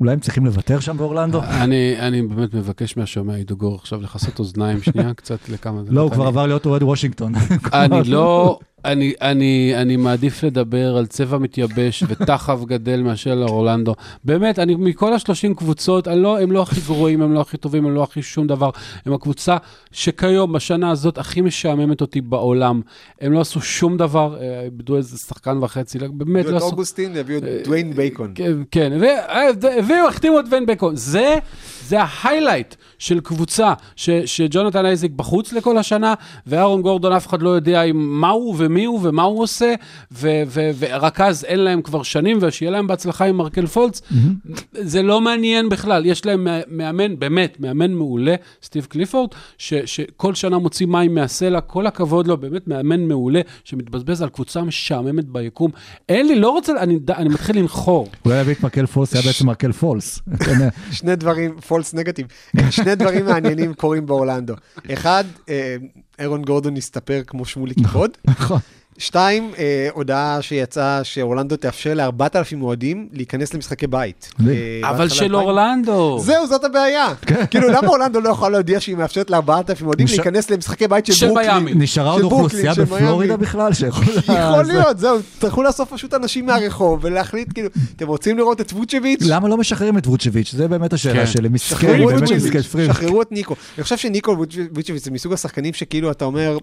אולי 0.00 0.12
הם 0.12 0.20
צריכים 0.20 0.46
לוותר 0.46 0.80
שם 0.80 0.96
באורלנדו? 0.96 1.42
אני, 1.42 1.96
אני 1.98 2.22
באמת 2.22 2.54
מבקש 2.54 2.96
מהשומע 2.96 3.34
עידו 3.34 3.56
גור 3.56 3.74
עכשיו 3.74 4.02
לכסות 4.02 4.38
אוזניים 4.38 4.82
שנייה, 4.82 5.14
קצת 5.20 5.48
לכמה. 5.48 5.82
לא, 5.88 6.00
הוא 6.00 6.10
כבר 6.10 6.26
עבר 6.26 6.46
להיות 6.46 6.66
אוהד 6.66 6.82
וושינגטון. 6.82 7.32
אני 7.72 8.04
לא, 8.08 8.58
אני, 8.84 9.12
אני, 9.20 9.72
אני 9.76 9.96
מעדיף 9.96 10.42
לדבר 10.42 10.96
על 10.96 11.06
צבע 11.06 11.38
מתייבש 11.38 12.02
ותחב 12.08 12.64
גדל 12.64 13.02
מאשר 13.02 13.32
על 13.32 13.42
אורלנדו. 13.42 13.94
באמת, 14.24 14.58
אני 14.58 14.74
מכל 14.74 15.12
השלושים 15.12 15.54
קבוצות, 15.54 16.06
לא, 16.06 16.40
הם 16.40 16.52
לא 16.52 16.62
הכי 16.62 16.80
גרועים, 16.80 17.22
הם 17.22 17.32
לא 17.34 17.40
הכי 17.40 17.56
טובים, 17.56 17.86
הם 17.86 17.94
לא 17.94 18.02
הכי 18.02 18.22
שום 18.22 18.46
דבר. 18.46 18.70
הם 19.06 19.12
הקבוצה 19.12 19.56
שכיום, 19.92 20.52
בשנה 20.52 20.90
הזאת, 20.90 21.18
הכי 21.18 21.40
משעממת 21.40 22.00
אותי 22.00 22.20
בעולם. 22.20 22.80
הם 23.20 23.32
לא 23.32 23.40
עשו 23.40 23.60
שום 23.60 23.96
דבר, 23.96 24.36
אה, 24.40 24.62
איבדו 24.62 24.96
איזה 24.96 25.18
שחקן 25.18 25.58
וחצי, 25.62 25.98
לא- 25.98 26.08
באמת 26.12 26.40
הביאו 26.40 26.52
לא 26.52 26.56
את 26.56 26.62
עשו... 26.62 26.70
אוגוסטין 26.70 27.12
והביאו 27.14 27.38
את 27.38 27.44
דוויין 27.64 27.92
בייקון. 27.92 28.32
כן, 28.34 28.52
כן, 28.70 28.92
ו- 29.00 29.30
הביאו, 29.78 30.08
החתימו 30.08 30.40
את 30.40 30.44
ון 30.50 30.66
בקו. 30.66 30.90
זה, 30.94 31.34
זה 31.86 31.98
ה 32.02 32.09
highlight 32.09 32.74
של 32.98 33.20
קבוצה 33.20 33.72
ש, 33.96 34.10
שג'ונתן 34.10 34.86
אייזק 34.86 35.10
בחוץ 35.10 35.52
לכל 35.52 35.78
השנה, 35.78 36.14
ואהרון 36.46 36.82
גורדון 36.82 37.12
אף 37.12 37.26
אחד 37.26 37.42
לא 37.42 37.50
יודע 37.50 37.82
מה 37.94 38.28
הוא 38.30 38.54
ומי 38.70 38.84
הוא 38.84 39.00
ומה 39.02 39.22
הוא 39.22 39.42
עושה, 39.42 39.74
ו- 40.12 40.42
ו- 40.46 40.70
ורכז 40.78 41.44
אין 41.44 41.60
להם 41.60 41.82
כבר 41.82 42.02
שנים, 42.02 42.38
ושיהיה 42.40 42.70
להם 42.72 42.86
בהצלחה 42.86 43.24
עם 43.24 43.36
מרקל 43.36 43.66
פולץ. 43.66 44.02
זה 44.72 45.02
לא 45.02 45.20
מעניין 45.20 45.68
בכלל, 45.68 46.06
יש 46.06 46.26
להם 46.26 46.44
מא- 46.44 46.60
מאמן, 46.68 47.18
באמת, 47.18 47.56
מאמן 47.60 47.90
מעולה, 47.90 48.34
סטיב 48.62 48.84
קליפורד, 48.84 49.30
ש- 49.58 49.74
שכל 49.74 50.34
שנה 50.34 50.58
מוציא 50.58 50.86
מים 50.86 51.14
מהסלע, 51.14 51.60
כל 51.60 51.86
הכבוד 51.86 52.26
לו, 52.26 52.36
באמת 52.36 52.68
מאמן 52.68 53.00
מעולה, 53.00 53.40
שמתבזבז 53.64 54.22
על 54.22 54.28
קבוצה 54.28 54.62
משעממת 54.62 55.24
ביקום. 55.24 55.70
אין 56.08 56.26
לי, 56.26 56.34
לא 56.38 56.50
רוצה, 56.50 56.72
אני, 56.82 56.98
אני 57.16 57.28
מתחיל 57.28 57.58
לנחור. 57.58 58.08
אולי 58.24 58.36
להביא 58.36 58.54
את 58.54 58.62
מרקל 58.62 58.86
פולס, 58.86 59.14
היה 59.14 59.22
בעצם 59.22 59.46
מרקל 59.46 59.72
פולס. 59.72 60.18
שני 60.92 61.16
דברים, 61.16 61.60
false 61.68 61.94
negative, 61.94 62.26
שני 62.70 62.94
דברים 62.94 63.24
מעניינים 63.26 63.74
קורים 63.74 64.06
באורלנדו. 64.06 64.54
אחד, 64.92 65.24
אה, 65.48 65.76
אהרון 66.20 66.42
גורדון 66.42 66.76
הסתפר 66.76 67.22
כמו 67.26 67.44
שמולי 67.44 67.74
קיפוד. 67.74 68.10
נכון. 68.24 68.58
שתיים, 69.00 69.50
אה, 69.58 69.88
הודעה 69.92 70.42
שיצאה 70.42 71.04
שאורלנדו 71.04 71.56
תאפשר 71.56 71.94
ל-4,000 71.94 72.32
אוהדים 72.62 73.08
להיכנס 73.12 73.54
למשחקי 73.54 73.86
בית. 73.86 74.32
אה, 74.48 74.90
אבל 74.90 75.08
של 75.08 75.24
2000. 75.24 75.34
אורלנדו. 75.34 76.18
זהו, 76.24 76.46
זאת 76.46 76.64
הבעיה. 76.64 77.06
כאילו, 77.50 77.68
למה 77.68 77.88
אורלנדו 77.88 78.20
לא 78.20 78.28
יכולה 78.28 78.50
להודיע 78.50 78.80
שהיא 78.80 78.96
מאפשרת 78.96 79.30
ל-4,000 79.30 79.50
אוהדים 79.86 80.04
נשאר- 80.04 80.16
להיכנס 80.16 80.50
למשחקי 80.50 80.88
בית 80.88 81.06
של 81.06 81.12
של 81.12 81.26
ברוקלין? 81.26 81.78
נשארה 81.82 82.10
עוד 82.12 82.22
אוכלוסייה 82.22 82.74
בפלורידה. 82.74 83.36
בכלל 83.36 83.72
שיכולה... 83.72 84.08
יכול 84.16 84.64
זה- 84.64 84.72
להיות, 84.72 84.98
זהו, 84.98 85.18
תלכו 85.38 85.62
לאסוף 85.62 85.92
פשוט 85.92 86.14
אנשים 86.14 86.46
מהרחוב 86.46 86.98
ולהחליט, 87.02 87.48
כאילו, 87.54 87.68
אתם 87.96 88.06
רוצים 88.08 88.38
לראות 88.38 88.60
את 88.60 88.72
ווצ'ביץ'? 88.72 89.20
למה 89.26 89.48
לא 89.48 89.56
משחררים 89.56 89.98
את 89.98 90.06
ווצ'ביץ'? 90.06 90.52
זה 90.52 90.68
באמת 90.68 90.92
השאלה 90.92 91.14
כן. 91.26 91.26
שלי. 91.26 91.48
מסכן, 91.48 91.76
שחררו 91.76 92.10
את 92.10 92.14
באמת 92.14 92.30
מסכן. 92.32 92.62
שחררו 92.86 93.22
את 93.22 93.32
ניקו. 93.32 93.54
אני 93.78 93.84
חושב 93.84 93.96
שניקו 93.96 94.36
ווצ'ביץ' 94.74 95.04
זה 95.04 95.10
מסוג 95.10 95.32
השחקנים 95.32 95.74
שכאילו 95.74 96.10
אתה 96.10 96.24
אומר, 96.24 96.58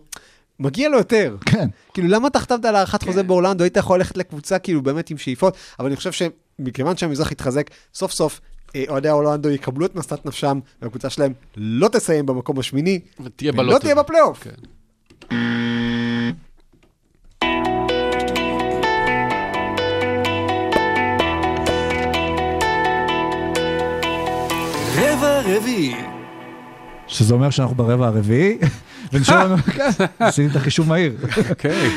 מגיע 0.60 0.90
לו 0.90 0.98
יותר. 0.98 1.36
כן. 1.46 1.68
כאילו, 1.94 2.08
למה 2.08 2.28
אתה 2.28 2.40
חתמת 2.40 2.66
על 2.66 2.76
הארכת 2.76 3.04
חוזה 3.04 3.24
באורלנדו? 3.24 3.64
היית 3.64 3.78
יכול 3.78 3.98
ללכת 3.98 4.18
לקבוצה 4.18 4.60
כאילו 4.60 4.82
באמת 4.82 5.10
עם 5.10 5.18
שאיפות, 5.18 5.58
אבל 5.80 5.88
אני 5.88 5.96
חושב 5.96 6.12
שמכיוון 6.12 6.98
שהמזרח 6.98 7.32
התחזק, 7.32 7.70
סוף 7.94 8.12
סוף 8.12 8.42
אה, 8.76 8.84
אוהדי 8.90 9.10
אורלנדו 9.10 9.50
יקבלו 9.50 9.86
את 9.86 9.96
משאת 9.96 10.26
נפשם, 10.26 10.60
והקבוצה 10.82 11.10
שלהם 11.10 11.34
לא 11.58 11.88
תסיים 11.88 12.26
במקום 12.26 12.60
השמיני, 12.60 13.00
ותהיה 13.24 13.52
לא 13.52 13.58
בלוטו. 13.58 13.80
תהיה 13.80 13.96
בפלייאוף. 13.96 14.44
כן. 14.44 14.52
רבע 24.96 25.42
רביעי. 25.46 25.96
שזה 27.08 27.34
אומר 27.34 27.50
שאנחנו 27.50 27.76
ברבע 27.76 28.08
הרביעי, 28.08 28.58
ונשאר 29.14 29.46
לנו, 29.46 29.58
כן, 29.76 29.90
עשיתי 30.20 30.52
את 30.52 30.56
החישוב 30.56 30.88
מהיר. 30.88 31.14
אוקיי. 31.50 31.90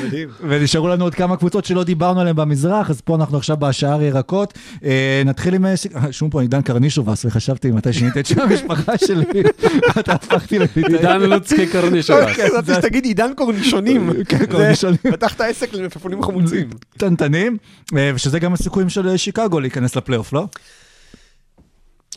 ונשארו 0.48 0.88
לנו 0.88 1.04
עוד 1.04 1.14
כמה 1.14 1.36
קבוצות 1.36 1.64
שלא 1.64 1.84
דיברנו 1.84 2.20
עליהן 2.20 2.36
במזרח, 2.36 2.90
אז 2.90 3.00
פה 3.00 3.14
אנחנו 3.14 3.36
עכשיו 3.36 3.56
בשער 3.56 4.02
ירקות. 4.02 4.58
אה, 4.84 5.22
נתחיל 5.24 5.54
עם... 5.54 5.66
אה, 5.66 5.74
אה, 5.96 6.12
שום 6.12 6.30
פה 6.30 6.40
עידן 6.42 6.62
קרנישובס, 6.62 7.24
וחשבתי 7.24 7.70
מתי 7.70 7.92
שינית 7.92 8.18
את 8.18 8.26
שם 8.26 8.40
המשפחה 8.40 8.98
שלי, 8.98 9.24
אתה 10.00 10.12
הפכתי 10.12 10.58
לפיתאי. 10.58 10.96
עידן 10.96 11.20
לוצקי 11.20 11.66
קרנישובס. 11.66 12.32
חשבתי 12.32 12.74
שתגיד 12.74 13.04
עידן 13.04 13.30
קורנישונים. 13.36 14.10
כן, 14.28 14.46
קורנישונים. 14.46 14.98
פתחת 15.02 15.40
עסק 15.40 15.72
למפפונים 15.72 16.22
חמוצים. 16.22 16.70
קטנטנים, 16.94 17.56
ושזה 17.94 18.38
גם 18.38 18.52
הסיכויים 18.52 18.88
של 18.88 19.16
שיקגו 19.16 19.60
להיכנס 19.60 19.96
לפלייאוף, 19.96 20.32
לא? 20.32 20.46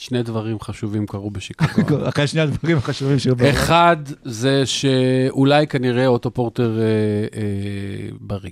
שני 0.04 0.24
דברים 0.24 0.60
חשובים 0.60 1.06
קרו 1.08 1.32
בשיקגו. 1.32 1.98
אחרי 2.10 2.28
שני 2.28 2.42
הדברים 2.42 2.78
החשובים 2.78 3.20
שהיו 3.20 3.36
בעולם. 3.36 3.54
אחד, 3.54 3.96
זה 4.24 4.66
שאולי 4.66 5.68
כנראה 5.68 6.08
אוטו 6.08 6.32
פורטר 6.32 6.80
אה, 6.80 6.84
אה, 7.40 7.46
בריא. 8.20 8.52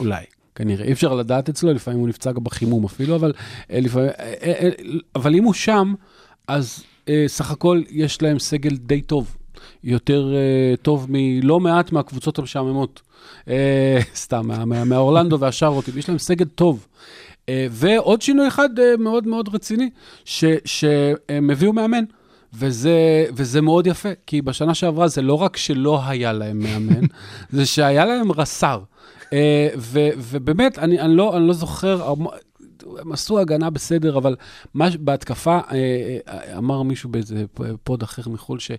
אולי. 0.00 0.24
כנראה, 0.54 0.84
אי 0.86 0.92
אפשר 0.92 1.14
לדעת 1.14 1.48
אצלו, 1.48 1.72
לפעמים 1.72 2.00
הוא 2.00 2.08
נפצע 2.08 2.32
גם 2.32 2.44
בחימום 2.44 2.84
אפילו, 2.84 3.16
אבל 3.16 3.32
אה, 3.70 3.80
לפעמים, 3.80 4.08
אה, 4.08 4.34
אה, 4.42 4.52
אה, 4.62 4.70
אבל 5.14 5.34
אם 5.34 5.44
הוא 5.44 5.54
שם, 5.54 5.94
אז 6.48 6.84
אה, 7.08 7.24
סך 7.26 7.50
הכל 7.50 7.82
יש 7.90 8.22
להם 8.22 8.38
סגל 8.38 8.76
די 8.76 9.00
טוב. 9.00 9.36
יותר 9.84 10.32
אה, 10.34 10.76
טוב 10.82 11.06
מלא 11.10 11.60
מעט 11.60 11.92
מהקבוצות 11.92 12.38
המשעממות. 12.38 13.02
אה, 13.48 13.98
סתם, 14.14 14.46
מה- 14.46 14.64
מה- 14.64 14.84
מהאורלנדו 14.84 15.38
והשארוטים, 15.40 15.98
יש 15.98 16.08
להם 16.08 16.18
סגל 16.18 16.44
טוב. 16.46 16.86
אה, 17.48 17.66
ועוד 17.70 18.22
שינוי 18.22 18.48
אחד 18.48 18.78
אה, 18.78 18.96
מאוד 18.98 19.26
מאוד 19.26 19.54
רציני, 19.54 19.90
ש- 20.24 20.44
שהם 20.64 21.50
הביאו 21.50 21.72
מאמן. 21.72 22.04
וזה, 22.54 23.26
וזה 23.32 23.60
מאוד 23.60 23.86
יפה, 23.86 24.08
כי 24.26 24.42
בשנה 24.42 24.74
שעברה 24.74 25.08
זה 25.08 25.22
לא 25.22 25.34
רק 25.34 25.56
שלא 25.56 26.00
היה 26.06 26.32
להם 26.32 26.58
מאמן, 26.58 27.00
זה 27.50 27.66
שהיה 27.66 28.04
להם 28.04 28.32
רס"ר. 28.32 28.80
אה, 29.32 29.68
ו, 29.76 30.08
ובאמת, 30.16 30.78
אני, 30.78 31.00
אני, 31.00 31.16
לא, 31.16 31.36
אני 31.36 31.46
לא 31.48 31.52
זוכר, 31.52 32.14
הם 32.98 33.12
עשו 33.12 33.40
הגנה 33.40 33.70
בסדר, 33.70 34.18
אבל 34.18 34.36
מה, 34.74 34.88
בהתקפה, 35.00 35.58
אה, 35.72 36.18
אה, 36.28 36.58
אמר 36.58 36.82
מישהו 36.82 37.10
באיזה 37.10 37.44
פוד 37.82 38.02
אחר 38.02 38.22
מחו"ל, 38.28 38.58
שהוא 38.58 38.76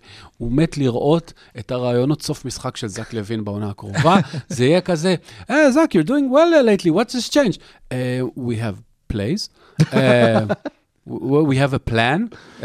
מת 0.52 0.78
לראות 0.78 1.32
את 1.58 1.70
הרעיונות 1.70 2.22
סוף 2.22 2.44
משחק 2.44 2.76
של 2.76 2.88
זק 2.88 3.12
לוין 3.12 3.44
בעונה 3.44 3.70
הקרובה. 3.70 4.16
זה 4.48 4.64
יהיה 4.64 4.80
כזה, 4.80 5.14
hey, 5.48 5.52
Zach, 5.70 5.90
you're 5.92 6.08
doing 6.08 6.32
well 6.32 6.64
lately, 6.64 6.90
what's 6.90 7.12
this 7.12 7.28
change? 7.28 7.58
Uh, 7.92 7.94
we 8.36 8.56
have 8.56 8.76
plays. 9.12 9.48
Uh, 9.92 10.54
we 11.18 11.56
have 11.56 11.74
a 11.74 11.90
plan. 11.90 12.20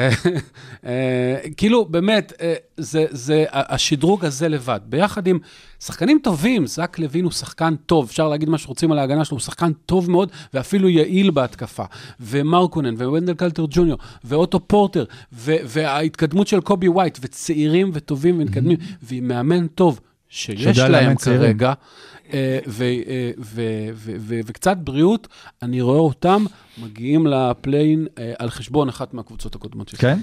אה, 0.85 1.37
כאילו, 1.57 1.85
באמת, 1.85 2.33
אה, 2.41 2.53
זה, 2.77 3.05
זה 3.09 3.45
השדרוג 3.51 4.25
הזה 4.25 4.47
לבד. 4.47 4.79
ביחד 4.85 5.27
עם 5.27 5.39
שחקנים 5.79 6.19
טובים, 6.23 6.67
זק 6.67 6.99
לוין 6.99 7.23
הוא 7.23 7.31
שחקן 7.31 7.75
טוב, 7.75 8.05
אפשר 8.05 8.27
להגיד 8.27 8.49
מה 8.49 8.57
שרוצים 8.57 8.91
על 8.91 8.99
ההגנה 8.99 9.25
שלו, 9.25 9.37
הוא 9.37 9.41
שחקן 9.41 9.71
טוב 9.85 10.11
מאוד, 10.11 10.31
ואפילו 10.53 10.89
יעיל 10.89 11.31
בהתקפה. 11.31 11.83
ומרקונן, 12.19 12.93
וונדל 12.93 13.33
קרטר 13.33 13.65
ג'וניור, 13.69 13.97
ואוטו 14.23 14.67
פורטר, 14.67 15.05
ו- 15.33 15.55
וההתקדמות 15.65 16.47
של 16.47 16.61
קובי 16.61 16.87
ווייט, 16.87 17.17
וצעירים 17.21 17.91
וטובים 17.93 18.39
ומתקדמים, 18.39 18.77
ועם 19.03 19.27
מאמן 19.27 19.67
טוב. 19.67 19.99
שיש 20.29 20.77
להם. 20.77 21.15
כרגע, 21.15 21.73
וקצת 24.45 24.77
בריאות, 24.77 25.27
אני 25.61 25.81
רואה 25.81 25.99
אותם 25.99 26.45
מגיעים 26.83 27.27
לפליין 27.27 28.07
אה, 28.17 28.33
על 28.39 28.49
חשבון 28.49 28.89
אחת 28.89 29.13
מהקבוצות 29.13 29.55
הקודמות 29.55 29.87
שלהם. 29.89 30.17
כן? 30.17 30.21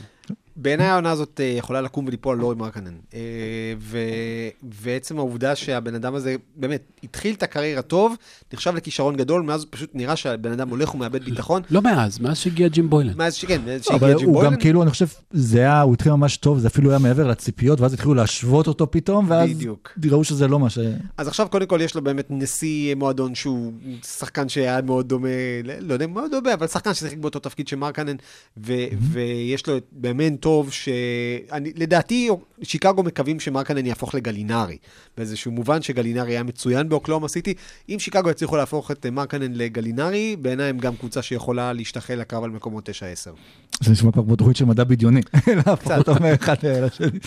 בעיניי 0.56 0.86
העונה 0.86 1.10
הזאת 1.10 1.40
אה, 1.40 1.54
יכולה 1.58 1.80
לקום 1.80 2.06
וליפול 2.06 2.34
על 2.34 2.40
לורי 2.40 2.56
מרקנן. 2.56 2.94
אה, 3.14 3.20
ו- 3.78 3.98
ועצם 4.82 5.18
העובדה 5.18 5.56
שהבן 5.56 5.94
אדם 5.94 6.14
הזה 6.14 6.36
באמת 6.56 6.82
התחיל 7.04 7.34
את 7.34 7.42
הקריירה 7.42 7.82
טוב, 7.82 8.16
נחשב 8.52 8.74
לכישרון 8.74 9.16
גדול, 9.16 9.42
מאז 9.42 9.64
פשוט 9.70 9.90
נראה 9.94 10.16
שהבן 10.16 10.52
אדם 10.52 10.68
הולך 10.68 10.94
ומאבד 10.94 11.24
ביטחון. 11.24 11.62
לא 11.70 11.82
מאז, 11.82 12.18
מאז 12.20 12.38
שהגיע 12.38 12.68
ג'ים 12.68 12.90
בוילן. 12.90 13.12
מאז 13.16 13.34
שכן, 13.34 13.60
מאז 13.66 13.80
אבל 13.90 13.98
שהגיע 13.98 14.16
ג'ים 14.18 14.26
הוא 14.26 14.34
בוילן. 14.34 14.50
גם 14.52 14.60
כאילו, 14.60 14.82
אני 14.82 14.90
חושב, 14.90 15.06
זה 15.30 15.58
היה, 15.58 15.80
הוא 15.80 15.94
התחיל 15.94 16.12
ממש 16.12 16.36
טוב, 16.36 16.58
זה 16.58 16.68
אפילו 16.68 16.90
היה 16.90 16.98
מעבר 16.98 17.26
לציפיות, 17.26 17.80
ואז 17.80 17.94
התחילו 17.94 18.14
להשוות 18.14 18.66
אותו 18.66 18.90
פתאום, 18.90 19.26
ואז. 19.30 19.50
ראו 20.10 20.24
שזה 20.24 20.48
לא 20.48 20.58
מה 20.58 20.70
ש... 20.70 20.78
אז 21.16 21.28
עכשיו 21.28 21.48
קודם 21.48 21.66
כל 21.66 21.78
יש 21.82 21.94
לו 21.94 22.02
באמת 22.02 22.26
נשיא 22.30 22.94
מועדון 22.94 23.34
שהוא 23.34 23.72
שחקן 24.06 24.48
שהיה 24.48 24.82
מאוד 24.82 25.08
דומה, 25.08 25.28
לא 25.80 25.92
יודע 25.92 26.06
מאוד 26.06 26.30
דומה, 26.30 26.54
אבל 26.54 26.66
שחקן 26.66 26.94
ששיחק 26.94 27.16
באותו 27.16 27.38
תפקיד 27.38 27.68
של 27.68 27.76
מרקנן, 27.76 28.16
ו- 28.56 28.86
ויש 29.12 29.66
לו 29.66 29.76
באמת 29.92 30.41
טוב 30.42 30.70
שלדעתי 30.72 32.28
שיקגו 32.62 33.02
מקווים 33.02 33.40
שמרקנן 33.40 33.86
יהפוך 33.86 34.14
לגלינרי, 34.14 34.76
באיזשהו 35.16 35.52
מובן 35.52 35.82
שגלינרי 35.82 36.32
היה 36.32 36.42
מצוין 36.42 36.88
באוקלאומה 36.88 37.28
סיטי. 37.28 37.54
אם 37.88 37.98
שיקגו 37.98 38.30
יצליחו 38.30 38.56
להפוך 38.56 38.90
את 38.90 39.06
אה, 39.06 39.10
מרקנן 39.10 39.52
לגלינרי, 39.52 40.36
בעיניי 40.36 40.68
הם 40.68 40.78
גם 40.78 40.96
קבוצה 40.96 41.22
שיכולה 41.22 41.72
להשתחל 41.72 42.14
לקרב 42.14 42.44
על 42.44 42.50
מקומות 42.50 42.88
9-10. 42.88 42.92
זה 43.80 43.90
נשמע 43.92 44.12
כבר 44.12 44.34
תוכנית 44.36 44.56
של 44.56 44.64
מדע 44.64 44.84
בדיוני, 44.84 45.20
להפוך. 45.66 45.92
אותו 45.92 46.14
מאחד 46.20 46.56
לשני. 46.64 47.18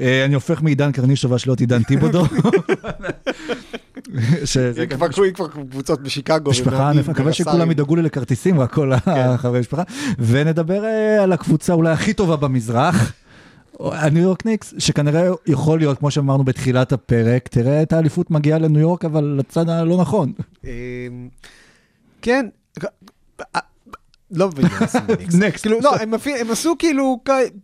אה, 0.00 0.24
אני 0.24 0.34
הופך 0.34 0.62
מעידן 0.62 0.92
קרנישוב 0.92 1.32
ואשלות 1.32 1.60
עידן 1.60 1.82
טיבודו. 1.82 2.24
גם 4.88 4.98
כבר 5.34 5.48
קבוצות 5.48 6.02
בשיקגו. 6.02 6.50
משפחה, 6.50 6.90
אני 6.90 7.00
מקווה 7.08 7.32
שכולם 7.32 7.54
ורס"רים. 7.54 7.70
ידאגו 7.70 7.96
לי 7.96 8.02
לכרטיסים, 8.02 8.60
רק 8.60 8.72
כל 8.72 8.92
החברי 9.06 9.60
משפחה. 9.60 9.82
ונדבר 10.18 10.84
אה, 10.84 11.22
על 11.22 11.32
הקבוצה 11.32 11.72
אולי 11.72 11.90
הכי 11.90 12.12
טובה 12.12 12.36
במזרח. 12.36 13.12
הניו 13.80 14.22
יורק 14.22 14.46
ניקס, 14.46 14.74
שכנראה 14.78 15.28
יכול 15.46 15.78
להיות, 15.78 15.98
כמו 15.98 16.10
שאמרנו 16.10 16.44
בתחילת 16.44 16.92
הפרק, 16.92 17.48
תראה 17.48 17.82
את 17.82 17.92
האליפות 17.92 18.30
מגיעה 18.30 18.58
לניו 18.58 18.80
יורק, 18.80 19.04
אבל 19.04 19.24
לצד 19.38 19.68
הלא 19.68 19.96
נכון. 20.00 20.32
אמ, 20.64 20.68
כן, 22.22 22.46
לא 24.30 24.48
מבין 24.48 24.66
מה 24.66 24.78
עשו 24.78 24.98
בניקס. 25.06 25.34
Next. 25.42 25.58
כאילו, 25.62 25.80
לא, 25.80 25.96
הם 25.96 26.14
אפילו- 26.14 26.36
הם 26.36 26.50
עשו 26.50 26.74
כאילו, 26.78 27.20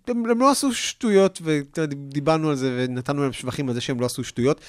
הם 0.08 0.40
לא 0.40 0.50
עשו 0.50 0.74
שטויות, 0.74 1.40
ודיברנו 1.44 2.50
על 2.50 2.56
זה 2.56 2.76
ונתנו 2.88 3.22
להם 3.22 3.32
שבחים 3.32 3.68
על 3.68 3.74
זה 3.74 3.80
שהם 3.80 4.00
לא 4.00 4.06
עשו 4.06 4.24
שטויות, 4.24 4.60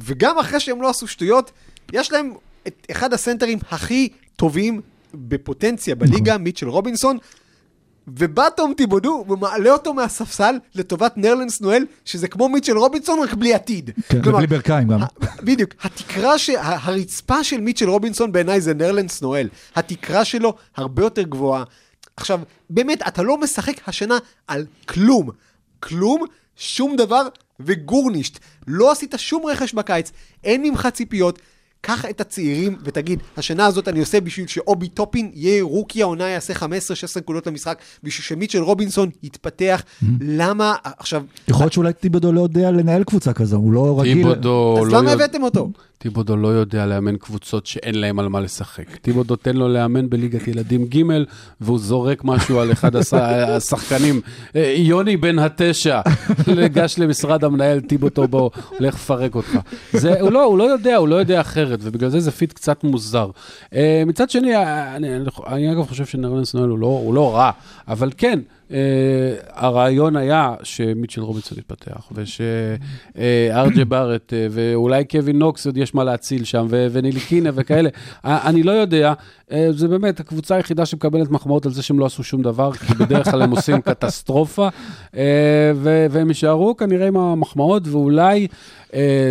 וגם 0.00 0.38
אחרי 0.38 0.60
שהם 0.60 0.82
לא 0.82 0.90
עשו 0.90 1.06
שטויות, 1.06 1.50
יש 1.92 2.12
להם 2.12 2.32
את 2.66 2.86
אחד 2.90 3.12
הסנטרים 3.14 3.58
הכי 3.70 4.08
טובים 4.36 4.80
בפוטנציה 5.14 5.94
בליגה, 5.94 6.38
מיטשל 6.38 6.68
רובינסון, 6.68 7.18
ובא 8.08 8.48
תום 8.56 8.74
טיבודו 8.76 9.24
ומעלה 9.28 9.70
אותו 9.70 9.94
מהספסל 9.94 10.58
לטובת 10.74 11.12
נרלנס 11.16 11.60
נואל, 11.60 11.84
שזה 12.04 12.28
כמו 12.28 12.48
מיטשל 12.48 12.78
רובינסון, 12.78 13.18
רק 13.22 13.34
בלי 13.34 13.54
עתיד. 13.54 13.90
כן, 14.08 14.22
כלומר, 14.22 14.36
ובלי 14.38 14.46
ברכיים 14.46 14.88
גם. 14.88 15.00
בדיוק. 15.42 15.70
התקרה, 15.82 16.38
ש... 16.38 16.50
הרצפה 16.58 17.44
של 17.44 17.60
מיטשל 17.60 17.88
רובינסון 17.88 18.32
בעיניי 18.32 18.60
זה 18.60 18.74
נרלנס 18.74 19.22
נואל. 19.22 19.48
התקרה 19.76 20.24
שלו 20.24 20.54
הרבה 20.76 21.02
יותר 21.02 21.22
גבוהה. 21.22 21.64
עכשיו, 22.16 22.40
באמת, 22.70 23.02
אתה 23.08 23.22
לא 23.22 23.38
משחק 23.38 23.88
השנה 23.88 24.18
על 24.46 24.66
כלום. 24.88 25.30
כלום, 25.80 26.24
שום 26.56 26.96
דבר 26.96 27.22
וגורנישט. 27.60 28.38
לא 28.66 28.92
עשית 28.92 29.14
שום 29.16 29.46
רכש 29.46 29.74
בקיץ, 29.74 30.12
אין 30.44 30.62
ממך 30.62 30.88
ציפיות. 30.92 31.38
קח 31.86 32.04
את 32.10 32.20
הצעירים 32.20 32.76
ותגיד, 32.84 33.22
השנה 33.36 33.66
הזאת 33.66 33.88
אני 33.88 34.00
עושה 34.00 34.20
בשביל 34.20 34.46
שאובי 34.46 34.88
טופין 34.88 35.30
יהיה 35.34 35.62
רוקי 35.62 36.02
העונה, 36.02 36.24
יעשה 36.28 36.54
15-16 36.54 36.64
נקודות 37.16 37.46
למשחק, 37.46 37.78
בשביל 38.02 38.24
שמיטשל 38.24 38.58
רובינסון 38.62 39.10
יתפתח. 39.22 39.82
למה, 40.20 40.74
עכשיו, 40.98 41.22
יכול 41.48 41.62
להיות 41.64 41.72
שאולי 41.72 41.92
טיבודו 41.92 42.32
לא 42.32 42.40
יודע 42.40 42.70
לנהל 42.70 43.04
קבוצה 43.04 43.32
כזו, 43.32 43.56
הוא 43.56 43.72
לא 43.72 44.00
רגיל. 44.00 44.14
טיבודו 44.14 44.78
אז 44.82 44.92
לא 44.92 44.98
למה 44.98 45.10
יודע- 45.10 45.24
הבאתם 45.24 45.42
אותו? 45.42 45.70
טיבודו 46.04 46.36
לא 46.36 46.48
יודע 46.48 46.86
לאמן 46.86 47.16
קבוצות 47.16 47.66
שאין 47.66 47.94
להם 47.94 48.18
על 48.18 48.28
מה 48.28 48.40
לשחק. 48.40 48.96
טיבודו 48.96 49.36
תן 49.36 49.56
לו 49.56 49.68
לאמן 49.68 50.10
בליגת 50.10 50.48
ילדים 50.48 50.84
ג' 50.86 51.02
והוא 51.60 51.78
זורק 51.78 52.24
משהו 52.24 52.60
על 52.60 52.72
אחד 52.72 52.96
הש- 52.96 53.14
השחקנים. 53.48 54.20
אה, 54.56 54.74
יוני 54.76 55.16
בן 55.16 55.38
התשע, 55.38 56.00
לגש 56.46 56.98
למשרד 56.98 57.44
המנהל, 57.44 57.80
טיבודו 57.80 58.28
בוא, 58.28 58.50
הולך 58.78 58.94
לפרק 58.94 59.34
אותך. 59.34 59.58
זה, 59.92 60.20
הוא, 60.20 60.30
לא, 60.30 60.44
הוא 60.44 60.58
לא 60.58 60.64
יודע, 60.64 60.96
הוא 60.96 61.08
לא 61.08 61.14
יודע 61.14 61.40
אחרת, 61.40 61.78
ובגלל 61.82 62.10
זה 62.10 62.20
זה 62.20 62.30
fit 62.30 62.52
קצת 62.52 62.84
מוזר. 62.84 63.30
אה, 63.74 64.02
מצד 64.06 64.30
שני, 64.30 64.56
אה, 64.56 64.96
אני, 64.96 65.16
אני, 65.16 65.24
אני 65.46 65.72
אגב 65.72 65.86
חושב 65.88 66.04
שנרלנס 66.06 66.54
נואל 66.54 66.68
הוא 66.68 66.78
לא, 66.78 66.86
הוא 66.86 67.14
לא 67.14 67.34
רע, 67.36 67.50
אבל 67.88 68.10
כן, 68.16 68.38
הרעיון 69.50 70.16
היה 70.16 70.54
שמיטשל 70.62 71.20
רובינסון 71.20 71.58
יתפתח, 71.58 72.12
ושארג'ה 72.12 73.84
בארט, 73.84 74.32
uh, 74.32 74.36
ואולי 74.50 75.04
קווין 75.04 75.38
נוקס 75.38 75.66
עוד 75.66 75.76
יש 75.76 75.94
מה 75.94 76.04
להציל 76.04 76.44
שם, 76.44 76.66
ו- 76.70 76.86
ונילי 76.92 77.20
קינה 77.20 77.50
וכאלה. 77.54 77.88
uh, 77.88 78.26
אני 78.48 78.62
לא 78.62 78.72
יודע, 78.72 79.12
זה 79.70 79.88
באמת 79.88 80.20
הקבוצה 80.20 80.54
היחידה 80.56 80.86
שמקבלת 80.86 81.30
מחמאות 81.30 81.66
על 81.66 81.72
זה 81.72 81.82
שהם 81.82 81.98
לא 81.98 82.06
עשו 82.06 82.24
שום 82.24 82.42
דבר, 82.42 82.72
כי 82.72 82.94
בדרך 82.94 83.30
כלל 83.30 83.42
הם 83.42 83.50
עושים 83.50 83.80
קטסטרופה, 83.80 84.68
והם 86.10 86.28
יישארו 86.28 86.76
כנראה 86.76 87.06
עם 87.06 87.16
המחמאות, 87.16 87.88
ואולי 87.88 88.46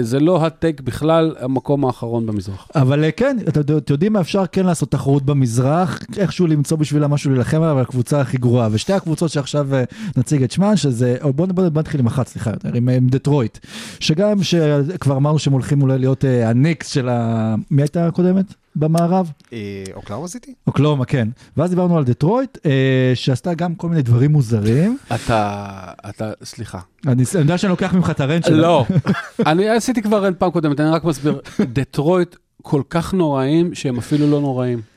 זה 0.02 0.20
לא 0.20 0.46
הטק 0.46 0.82
בכלל 0.82 1.36
המקום 1.40 1.86
האחרון 1.86 2.26
במזרח. 2.26 2.68
אבל 2.76 3.04
אה, 3.04 3.12
כן, 3.12 3.38
אתם 3.48 3.62
יודעים 3.90 4.14
מה 4.14 4.22
אפשר 4.22 4.46
כן 4.52 4.66
לעשות 4.66 4.92
תחרות 4.92 5.24
במזרח, 5.24 6.00
איכשהו 6.18 6.48
למצוא 6.48 6.78
בשבילה 6.78 7.08
משהו 7.08 7.32
להילחם 7.32 7.62
עליו, 7.62 7.80
הקבוצה 7.80 8.22
הכי 8.22 8.38
גרועה. 8.38 8.68
ושתי 8.72 8.94
הקבוצות 8.94 9.30
שעכשיו 9.30 9.76
אה, 9.76 9.84
נציג 10.18 10.44
את 10.44 10.52
שמן, 10.52 10.76
שזה, 10.76 11.18
או 11.22 11.34
בוא, 11.34 11.46
בוא, 11.46 11.64
נתחיל 11.80 12.00
עם 12.00 12.08
אחת, 12.08 12.28
סליחה, 12.28 12.52
יותר, 12.52 12.70
עם, 12.74 12.90
אה, 12.90 12.96
עם 12.96 13.08
דטרויט. 13.08 13.58
שגם 14.00 14.44
שכבר 14.44 15.18
אמרנו 15.18 15.40
שהם 15.40 15.54
הולכים 15.54 15.82
אולי 15.82 16.00
להיות 16.00 16.26
אה, 16.26 16.50
הניקס 16.50 16.88
של 16.88 17.10
ה... 17.10 17.56
מי 17.72 17.82
הייתה 17.82 18.08
הקודמת? 18.08 18.63
במערב? 18.76 19.32
אה, 19.54 19.84
אוקלאומה 19.94 20.28
סיטי? 20.28 20.54
אוקלאומה, 20.68 21.06
כן. 21.06 21.28
ואז 21.58 21.70
דיברנו 21.70 21.98
על 21.98 22.04
דטרויט, 22.04 22.58
אה, 22.66 23.12
שעשתה 23.16 23.54
גם 23.54 23.76
כל 23.76 23.90
מיני 23.90 24.02
דברים 24.02 24.32
מוזרים. 24.32 24.98
אתה, 25.16 25.70
אתה, 26.10 26.32
סליחה. 26.44 26.80
אני 27.08 27.24
אני 27.36 27.42
יודע 27.42 27.58
שאני 27.58 27.70
לוקח 27.70 27.94
ממך 27.94 28.10
את 28.10 28.20
הרנט 28.20 28.46
שלה. 28.46 28.58
לא, 28.58 28.86
אני 29.48 29.70
עשיתי 29.70 30.02
כבר 30.02 30.30
פעם 30.38 30.52
קודמת, 30.52 30.80
אני 30.80 30.90
רק 30.90 31.04
מסביר. 31.04 31.42
דטרויט 31.62 32.36
כל 32.62 32.82
כך 32.90 33.14
נוראים 33.14 33.76
שהם 33.76 33.98
אפילו 33.98 34.32
לא 34.32 34.42
נוראים. 34.42 34.93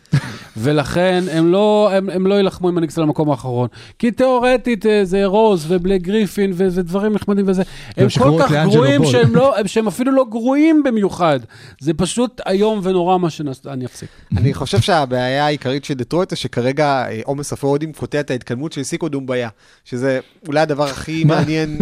ולכן 0.57 1.25
הם 1.33 1.53
לא, 1.53 1.91
הם, 1.93 2.11
הם 2.11 2.27
לא 2.27 2.35
יילחמו 2.35 2.69
עם 2.69 2.79
הניקס 2.79 2.99
על 2.99 3.05
המקום 3.05 3.31
האחרון. 3.31 3.69
כי 3.99 4.11
תיאורטית 4.11 4.87
אה, 4.87 5.05
זה 5.05 5.25
רוז 5.25 5.65
ובלק 5.69 6.01
גריפין 6.03 6.53
ו- 6.55 6.69
ודברים 6.73 7.13
נחמדים 7.13 7.45
וזה. 7.49 7.63
הם 7.97 8.09
כל 8.19 8.39
כך 8.43 8.53
גרועים. 8.53 9.05
שהם, 9.05 9.37
לא, 9.37 9.55
שהם 9.67 9.87
אפילו 9.87 10.13
לא 10.13 10.25
גרועים 10.31 10.83
במיוחד. 10.83 11.41
זה 11.81 11.95
פשוט 11.95 12.41
איום 12.47 12.81
ונורא 12.83 13.19
מה 13.19 13.31
שנעשה, 13.31 13.73
אני 13.73 13.87
אפסיק. 13.87 14.09
אני 14.37 14.55
חושב 14.55 14.81
שהבעיה 14.81 15.47
העיקרית 15.47 15.85
של 15.85 15.95
דטרויט 15.95 16.31
זה 16.31 16.37
שכרגע 16.37 17.05
אה, 17.09 17.21
עומס 17.25 17.53
הפורדים 17.53 17.93
קוטע 18.07 18.21
את 18.21 18.31
ההתקדמות 18.31 18.73
של 18.73 18.83
סיקו 18.83 19.09
דומביה, 19.09 19.49
שזה 19.85 20.21
אולי 20.47 20.61
הדבר 20.61 20.85
הכי 20.85 21.25
מעניין. 21.25 21.79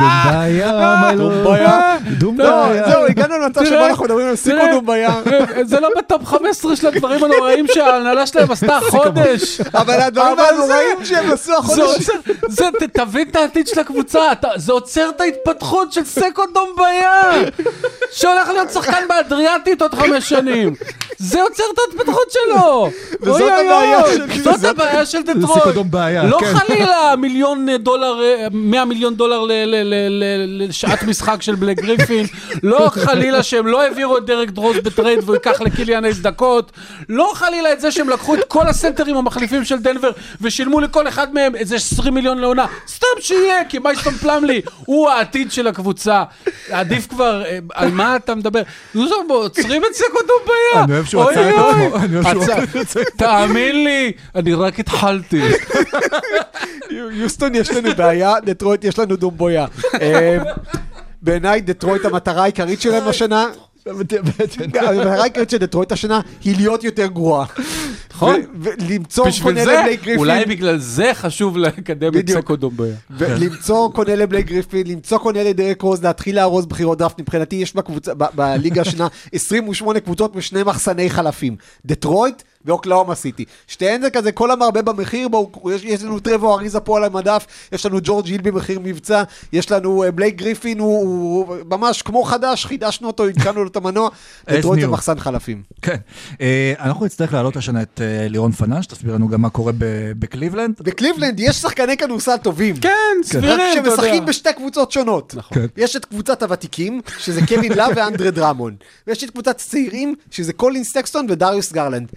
דומביה, 0.00 0.72
מה 0.72 1.12
לא? 1.14 1.42
דומביה. 1.42 1.96
דומביה. 2.18 2.46
לא, 2.46 2.90
זהו, 2.90 3.04
הגענו 3.06 3.34
למצב 3.38 3.64
שבו 3.64 3.86
אנחנו 3.86 4.04
מדברים 4.04 4.26
על 4.26 4.36
סיקו. 4.36 4.56
דומביה, 4.72 5.20
זה 5.62 5.80
לא 5.80 5.88
בטופ 5.98 6.24
15 6.24 6.76
של 6.76 6.86
הדברים 6.86 7.24
הנוראים 7.24 7.66
שההנהלה 7.74 8.26
שלהם 8.26 8.50
עשתה 8.50 8.78
חודש. 8.90 9.60
אבל 9.74 10.00
הדברים 10.00 10.38
הנוראים 10.38 11.04
שהם 11.04 11.30
עשו 11.32 11.52
החודש. 11.56 12.10
זה, 12.48 12.64
ת- 12.80 12.96
תבין 12.98 13.28
את 13.30 13.36
העתיד 13.36 13.66
של 13.66 13.80
הקבוצה, 13.80 14.20
זה 14.56 14.72
עוצר 14.72 15.10
את 15.16 15.20
ההתפתחות 15.20 15.92
של 15.92 16.04
סקו 16.04 16.42
דומביה, 16.54 17.32
שהולך 18.12 18.48
להיות 18.48 18.70
שחקן 18.70 19.08
באדריאטית 19.08 19.82
עוד 19.82 19.94
חמש 19.94 20.28
שנים. 20.28 20.74
זה 21.22 21.42
עוצר 21.42 21.62
את 21.74 21.78
ההתפתחות 21.78 22.30
שלו. 22.30 22.90
וזאת 23.20 23.40
הבעיה 23.40 24.02
אוי. 24.02 24.14
של- 24.14 24.28
כאילו, 24.30 24.44
זאת 24.58 24.64
הבעיה 24.64 25.06
של 25.06 25.18
זה 25.26 25.34
דטרויט. 25.34 25.58
סיכודום 25.58 25.90
בעיה, 25.90 26.24
לא 26.24 26.38
כן. 26.40 26.54
חלילה 26.54 27.14
מיליון 27.18 27.66
דולר, 27.80 28.22
אה, 28.22 28.46
100 28.52 28.84
מיליון 28.84 29.14
דולר 29.14 29.40
ל- 29.42 29.52
ל- 29.52 29.82
ל- 29.84 30.08
ל- 30.24 30.68
לשעת 30.68 31.02
משחק 31.02 31.42
של 31.42 31.54
בלק 31.54 31.80
גריפין, 31.80 32.26
לא 32.62 32.88
חלילה 32.88 33.42
שהם 33.42 33.66
לא 33.66 33.82
העבירו 33.82 34.18
את 34.18 34.24
דרק 34.26 34.48
דרוז 34.50 34.76
בטרייד 34.76 35.18
והוא 35.24 35.34
ייקח 35.34 35.60
לקיליאן 35.60 36.04
איז 36.04 36.22
דקות, 36.22 36.72
לא 37.08 37.32
חלילה 37.34 37.72
את 37.72 37.80
זה 37.80 37.90
שהם 37.90 38.08
לקחו 38.08 38.34
את 38.34 38.44
כל 38.48 38.66
הסנטרים 38.68 39.16
המחליפים 39.16 39.64
של 39.64 39.78
דנבר 39.78 40.10
ושילמו 40.40 40.80
לכל 40.80 41.08
אחד 41.08 41.34
מהם 41.34 41.56
איזה 41.56 41.76
20 41.76 42.14
מיליון 42.14 42.38
לעונה, 42.38 42.66
סתם 42.88 43.06
שיהיה, 43.20 43.64
כי 43.64 43.78
מייסטון 43.78 44.14
פלמלי 44.14 44.60
הוא 44.86 45.08
העתיד 45.10 45.52
של 45.52 45.66
הקבוצה, 45.66 46.22
עדיף 46.70 47.06
כבר, 47.06 47.42
אה, 47.44 47.58
על 47.74 47.90
מה 47.90 48.16
אתה 48.16 48.34
מדבר? 48.34 48.62
עוצרים 49.28 49.82
את 49.84 49.94
סקו 49.94 50.36
דומבויה, 50.46 50.86
שהוא 51.10 51.22
עצר 51.22 51.50
את 51.50 51.54
עצמו, 51.54 51.96
אני 51.96 52.16
אוהב 52.16 52.30
שהוא 52.30 52.42
עצר. 52.42 52.80
עצר. 52.80 53.00
תאמין 53.16 53.84
לי, 53.84 54.12
אני 54.34 54.54
רק 54.54 54.80
התחלתי. 54.80 55.42
יוסטון 56.90 57.54
יש 57.54 57.70
לנו 57.70 57.88
בעיה, 57.96 58.34
דטרויט 58.44 58.84
יש 58.84 58.98
לנו 58.98 59.16
דומבויה. 59.16 59.66
אה, 60.00 60.38
בעיניי 61.22 61.60
דטרויט 61.60 62.04
המטרה 62.04 62.42
העיקרית 62.42 62.80
שלהם 62.80 63.08
השנה 63.08 63.46
הרייקרט 65.06 65.50
של 65.50 65.56
דטרויט 65.56 65.92
השנה 65.92 66.20
היא 66.44 66.56
להיות 66.56 66.84
יותר 66.84 67.06
גרועה. 67.06 67.46
נכון. 68.22 68.40
ולמצוא 68.60 69.26
קונה 69.42 69.64
זה, 69.64 69.72
לבלייק 69.72 70.00
גריפין. 70.00 70.18
אולי 70.18 70.44
בגלל 70.44 70.78
זה 70.78 71.10
חשוב 71.14 71.56
לקדם 71.56 72.18
את. 72.18 72.28
סקו 72.28 72.56
דומבויה. 72.56 72.94
ולמצוא 73.10 73.92
קונה 73.92 74.16
לבלייק 74.16 74.46
גריפין, 74.46 74.86
למצוא 74.86 75.18
קונה 75.18 75.44
לדרק 75.44 75.82
רוז, 75.82 76.04
להתחיל 76.04 76.36
לארוז 76.36 76.66
בחירות 76.66 76.98
דראפט. 76.98 77.20
מבחינתי 77.20 77.56
יש 77.56 77.76
בקבוצה, 77.76 78.14
בליגה 78.14 78.80
השנה 78.80 79.08
28 79.32 80.00
קבוצות 80.00 80.32
ושני 80.34 80.62
מחסני 80.62 81.10
חלפים. 81.10 81.56
דטרויט 81.86 82.42
ואוקלהומה 82.64 83.14
סיטי. 83.14 83.44
שתיהן 83.66 84.02
זה 84.02 84.10
כזה 84.10 84.32
כל 84.32 84.50
המרבה 84.50 84.82
במחיר, 84.82 85.28
בואו, 85.28 85.70
יש, 85.70 85.84
יש 85.84 86.02
לנו 86.02 86.20
טרבור 86.20 86.54
אריזה 86.54 86.80
פה 86.80 86.96
על 86.96 87.04
המדף, 87.04 87.46
יש 87.72 87.86
לנו 87.86 87.98
ג'ורג' 88.02 88.26
היל 88.26 88.40
במחיר 88.40 88.80
מבצע, 88.82 89.22
יש 89.52 89.70
לנו 89.70 90.04
אה, 90.04 90.10
בלייק 90.10 90.34
גריפין, 90.34 90.78
הוא, 90.78 91.00
הוא 91.00 91.56
ממש 91.70 92.02
כמו 92.02 92.22
חדש, 92.22 92.66
חידשנו 92.66 93.06
אותו, 93.06 93.24
עדכנו 93.24 93.64
לו 93.64 93.70
את 93.70 93.76
המנוע. 93.76 94.10
דטרויט 94.50 94.80
זה. 94.80 94.88
מחסן 94.88 95.18
חלפים. 95.18 95.62
כן. 95.82 95.96
אה, 96.40 96.72
אנחנו 96.78 97.06
נצטרך 97.06 97.32
להעלות 97.32 97.56
השנה 97.56 97.82
את 97.82 98.00
אה, 98.00 98.28
לירון 98.28 98.52
פנן, 98.52 98.82
שתסביר 98.82 99.14
לנו 99.14 99.28
גם 99.28 99.42
מה 99.42 99.50
קורה 99.50 99.72
בקליבלנד. 100.18 100.74
בקליבלנד 100.80 101.40
יש 101.40 101.56
שחקני 101.56 101.96
כדורסל 101.96 102.36
טובים. 102.36 102.76
כן, 102.76 102.88
רק 103.18 103.24
סבירים, 103.24 103.54
אתה 103.54 103.78
יודע. 103.78 103.90
שמשחקים 103.90 104.26
בשתי 104.26 104.52
קבוצות 104.56 104.92
שונות. 104.92 105.34
נכון. 105.36 105.58
כן. 105.58 105.66
יש 105.76 105.96
את 105.96 106.04
קבוצת 106.04 106.42
הוותיקים, 106.42 107.00
שזה 107.18 107.40
קווין 107.46 107.72
לאב 107.72 107.92
ואנדרה 107.96 108.30
דרמונד. 108.30 108.74
ויש 109.06 109.24
את 109.24 109.30
קבוצת 109.30 109.48
הצעירים, 109.48 110.14
שזה 110.30 110.52
קולין 110.52 110.84
סקסטון 110.84 111.26
ודריוס 111.28 111.72
גרלנד. 111.72 112.12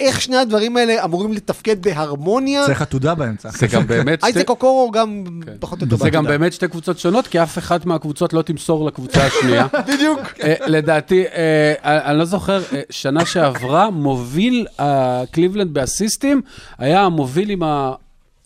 איך 0.00 0.20
שני 0.20 0.36
הדברים 0.36 0.76
האלה 0.76 1.04
אמורים 1.04 1.32
לתפקד 1.32 1.82
בהרמוניה? 1.82 2.66
צריך 2.66 2.82
עתודה 2.82 3.14
באמצע. 3.14 3.50
זה 3.50 3.66
גם 3.66 3.86
באמת... 3.86 4.24
אייזק 4.24 4.48
אוקורו 4.50 4.90
גם 4.90 5.24
פחות 5.60 5.82
או 5.82 5.86
יותר. 5.86 5.96
זה 5.96 6.10
גם. 6.10 6.24
באמת 6.24 6.52
שתי 6.52 6.68
קבוצות 6.68 6.98
שונות, 6.98 7.26
כי 7.26 7.42
אף 7.42 7.58
אחת 7.58 7.86
מהקבוצות 7.86 8.32
לא 8.32 8.42
תמסור 8.42 8.86
לקבוצה 8.86 9.26
השנייה. 9.26 9.66
בדיוק. 9.92 10.20
אה, 10.42 10.54
לדעתי, 10.66 11.24
אה, 11.24 11.74
אני 12.10 12.18
לא 12.18 12.24
זוכר, 12.24 12.62
אה, 12.72 12.80
שנה 12.90 13.26
שעברה, 13.26 13.90
מוביל 13.90 14.66
הקליבלנד 14.78 15.74
באסיסטים, 15.74 16.42
היה 16.78 17.00
המוביל 17.00 17.50
עם 17.50 17.62
ה... 17.62 17.92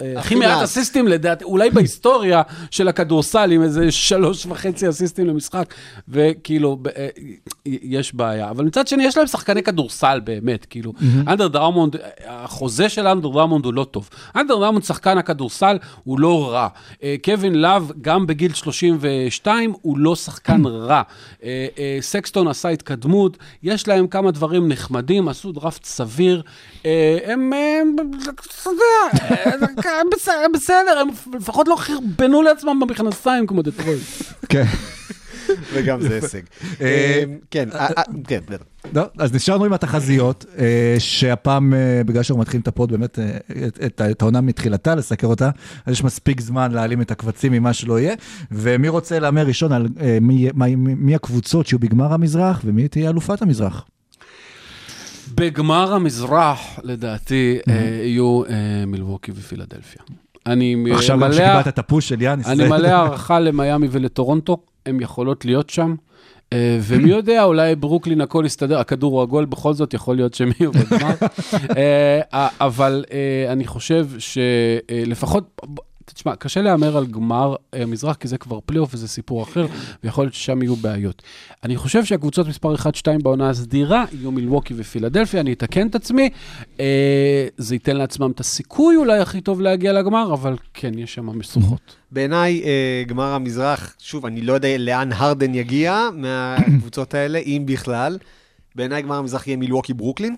אה, 0.02 0.18
הכי 0.20 0.34
מעט. 0.34 0.62
אסיסטים 0.62 1.08
לדעתי, 1.08 1.44
אולי 1.44 1.70
בהיסטוריה 1.70 2.42
של 2.70 2.88
הכדורסל, 2.88 3.52
עם 3.52 3.62
איזה 3.62 3.90
שלוש 3.90 4.46
וחצי 4.46 4.88
אסיסטים 4.88 5.26
למשחק, 5.26 5.74
וכאילו, 6.08 6.78
אה, 6.96 7.08
יש 7.66 8.14
בעיה. 8.14 8.50
אבל 8.50 8.64
מצד 8.64 8.88
שני, 8.88 9.04
יש 9.04 9.16
להם 9.16 9.26
שחקני 9.26 9.62
כדורסל 9.62 10.20
באמת, 10.24 10.64
כאילו, 10.64 10.92
אנדר 11.28 11.48
דרמונד, 11.48 11.96
החוזה 12.26 12.88
של 12.88 13.06
אנדר 13.06 13.28
דרמונד 13.28 13.64
הוא 13.64 13.74
לא 13.74 13.84
טוב. 13.84 14.08
אנדר 14.36 14.58
דרמונד, 14.58 14.84
שחקן 14.84 15.18
הכדורסל, 15.18 15.78
הוא 16.04 16.20
לא 16.20 16.52
רע. 16.52 16.68
אה, 17.02 17.14
קווין 17.24 17.54
לאב, 17.54 17.92
גם 18.00 18.26
בגיל 18.26 18.52
32, 18.52 19.72
הוא 19.82 19.98
לא 19.98 20.16
שחקן 20.16 20.66
רע. 20.88 21.02
סקסטון 22.00 22.48
עשה 22.48 22.68
התקדמות, 22.68 23.36
יש 23.62 23.88
להם 23.88 24.06
כמה 24.06 24.30
דברים 24.30 24.68
נחמדים, 24.68 25.28
עשו 25.28 25.52
דראפט 25.52 25.84
סביר. 25.84 26.42
הם, 27.24 27.50
אתה 28.62 28.70
יודע, 28.70 29.66
בסדר, 30.12 30.34
הם 30.44 30.52
בסדר, 30.52 30.98
הם 31.00 31.08
לפחות 31.36 31.68
לא 31.68 31.76
חרבנו 31.78 32.42
לעצמם 32.42 32.80
במכנסיים 32.80 33.46
כמו 33.46 33.62
דטרויט. 33.62 34.00
כן. 34.48 34.64
וגם 35.74 36.00
זה 36.02 36.14
הישג. 36.14 36.40
אה, 36.80 36.86
אה, 36.86 37.24
כן, 37.50 37.68
אה, 37.74 37.88
כן, 38.26 38.40
בטח. 38.48 38.64
לא, 38.94 39.02
אז 39.18 39.34
נשארנו 39.34 39.64
עם 39.64 39.72
התחזיות, 39.72 40.44
שהפעם, 40.98 41.74
בגלל 42.06 42.22
שאנחנו 42.22 42.40
מתחילים 42.40 42.62
את 42.62 42.68
ה 42.68 42.72
pod, 42.72 42.90
באמת, 42.92 43.18
את- 43.86 44.22
העונה 44.22 44.40
מתחילתה, 44.40 44.94
לסקר 44.94 45.26
אותה, 45.26 45.50
אז 45.86 45.92
יש 45.92 46.04
מספיק 46.04 46.40
זמן 46.40 46.72
להעלים 46.72 47.00
את 47.00 47.10
הקבצים 47.10 47.52
ממה 47.52 47.72
שלא 47.72 48.00
יהיה. 48.00 48.14
ומי 48.52 48.88
רוצה 48.88 49.18
להמר 49.18 49.46
ראשון 49.46 49.72
על 49.72 49.88
מי- 50.20 50.48
מי 50.54 50.74
מי 50.76 51.14
הקבוצות 51.14 51.66
שיהיו 51.66 51.78
בגמר 51.78 52.12
המזרח, 52.12 52.60
ומי 52.64 52.88
תהיה 52.88 53.10
אלופת 53.10 53.42
המזרח? 53.42 53.84
בגמר 55.34 55.94
המזרח, 55.94 56.60
לדעתי, 56.82 57.58
אה, 57.68 57.74
יהיו 58.04 58.42
אה, 58.44 58.50
מילווקי 58.86 59.32
ופילדלפיה. 59.34 60.02
אני 60.46 60.76
עכשיו 60.92 61.16
גם 61.16 61.20
מלא- 61.22 61.32
שקיבלת 61.32 61.68
את 61.68 61.78
ה 61.78 61.84
push 61.84 62.08
של 62.08 62.22
יאניס. 62.22 62.46
אני 62.46 62.68
מלא 62.68 62.88
הערכה 62.96 63.40
למיאמי 63.40 63.88
ולטורונטו, 63.90 64.56
הן 64.86 65.00
יכולות 65.00 65.44
להיות 65.44 65.70
שם. 65.70 65.94
אה, 66.52 66.78
ומי 66.82 67.10
יודע, 67.16 67.44
אולי 67.44 67.74
ברוקלין 67.76 68.20
הכל 68.20 68.42
יסתדר, 68.46 68.78
הכדור 68.78 69.12
הוא 69.12 69.22
עגול, 69.22 69.44
בכל 69.44 69.74
זאת 69.74 69.94
יכול 69.94 70.16
להיות 70.16 70.34
שהם 70.34 70.50
יהיו 70.60 70.72
בגמר. 70.72 71.14
אבל 72.60 73.04
אני 73.48 73.66
חושב 73.66 74.06
שלפחות, 74.18 75.60
תשמע, 76.04 76.36
קשה 76.36 76.62
להמר 76.62 76.96
על 76.96 77.06
גמר 77.06 77.54
אה, 77.74 77.86
מזרח, 77.86 78.16
כי 78.16 78.28
זה 78.28 78.38
כבר 78.38 78.58
פלייאוף 78.66 78.94
וזה 78.94 79.08
סיפור 79.08 79.42
אחר, 79.42 79.66
ויכול 80.04 80.24
להיות 80.24 80.34
ששם 80.34 80.62
יהיו 80.62 80.76
בעיות. 80.76 81.22
אני 81.64 81.76
חושב 81.76 82.04
שהקבוצות 82.04 82.48
מספר 82.48 82.74
1-2 82.74 82.78
בעונה 83.22 83.50
הסדירה 83.50 84.04
יהיו 84.12 84.30
מילווקי 84.30 84.74
ופילדלפיה, 84.76 85.40
אני 85.40 85.52
אתקן 85.52 85.86
את 85.86 85.94
עצמי. 85.94 86.30
אה, 86.80 87.46
זה 87.56 87.74
ייתן 87.74 87.96
לעצמם 87.96 88.30
את 88.30 88.40
הסיכוי 88.40 88.96
אולי 88.96 89.18
הכי 89.18 89.40
טוב 89.40 89.60
להגיע 89.60 89.92
לגמר, 89.92 90.34
אבל 90.34 90.56
כן, 90.74 90.98
יש 90.98 91.14
שם 91.14 91.26
משוכות. 91.38 91.96
בעיניי, 92.10 92.62
אה, 92.64 93.02
גמר 93.06 93.34
המזרח, 93.34 93.94
שוב, 93.98 94.26
אני 94.26 94.40
לא 94.40 94.52
יודע 94.52 94.78
לאן 94.78 95.12
הרדן 95.12 95.54
יגיע 95.54 96.08
מהקבוצות 96.14 97.14
האלה, 97.14 97.38
אם 97.38 97.62
בכלל. 97.66 98.18
בעיניי 98.74 99.02
גמר 99.02 99.14
המזרח 99.14 99.46
יהיה 99.46 99.56
מילווקי 99.56 99.94
ברוקלין. 99.94 100.36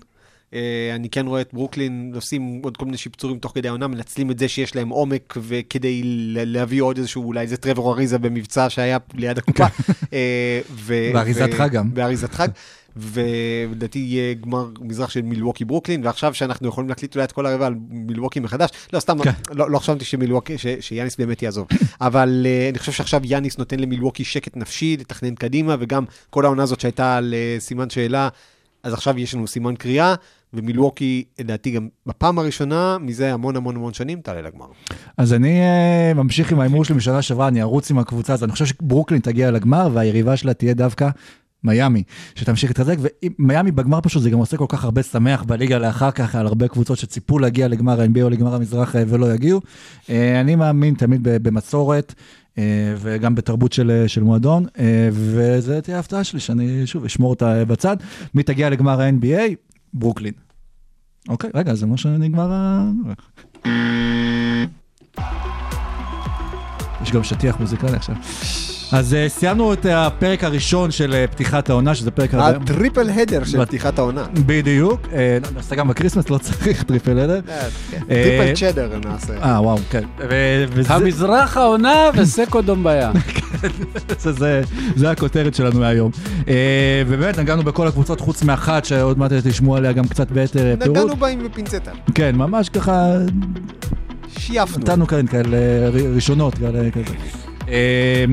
אה, 0.55 0.95
אני 0.95 1.09
כן 1.09 1.27
רואה 1.27 1.41
את 1.41 1.49
ברוקלין 1.53 2.11
עושים 2.15 2.61
עוד 2.63 2.77
כל 2.77 2.85
מיני 2.85 2.97
שיפצורים 2.97 3.39
תוך 3.39 3.51
כדי 3.55 3.67
העונה, 3.67 3.87
מנצלים 3.87 4.31
את 4.31 4.39
זה 4.39 4.47
שיש 4.47 4.75
להם 4.75 4.89
עומק, 4.89 5.33
וכדי 5.37 6.01
להביא 6.25 6.81
עוד 6.81 6.97
איזשהו, 6.97 7.23
אולי 7.23 7.41
איזה 7.41 7.57
טרוור 7.57 7.93
אריזה 7.93 8.17
במבצע 8.17 8.69
שהיה 8.69 8.97
ליד 9.13 9.37
הקופה. 9.37 9.65
אה, 10.13 10.59
באריזת 10.87 11.53
חג 11.53 11.71
גם. 11.71 11.93
באריזת 11.93 12.33
חג. 12.33 12.47
ולדעתי 12.97 13.99
יהיה 13.99 14.33
גמר 14.33 14.69
מזרח 14.81 15.09
של 15.09 15.21
מילווקי 15.21 15.65
ברוקלין, 15.65 16.05
ועכשיו 16.05 16.33
שאנחנו 16.33 16.67
יכולים 16.67 16.89
להקליט 16.89 17.15
אולי 17.15 17.25
את 17.25 17.31
כל 17.31 17.45
הרבע 17.45 17.65
על 17.65 17.75
מילווקי 17.89 18.39
מחדש, 18.39 18.69
לא 18.93 18.99
סתם, 18.99 19.23
כן. 19.23 19.31
לא, 19.51 19.71
לא 19.71 19.79
חשבתי 19.79 20.05
שמילווקי, 20.05 20.57
ש, 20.57 20.65
שיאניס 20.79 21.15
באמת 21.15 21.41
יעזוב, 21.41 21.67
אבל 22.01 22.45
uh, 22.45 22.71
אני 22.71 22.79
חושב 22.79 22.91
שעכשיו 22.91 23.21
יאניס 23.23 23.57
נותן 23.57 23.79
למילווקי 23.79 24.23
שקט 24.23 24.57
נפשי, 24.57 24.97
לתכנן 24.99 25.35
קדימה, 25.35 25.75
וגם 25.79 26.05
כל 26.29 26.45
העונה 26.45 26.63
הזאת 26.63 26.79
שהייתה 26.79 27.17
על 27.17 27.33
uh, 27.33 27.61
סימן 27.61 27.89
שאלה, 27.89 28.29
אז 28.83 28.93
עכשיו 28.93 29.19
יש 29.19 29.35
לנו 29.35 29.47
סימן 29.47 29.75
קריאה, 29.75 30.15
ומילווקי, 30.55 31.23
לדעתי 31.39 31.71
גם 31.71 31.87
בפעם 32.05 32.39
הראשונה, 32.39 32.97
מזה 33.01 33.33
המון 33.33 33.55
המון 33.55 33.75
המון 33.75 33.93
שנים, 33.93 34.21
תעלה 34.21 34.41
לגמר. 34.41 34.65
אז 35.17 35.33
אני 35.33 35.61
אה, 35.61 36.13
ממשיך 36.15 36.51
עם 36.51 36.59
ההימור 36.59 36.85
שלי 36.85 36.95
משנה 36.95 37.21
שעברה, 37.21 37.47
אני 37.47 37.61
ארוץ 37.61 37.91
עם 37.91 37.99
הקבוצה 37.99 38.33
הזאת. 38.33 38.43
אני 38.43 38.51
חושב 38.51 38.65
שברוקלין 38.65 39.21
תגיע 39.21 39.51
לגמר, 39.51 39.89
והיריבה 39.93 40.37
שלה 40.37 40.53
תהיה 40.53 40.73
דווקא 40.73 41.09
מיאמי, 41.63 42.03
שתמשיך 42.35 42.69
להתחזק, 42.69 42.95
ומיאמי 43.39 43.71
בגמר 43.71 44.01
פשוט 44.01 44.23
זה 44.23 44.29
גם 44.29 44.37
עושה 44.37 44.57
כל 44.57 44.65
כך 44.69 44.83
הרבה 44.83 45.03
שמח 45.03 45.43
בליגה 45.43 45.77
לאחר 45.77 46.11
כך, 46.11 46.35
על 46.35 46.47
הרבה 46.47 46.67
קבוצות 46.67 46.97
שציפו 46.97 47.39
להגיע 47.39 47.67
לגמר 47.67 48.01
ה-NBA 48.01 48.21
או 48.21 48.29
לגמר 48.29 48.55
המזרח 48.55 48.95
אה, 48.95 49.03
ולא 49.07 49.33
יגיעו. 49.33 49.61
אה, 50.09 50.41
אני 50.41 50.55
מאמין 50.55 50.93
תמיד 50.93 51.21
במסורת. 51.23 52.13
וגם 52.97 53.35
בתרבות 53.35 53.73
של, 53.73 54.03
של 54.07 54.23
מועדון, 54.23 54.65
וזה 55.11 55.81
תהיה 55.81 55.97
ההפתעה 55.97 56.23
שלי, 56.23 56.39
שאני 56.39 56.87
שוב 56.87 57.05
אשמור 57.05 57.29
אותה 57.29 57.65
בצד. 57.65 57.97
מי 58.33 58.43
תגיע 58.43 58.69
לגמר 58.69 59.01
ה-NBA? 59.01 59.55
ברוקלין. 59.93 60.33
אוקיי, 61.29 61.49
רגע, 61.55 61.75
זה 61.75 61.85
אומר 61.85 61.95
שנגמר 61.95 62.51
ה... 62.51 62.89
יש 67.01 67.11
גם 67.11 67.23
שטיח 67.23 67.59
מוזיקלי 67.59 67.95
עכשיו. 67.95 68.15
אז 68.95 69.13
אה, 69.13 69.29
סיימנו 69.29 69.73
את 69.73 69.85
הפרק 69.89 70.43
הראשון 70.43 70.91
של 70.91 71.25
אה, 71.27 71.31
פתיחת 71.31 71.69
העונה, 71.69 71.95
שזה 71.95 72.11
פרק... 72.11 72.33
הרבה- 72.33 72.57
ה 72.63 72.70
triple 72.70 73.09
header 73.09 73.43
של 73.43 73.65
פתיחת 73.65 73.99
העונה. 73.99 74.23
בדיוק, 74.33 75.01
אה, 75.13 75.37
נעשה 75.55 75.75
גם 75.75 75.87
בקריסמס, 75.87 76.29
לא 76.29 76.37
צריך 76.47 76.83
triple 76.83 77.19
header. 77.19 77.39
triple 78.07 78.53
cheddar 78.55 78.89
נעשה. 79.05 79.33
אה, 79.43 79.61
וואו, 79.61 79.77
כן. 79.89 80.03
ו- 80.29 80.65
וזה 80.69 80.93
המזרח 80.93 81.57
העונה 81.57 81.95
וסקו 82.17 82.61
דומבויה. 82.61 83.11
זה- 84.19 84.31
זה- 84.33 84.61
זה 84.95 85.11
הכותרת 85.11 85.55
שלנו 85.55 85.79
מהיום. 85.79 86.11
אה, 86.47 86.53
ובאמת, 87.07 87.39
נגענו 87.39 87.63
בכל 87.63 87.87
הקבוצות 87.87 88.19
חוץ 88.19 88.43
מאחת, 88.43 88.85
שעוד 88.85 89.19
מעט 89.19 89.31
תשמעו 89.33 89.75
עליה 89.75 89.91
גם 89.91 90.07
קצת 90.07 90.31
ביתר 90.31 90.65
אה, 90.71 90.75
פירוט. 90.83 90.97
נגענו 90.97 91.15
בהם 91.15 91.43
בפינצטה. 91.45 91.91
כן, 92.15 92.35
ממש 92.35 92.69
ככה 92.69 93.11
שייפנו. 94.37 94.77
נתנו 94.83 95.07
כאלה, 95.07 95.57
ראשונות, 96.15 96.55
כאלה 96.55 96.91
כזה. 96.91 97.15
אה, 97.69 98.25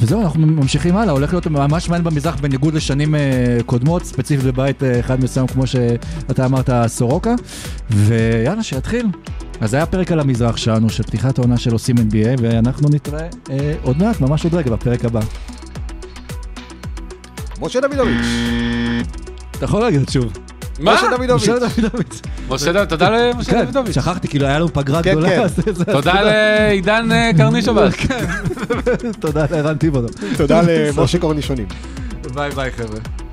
וזהו, 0.00 0.22
אנחנו 0.22 0.46
ממשיכים 0.46 0.96
הלאה, 0.96 1.12
הולך 1.12 1.32
להיות 1.32 1.46
ממש 1.46 1.88
מעניין 1.88 2.04
במזרח 2.04 2.36
בניגוד 2.40 2.74
לשנים 2.74 3.14
אה, 3.14 3.58
קודמות, 3.66 4.04
ספציפית 4.04 4.46
בבית 4.46 4.82
אה, 4.82 5.00
אחד 5.00 5.20
מסוים 5.20 5.46
כמו 5.46 5.66
שאתה 5.66 6.44
אמרת, 6.44 6.70
סורוקה, 6.86 7.34
ויאללה, 7.90 8.62
שיתחיל. 8.62 9.06
אז 9.60 9.70
זה 9.70 9.76
היה 9.76 9.86
פרק 9.86 10.12
על 10.12 10.20
המזרח 10.20 10.56
שלנו, 10.56 10.90
של 10.90 11.02
פתיחת 11.02 11.38
העונה 11.38 11.58
של 11.58 11.72
עושים 11.72 11.96
NBA, 11.96 12.40
ואנחנו 12.40 12.88
נתראה 12.88 13.28
אה, 13.50 13.74
עוד 13.82 13.98
מעט, 13.98 14.20
ממש 14.20 14.44
עוד 14.44 14.54
רגע, 14.54 14.70
בפרק 14.70 15.04
הבא. 15.04 15.20
משה 17.60 17.80
דוידוביץ'. 17.80 18.26
אתה 19.50 19.64
יכול 19.64 19.80
להגיד 19.80 20.08
שוב. 20.08 20.49
מה? 20.80 20.94
משה 20.94 21.16
דוידוביץ'. 21.16 21.48
משה 21.48 21.58
דוידוביץ'. 21.58 22.20
משה 22.48 22.72
דוד, 22.72 22.84
תודה 22.84 23.10
למשה 23.10 23.50
כן, 23.50 23.64
דודוביץ'. 23.64 23.94
שכחתי, 23.94 24.28
כאילו 24.28 24.46
היה 24.46 24.58
לנו 24.58 24.68
פגרה 24.72 25.02
כן, 25.02 25.10
גדולה. 25.10 25.48
כן. 25.48 25.72
תודה 25.92 26.22
לעידן 26.22 27.12
אה, 27.12 27.30
קרנישובס. 27.36 27.94
תודה 29.20 29.44
לערן 29.50 29.76
טיבודו. 29.76 30.08
תודה 30.36 30.60
למשה 30.62 31.18
קורנישונים. 31.18 31.66
ביי 32.34 32.50
ביי 32.50 32.70
חבר'ה. 32.72 33.29